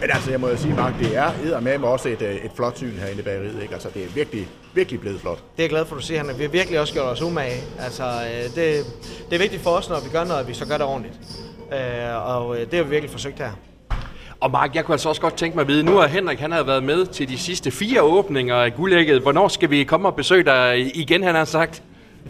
Men 0.00 0.10
altså, 0.10 0.30
jeg 0.30 0.40
må 0.40 0.48
jo 0.48 0.56
sige, 0.56 0.74
Mark, 0.74 0.94
det 0.98 1.16
er 1.16 1.60
med 1.60 1.78
også 1.78 2.08
et, 2.08 2.22
øh, 2.22 2.34
et 2.34 2.50
flot 2.54 2.76
syn 2.76 2.92
herinde 2.92 3.20
i 3.20 3.24
bageriet, 3.24 3.62
ikke? 3.62 3.74
Altså, 3.74 3.88
det 3.94 4.04
er 4.04 4.08
virkelig, 4.08 4.48
virkelig 4.74 5.00
blevet 5.00 5.20
flot. 5.20 5.38
Det 5.38 5.58
er 5.58 5.62
jeg 5.62 5.70
glad 5.70 5.84
for, 5.84 5.96
at 5.96 6.00
du 6.00 6.06
siger, 6.06 6.18
Hanna. 6.18 6.32
Vi 6.32 6.42
har 6.42 6.50
virkelig 6.50 6.80
også 6.80 6.94
gjort 6.94 7.06
os 7.06 7.22
umage. 7.22 7.60
Altså, 7.78 8.04
øh, 8.04 8.44
det, 8.44 8.86
det 9.30 9.34
er 9.34 9.38
vigtigt 9.38 9.62
for 9.62 9.70
os, 9.70 9.88
når 9.88 10.00
vi 10.00 10.08
gør 10.12 10.24
noget, 10.24 10.40
at 10.40 10.48
vi 10.48 10.54
så 10.54 10.66
gør 10.66 10.76
det 10.76 10.86
ordentligt. 10.86 11.14
Øh, 11.72 12.36
og 12.36 12.56
det 12.56 12.74
har 12.74 12.82
vi 12.82 12.90
virkelig 12.90 13.10
forsøgt 13.10 13.38
her. 13.38 13.52
Og 14.40 14.50
Mark, 14.50 14.74
jeg 14.74 14.84
kunne 14.84 14.92
altså 14.92 15.08
også 15.08 15.20
godt 15.20 15.36
tænke 15.36 15.56
mig 15.56 15.62
at 15.62 15.68
vide, 15.68 15.82
nu 15.82 15.96
har 15.96 16.06
Henrik 16.06 16.38
han 16.38 16.52
har 16.52 16.62
været 16.62 16.82
med 16.82 17.06
til 17.06 17.28
de 17.28 17.38
sidste 17.38 17.70
fire 17.70 18.02
åbninger 18.02 18.56
af 18.56 18.74
guldægget. 18.74 19.22
Hvornår 19.22 19.48
skal 19.48 19.70
vi 19.70 19.84
komme 19.84 20.08
og 20.08 20.16
besøge 20.16 20.44
dig 20.44 20.96
igen, 20.96 21.22
han 21.22 21.34
har 21.34 21.44
sagt? 21.44 21.82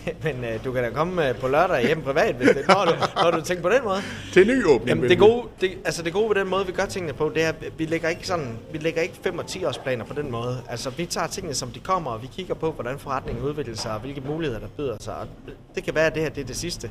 Men 0.25 0.45
øh, 0.45 0.65
du 0.65 0.73
kan 0.73 0.83
da 0.83 0.91
komme 0.91 1.29
øh, 1.29 1.35
på 1.35 1.49
lørdag 1.49 1.87
hjem 1.87 2.03
privat, 2.03 2.35
hvis 2.35 2.49
det, 2.49 2.69
når, 2.69 2.85
du, 2.85 2.93
når 3.23 3.31
du 3.31 3.41
tænker 3.41 3.63
på 3.63 3.69
den 3.69 3.85
måde. 3.85 4.01
Til 4.33 4.47
ny 4.47 4.65
åbning. 4.67 4.89
Jamen, 4.89 5.11
det 5.11 5.19
gode, 5.19 5.43
det, 5.61 5.71
altså 5.85 6.03
det 6.03 6.13
gode 6.13 6.29
ved 6.29 6.37
den 6.37 6.49
måde, 6.49 6.67
vi 6.67 6.73
gør 6.73 6.85
tingene 6.85 7.13
på, 7.13 7.33
det 7.35 7.43
er, 7.43 7.49
at 7.49 7.73
vi 7.79 7.85
lægger 7.85 8.09
ikke 8.09 8.27
sådan, 8.27 8.59
vi 8.73 8.79
lægger 8.79 9.03
ikke 9.03 9.15
5 9.23 9.39
og 9.39 9.47
10 9.47 9.65
års 9.65 9.79
planer 9.79 10.05
på 10.05 10.15
den 10.15 10.31
måde. 10.31 10.63
Altså, 10.69 10.91
vi 10.91 11.07
tager 11.07 11.27
tingene, 11.27 11.55
som 11.55 11.71
de 11.71 11.81
kommer, 11.81 12.11
og 12.11 12.23
vi 12.23 12.29
kigger 12.37 12.55
på, 12.55 12.71
hvordan 12.71 12.99
forretningen 12.99 13.45
udvikler 13.45 13.77
sig, 13.77 13.93
og 13.93 14.01
hvilke 14.01 14.21
muligheder, 14.21 14.61
der 14.61 14.69
byder 14.77 14.97
sig. 15.01 15.15
Og 15.15 15.27
det 15.75 15.85
kan 15.85 15.95
være, 15.95 16.07
at 16.07 16.15
det 16.15 16.23
her 16.23 16.31
det 16.31 16.41
er 16.41 16.47
det 16.47 16.57
sidste. 16.57 16.91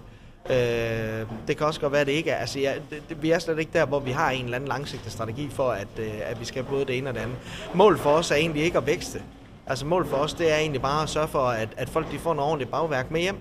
Øh, 0.49 1.25
det 1.47 1.57
kan 1.57 1.65
også 1.65 1.79
godt 1.79 1.91
være, 1.91 2.01
at 2.01 2.07
det 2.07 2.13
ikke 2.13 2.29
er. 2.29 2.35
Altså, 2.35 2.59
ja, 2.59 2.73
det, 2.89 3.03
det, 3.09 3.21
vi 3.21 3.31
er 3.31 3.39
slet 3.39 3.59
ikke 3.59 3.71
der, 3.73 3.85
hvor 3.85 3.99
vi 3.99 4.11
har 4.11 4.31
en 4.31 4.43
eller 4.43 4.55
anden 4.55 4.67
langsigtet 4.67 5.11
strategi 5.11 5.49
for, 5.49 5.69
at, 5.69 5.87
øh, 5.97 6.11
at 6.23 6.39
vi 6.39 6.45
skal 6.45 6.63
både 6.63 6.85
det 6.85 6.97
ene 6.97 7.09
og 7.09 7.15
det 7.15 7.21
andet. 7.21 7.37
Mål 7.73 7.97
for 7.97 8.09
os 8.09 8.31
er 8.31 8.35
egentlig 8.35 8.63
ikke 8.63 8.77
at 8.77 8.85
vækste. 8.85 9.21
Altså 9.67 9.85
mål 9.85 10.07
for 10.07 10.17
os, 10.17 10.33
det 10.33 10.51
er 10.51 10.57
egentlig 10.57 10.81
bare 10.81 11.03
at 11.03 11.09
sørge 11.09 11.27
for, 11.27 11.39
at, 11.39 11.69
at 11.77 11.89
folk 11.89 12.11
de 12.11 12.19
får 12.19 12.31
en 12.31 12.39
ordentlig 12.39 12.69
bagværk 12.69 13.11
med 13.11 13.21
hjem. 13.21 13.37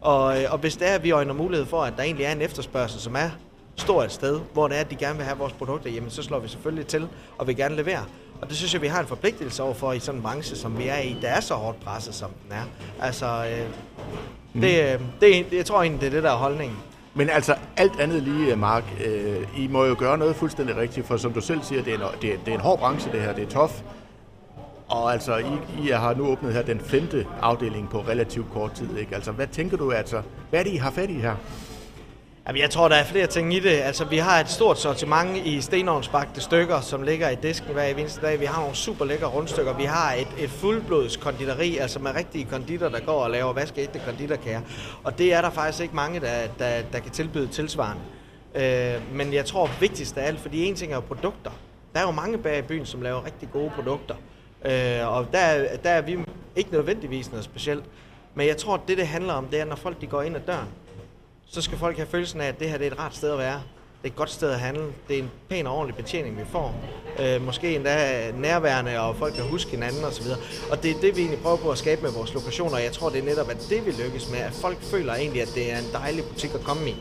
Og, 0.00 0.42
øh, 0.42 0.52
og 0.52 0.58
hvis 0.58 0.76
det 0.76 0.88
er, 0.88 0.94
at 0.94 1.04
vi 1.04 1.10
øjner 1.10 1.34
mulighed 1.34 1.66
for, 1.66 1.82
at 1.82 1.92
der 1.96 2.02
egentlig 2.02 2.24
er 2.24 2.32
en 2.32 2.42
efterspørgsel, 2.42 3.00
som 3.00 3.16
er 3.16 3.30
stor 3.76 4.02
et 4.02 4.12
sted, 4.12 4.40
hvor 4.52 4.68
det 4.68 4.76
er, 4.76 4.80
at 4.80 4.90
de 4.90 4.96
gerne 4.96 5.16
vil 5.16 5.24
have 5.24 5.38
vores 5.38 5.52
produkter, 5.52 5.90
jamen 5.90 6.10
så 6.10 6.22
slår 6.22 6.38
vi 6.38 6.48
selvfølgelig 6.48 6.86
til 6.86 7.08
og 7.38 7.46
vil 7.46 7.56
gerne 7.56 7.76
levere. 7.76 8.04
Og 8.40 8.48
det 8.48 8.56
synes 8.56 8.74
jeg, 8.74 8.82
vi 8.82 8.86
har 8.86 9.00
en 9.00 9.06
forpligtelse 9.06 9.62
overfor 9.62 9.92
i 9.92 9.98
sådan 9.98 10.18
en 10.18 10.22
branche, 10.22 10.56
som 10.56 10.78
vi 10.78 10.88
er 10.88 10.98
i, 10.98 11.16
der 11.22 11.28
er 11.28 11.40
så 11.40 11.54
hårdt 11.54 11.80
presset, 11.80 12.14
som 12.14 12.30
den 12.44 12.52
er. 12.52 12.64
Altså, 13.06 13.26
øh, 13.26 13.68
Mm-hmm. 14.52 14.60
det, 14.60 14.94
øh, 14.94 15.00
det, 15.20 15.52
jeg 15.52 15.66
tror 15.66 15.82
egentlig, 15.82 16.00
det 16.00 16.06
er 16.06 16.10
det, 16.10 16.22
der 16.22 16.30
er 16.30 16.36
holdningen. 16.36 16.76
Men 17.14 17.30
altså, 17.30 17.54
alt 17.76 18.00
andet 18.00 18.22
lige, 18.22 18.52
øh, 18.52 18.58
Mark, 18.58 18.84
øh, 19.04 19.36
I 19.56 19.66
må 19.66 19.84
jo 19.84 19.96
gøre 19.98 20.18
noget 20.18 20.36
fuldstændig 20.36 20.76
rigtigt, 20.76 21.06
for 21.06 21.16
som 21.16 21.32
du 21.32 21.40
selv 21.40 21.62
siger, 21.62 21.82
det 21.82 21.94
er 21.94 21.98
en, 21.98 22.04
det 22.22 22.32
er, 22.32 22.36
det 22.44 22.50
er 22.50 22.54
en 22.54 22.60
hård 22.60 22.78
branche, 22.78 23.12
det 23.12 23.20
her, 23.20 23.32
det 23.32 23.44
er 23.44 23.48
tof. 23.48 23.82
Og 24.88 25.12
altså, 25.12 25.36
I, 25.36 25.84
I 25.84 25.88
har 25.88 26.14
nu 26.14 26.26
åbnet 26.26 26.52
her 26.52 26.62
den 26.62 26.80
femte 26.80 27.26
afdeling 27.42 27.88
på 27.90 28.00
relativt 28.00 28.50
kort 28.52 28.72
tid, 28.72 28.96
ikke? 28.96 29.14
Altså, 29.14 29.32
hvad 29.32 29.46
tænker 29.46 29.76
du, 29.76 29.90
altså, 29.90 30.22
hvad 30.50 30.60
er 30.60 30.64
det, 30.64 30.70
I 30.70 30.76
har 30.76 30.90
fat 30.90 31.10
i 31.10 31.14
her? 31.14 31.34
Jamen, 32.48 32.62
jeg 32.62 32.70
tror, 32.70 32.88
der 32.88 32.96
er 32.96 33.04
flere 33.04 33.26
ting 33.26 33.54
i 33.54 33.60
det. 33.60 33.70
Altså, 33.70 34.04
vi 34.04 34.16
har 34.16 34.40
et 34.40 34.50
stort 34.50 34.78
sortiment 34.78 35.36
i 35.36 35.60
stenovnsbagte 35.60 36.40
stykker, 36.40 36.80
som 36.80 37.02
ligger 37.02 37.28
i 37.28 37.34
disken 37.34 37.72
hver 37.72 37.82
eneste 37.82 38.20
dag. 38.20 38.40
Vi 38.40 38.44
har 38.44 38.60
nogle 38.60 38.76
super 38.76 39.04
lækre 39.04 39.26
rundstykker. 39.26 39.76
Vi 39.76 39.84
har 39.84 40.12
et, 40.12 40.28
et 40.38 40.50
fuldblods 40.50 41.16
konditori, 41.16 41.76
altså 41.76 41.98
med 41.98 42.14
rigtige 42.14 42.44
konditor, 42.44 42.88
der 42.88 43.00
går 43.00 43.24
og 43.24 43.30
laver 43.30 43.52
vaskeægte 43.52 44.00
konditorkager. 44.06 44.60
Og 45.04 45.18
det 45.18 45.34
er 45.34 45.40
der 45.40 45.50
faktisk 45.50 45.82
ikke 45.82 45.96
mange, 45.96 46.20
der, 46.20 46.46
der, 46.58 46.82
der 46.92 46.98
kan 46.98 47.10
tilbyde 47.10 47.46
tilsvarende. 47.46 48.02
Øh, 48.54 49.16
men 49.16 49.34
jeg 49.34 49.44
tror 49.44 49.70
vigtigst 49.80 50.18
af 50.18 50.26
alt, 50.26 50.40
fordi 50.40 50.64
en 50.64 50.74
ting 50.74 50.92
er 50.92 50.96
jo 50.96 51.00
produkter. 51.00 51.50
Der 51.94 52.00
er 52.00 52.04
jo 52.04 52.10
mange 52.10 52.38
bag 52.38 52.58
i 52.58 52.62
byen, 52.62 52.86
som 52.86 53.02
laver 53.02 53.24
rigtig 53.24 53.48
gode 53.52 53.70
produkter. 53.70 54.14
Øh, 54.64 55.08
og 55.16 55.26
der, 55.32 55.66
der 55.84 55.90
er 55.90 56.00
vi 56.00 56.18
ikke 56.56 56.72
nødvendigvis 56.72 57.30
noget 57.30 57.44
specielt. 57.44 57.84
Men 58.34 58.46
jeg 58.46 58.56
tror, 58.56 58.74
at 58.74 58.80
det, 58.88 58.98
det 58.98 59.06
handler 59.06 59.32
om, 59.32 59.44
det 59.44 59.60
er, 59.60 59.64
når 59.64 59.76
folk 59.76 60.00
de 60.00 60.06
går 60.06 60.22
ind 60.22 60.36
ad 60.36 60.40
døren, 60.46 60.68
så 61.50 61.62
skal 61.62 61.78
folk 61.78 61.96
have 61.96 62.08
følelsen 62.08 62.40
af, 62.40 62.48
at 62.48 62.60
det 62.60 62.70
her 62.70 62.78
det 62.78 62.86
er 62.86 62.90
et 62.90 62.98
rart 62.98 63.16
sted 63.16 63.32
at 63.32 63.38
være. 63.38 63.62
Det 64.02 64.04
er 64.04 64.08
et 64.08 64.16
godt 64.16 64.30
sted 64.30 64.50
at 64.50 64.60
handle. 64.60 64.86
Det 65.08 65.18
er 65.18 65.22
en 65.22 65.30
pæn 65.48 65.66
og 65.66 65.76
ordentlig 65.76 65.96
betjening, 65.96 66.38
vi 66.38 66.44
får. 66.52 66.74
Øh, 67.20 67.42
måske 67.42 67.74
endda 67.76 68.30
nærværende, 68.32 69.00
og 69.00 69.16
folk 69.16 69.34
kan 69.34 69.44
huske 69.44 69.70
hinanden 69.70 70.04
osv. 70.04 70.26
Og 70.70 70.82
det 70.82 70.90
er 70.90 71.00
det, 71.00 71.16
vi 71.16 71.20
egentlig 71.20 71.40
prøver 71.40 71.56
på 71.56 71.70
at 71.70 71.78
skabe 71.78 72.02
med 72.02 72.10
vores 72.10 72.34
lokationer. 72.34 72.78
Jeg 72.78 72.92
tror, 72.92 73.08
det 73.08 73.18
er 73.18 73.24
netop, 73.24 73.50
at 73.50 73.66
det 73.70 73.86
vi 73.86 73.90
lykkes 74.02 74.30
med, 74.30 74.38
at 74.38 74.52
folk 74.52 74.82
føler 74.82 75.14
egentlig, 75.14 75.42
at 75.42 75.52
det 75.54 75.72
er 75.72 75.78
en 75.78 75.92
dejlig 75.92 76.24
butik 76.24 76.54
at 76.54 76.60
komme 76.60 76.90
i. 76.90 76.96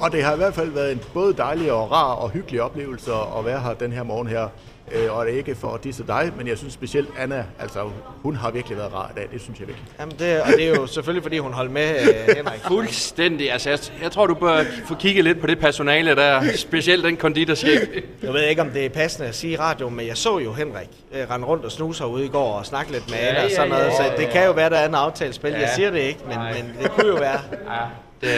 Og 0.00 0.12
det 0.12 0.24
har 0.24 0.34
i 0.34 0.36
hvert 0.36 0.54
fald 0.54 0.70
været 0.70 0.92
en 0.92 1.00
både 1.14 1.34
dejlig 1.36 1.72
og 1.72 1.92
rar 1.92 2.12
og 2.14 2.30
hyggelig 2.30 2.62
oplevelse 2.62 3.10
at 3.38 3.44
være 3.44 3.60
her 3.60 3.74
den 3.74 3.92
her 3.92 4.02
morgen 4.02 4.28
her. 4.28 4.48
Øh, 4.92 5.16
og 5.18 5.26
det 5.26 5.34
er 5.34 5.38
ikke 5.38 5.54
for 5.54 5.68
at 5.74 5.84
disse 5.84 6.04
dig, 6.06 6.32
men 6.36 6.48
jeg 6.48 6.58
synes 6.58 6.72
specielt 6.72 7.08
Anna, 7.18 7.44
altså 7.60 7.78
hun 8.22 8.36
har 8.36 8.50
virkelig 8.50 8.78
været 8.78 8.94
rar 8.94 9.10
i 9.16 9.18
dag, 9.18 9.28
det 9.32 9.40
synes 9.40 9.60
jeg 9.60 9.68
virkelig. 9.68 9.88
Jamen 10.00 10.16
det, 10.18 10.40
og 10.42 10.48
det 10.48 10.64
er 10.64 10.68
jo 10.68 10.86
selvfølgelig, 10.86 11.22
fordi 11.22 11.38
hun 11.38 11.52
holdt 11.52 11.70
med, 11.72 11.90
øh, 12.00 12.36
Henrik. 12.36 12.60
Fuldstændig. 12.60 13.52
Altså, 13.52 13.70
jeg, 13.70 13.78
jeg 14.02 14.12
tror, 14.12 14.26
du 14.26 14.34
bør 14.34 14.62
få 14.84 14.94
kigget 14.94 15.24
lidt 15.24 15.40
på 15.40 15.46
det 15.46 15.58
personale 15.58 16.16
der. 16.16 16.42
Specielt 16.56 17.04
den 17.04 17.16
konditorchef. 17.16 17.80
Jeg 18.22 18.32
ved 18.32 18.42
ikke, 18.42 18.62
om 18.62 18.70
det 18.70 18.84
er 18.84 18.88
passende 18.88 19.28
at 19.28 19.34
sige 19.34 19.52
i 19.52 19.56
radioen, 19.56 19.96
men 19.96 20.06
jeg 20.06 20.16
så 20.16 20.38
jo 20.38 20.52
Henrik 20.52 20.88
øh, 21.12 21.30
rende 21.30 21.46
rundt 21.46 21.64
og 21.64 21.72
snuse 21.72 22.02
herude 22.04 22.24
i 22.24 22.28
går 22.28 22.52
og 22.52 22.66
snakke 22.66 22.92
lidt 22.92 23.10
med 23.10 23.18
Ja, 23.18 23.28
Anna 23.28 23.44
og 23.44 23.50
sådan 23.50 23.68
noget, 23.68 23.84
ja, 23.84 23.96
så 23.96 24.02
ja, 24.02 24.10
det 24.16 24.22
ja. 24.22 24.30
kan 24.30 24.46
jo 24.46 24.52
være, 24.52 24.70
der 24.70 24.76
er 24.76 24.88
en 24.88 24.94
aftalespil. 24.94 25.50
Jeg 25.50 25.60
Ja. 25.60 25.74
siger 25.74 25.90
det 25.90 26.00
ikke, 26.00 26.20
men, 26.28 26.38
men 26.38 26.76
det 26.82 26.90
kunne 26.90 27.06
jo 27.08 27.14
være. 27.14 27.40
Ja, 27.52 27.80
det, 28.20 28.30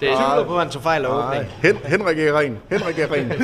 det, 0.00 0.06
Jeg 0.06 0.16
tvivler 0.16 0.44
på, 0.46 0.52
at 0.54 0.58
han 0.62 0.70
tog 0.70 0.82
fejl 0.82 1.04
af. 1.04 1.44
Hen, 1.62 1.76
Henrik 1.84 2.18
er 2.18 2.38
ren. 2.38 2.58
Henrik 2.70 2.98
er 2.98 3.12
ren. 3.12 3.32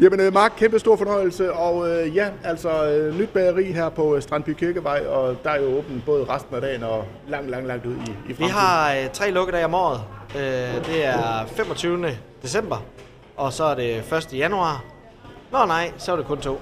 Jamen, 0.00 0.20
øh, 0.20 0.34
Mark, 0.34 0.52
kæmpe 0.56 0.78
stor 0.78 0.96
fornøjelse, 0.96 1.52
og 1.52 1.88
øh, 1.90 2.16
ja, 2.16 2.28
altså 2.44 2.86
øh, 2.90 3.18
nyt 3.20 3.28
bageri 3.28 3.72
her 3.72 3.88
på 3.88 4.16
øh, 4.16 4.22
Strandby 4.22 4.50
Kirkevej, 4.50 5.06
og 5.08 5.36
der 5.44 5.50
er 5.50 5.60
jo 5.62 5.78
åbent 5.78 6.04
både 6.06 6.24
resten 6.24 6.54
af 6.54 6.60
dagen 6.60 6.82
og 6.82 7.04
langt, 7.28 7.50
langt, 7.50 7.66
langt 7.66 7.86
ud 7.86 7.94
i, 7.94 7.96
i 7.96 8.02
fremtiden. 8.04 8.38
Vi 8.38 8.44
har 8.50 8.92
øh, 8.94 9.08
tre 9.12 9.30
lukkedage 9.30 9.64
om 9.64 9.74
året. 9.74 10.00
Øh, 10.36 10.42
det 10.86 11.04
er 11.04 11.46
25. 11.56 12.06
december, 12.42 12.82
og 13.36 13.52
så 13.52 13.64
er 13.64 13.74
det 13.74 14.12
1. 14.12 14.28
januar. 14.32 14.84
Nå 15.52 15.64
nej, 15.66 15.90
så 15.98 16.12
er 16.12 16.16
det 16.16 16.26
kun 16.26 16.38
to. 16.40 16.60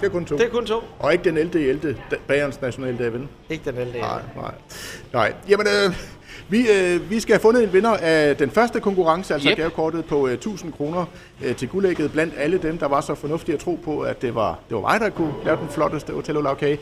Det 0.00 0.06
er 0.06 0.10
kun 0.10 0.24
to. 0.24 0.36
Det 0.36 0.46
er 0.46 0.50
kun 0.50 0.66
to. 0.66 0.80
Og 0.98 1.12
ikke 1.12 1.24
den 1.24 1.36
11. 1.38 1.68
11. 1.68 1.96
da- 2.10 2.16
bagerens 2.28 2.60
nationaldag, 2.60 3.12
ven? 3.12 3.28
Ikke 3.50 3.70
den 3.70 3.78
ældre. 3.80 3.98
Nej, 3.98 4.22
nej. 4.36 4.52
Nej, 5.12 5.32
jamen, 5.48 5.66
øh, 5.66 5.96
vi, 6.48 6.66
øh, 6.70 7.10
vi 7.10 7.20
skal 7.20 7.34
have 7.34 7.40
fundet 7.40 7.62
en 7.64 7.72
vinder 7.72 7.90
af 7.96 8.36
den 8.36 8.50
første 8.50 8.80
konkurrence, 8.80 9.34
altså 9.34 9.48
Yep. 9.50 9.56
gavekortet 9.56 10.04
på 10.04 10.26
øh, 10.26 10.32
1000 10.34 10.72
kroner 10.72 11.04
øh, 11.44 11.56
til 11.56 11.68
guldægget, 11.68 12.12
blandt 12.12 12.34
alle 12.38 12.58
dem, 12.58 12.78
der 12.78 12.88
var 12.88 13.00
så 13.00 13.14
fornuftige 13.14 13.54
at 13.54 13.60
tro 13.60 13.78
på, 13.84 14.00
at 14.00 14.22
det 14.22 14.34
var, 14.34 14.58
det 14.68 14.74
var 14.74 14.80
mig, 14.80 15.00
der 15.00 15.10
kunne 15.10 15.32
lave 15.44 15.56
den 15.56 15.68
flotteste 15.70 16.10
Otello-lavkage. 16.10 16.78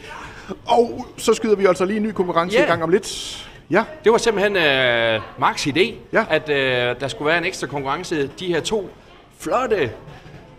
Og 0.67 1.07
så 1.17 1.35
skyder 1.35 1.57
vi 1.57 1.67
altså 1.67 1.85
lige 1.85 1.97
en 1.97 2.03
ny 2.03 2.11
konkurrence 2.13 2.57
Ja. 2.59 2.65
i 2.65 2.67
gang 2.67 2.83
om 2.83 2.91
lidt. 2.91 3.47
Ja, 3.71 3.85
det 4.05 4.13
var 4.13 4.19
simpelthen 4.19 4.57
øh, 4.57 5.21
Marks 5.39 5.67
idé, 5.67 5.93
Ja. 6.13 6.25
at 6.31 6.49
øh, 6.51 7.01
der 7.01 7.09
skulle 7.09 7.27
være 7.29 7.39
en 7.39 7.45
ekstra 7.45 7.67
konkurrence. 7.67 8.31
De 8.41 8.47
her 8.47 8.61
to 8.61 8.91
flotte, 9.39 9.91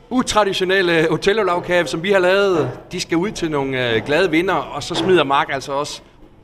utraditionelle 0.09 1.11
Otello-lavkage, 1.11 1.87
som 1.87 2.03
vi 2.03 2.11
har 2.11 2.19
lavet, 2.19 2.71
de 2.91 2.99
skal 2.99 3.17
ud 3.17 3.31
til 3.31 3.51
nogle 3.51 3.95
øh, 3.95 4.05
glade 4.05 4.31
vinder, 4.31 4.53
og 4.53 4.83
så 4.83 4.95
smider 4.95 5.23
Mark 5.23 5.47
altså 5.53 5.71
også 5.71 6.01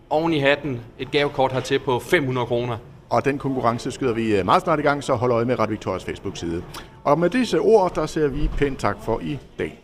oven 0.10 0.34
i 0.34 0.39
hatten 0.39 0.82
et 0.99 1.12
gavekort 1.12 1.51
hertil 1.51 1.80
på 1.80 1.99
500 1.99 2.47
kroner. 2.47 2.78
Og 3.10 3.26
den 3.26 3.38
konkurrence 3.38 3.91
skyder 3.91 4.14
vi 4.14 4.36
øh, 4.36 4.45
meget 4.45 4.62
snart 4.62 4.80
i 4.80 4.82
gang, 4.82 5.03
så 5.03 5.16
hold 5.16 5.32
øje 5.32 5.45
med 5.45 5.60
Radio 5.60 5.72
Victorias 5.72 6.05
Facebook-side. 6.05 6.64
Og 7.03 7.20
med 7.20 7.30
disse 7.30 7.60
ord, 7.60 7.95
der 7.95 8.05
ser 8.05 8.28
vi 8.28 8.49
pænt 8.58 8.80
tak 8.80 8.97
for 9.01 9.20
i 9.20 9.39
dag. 9.60 9.80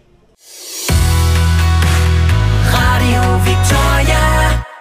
Radio 2.73 3.21
Victoria 3.49 4.72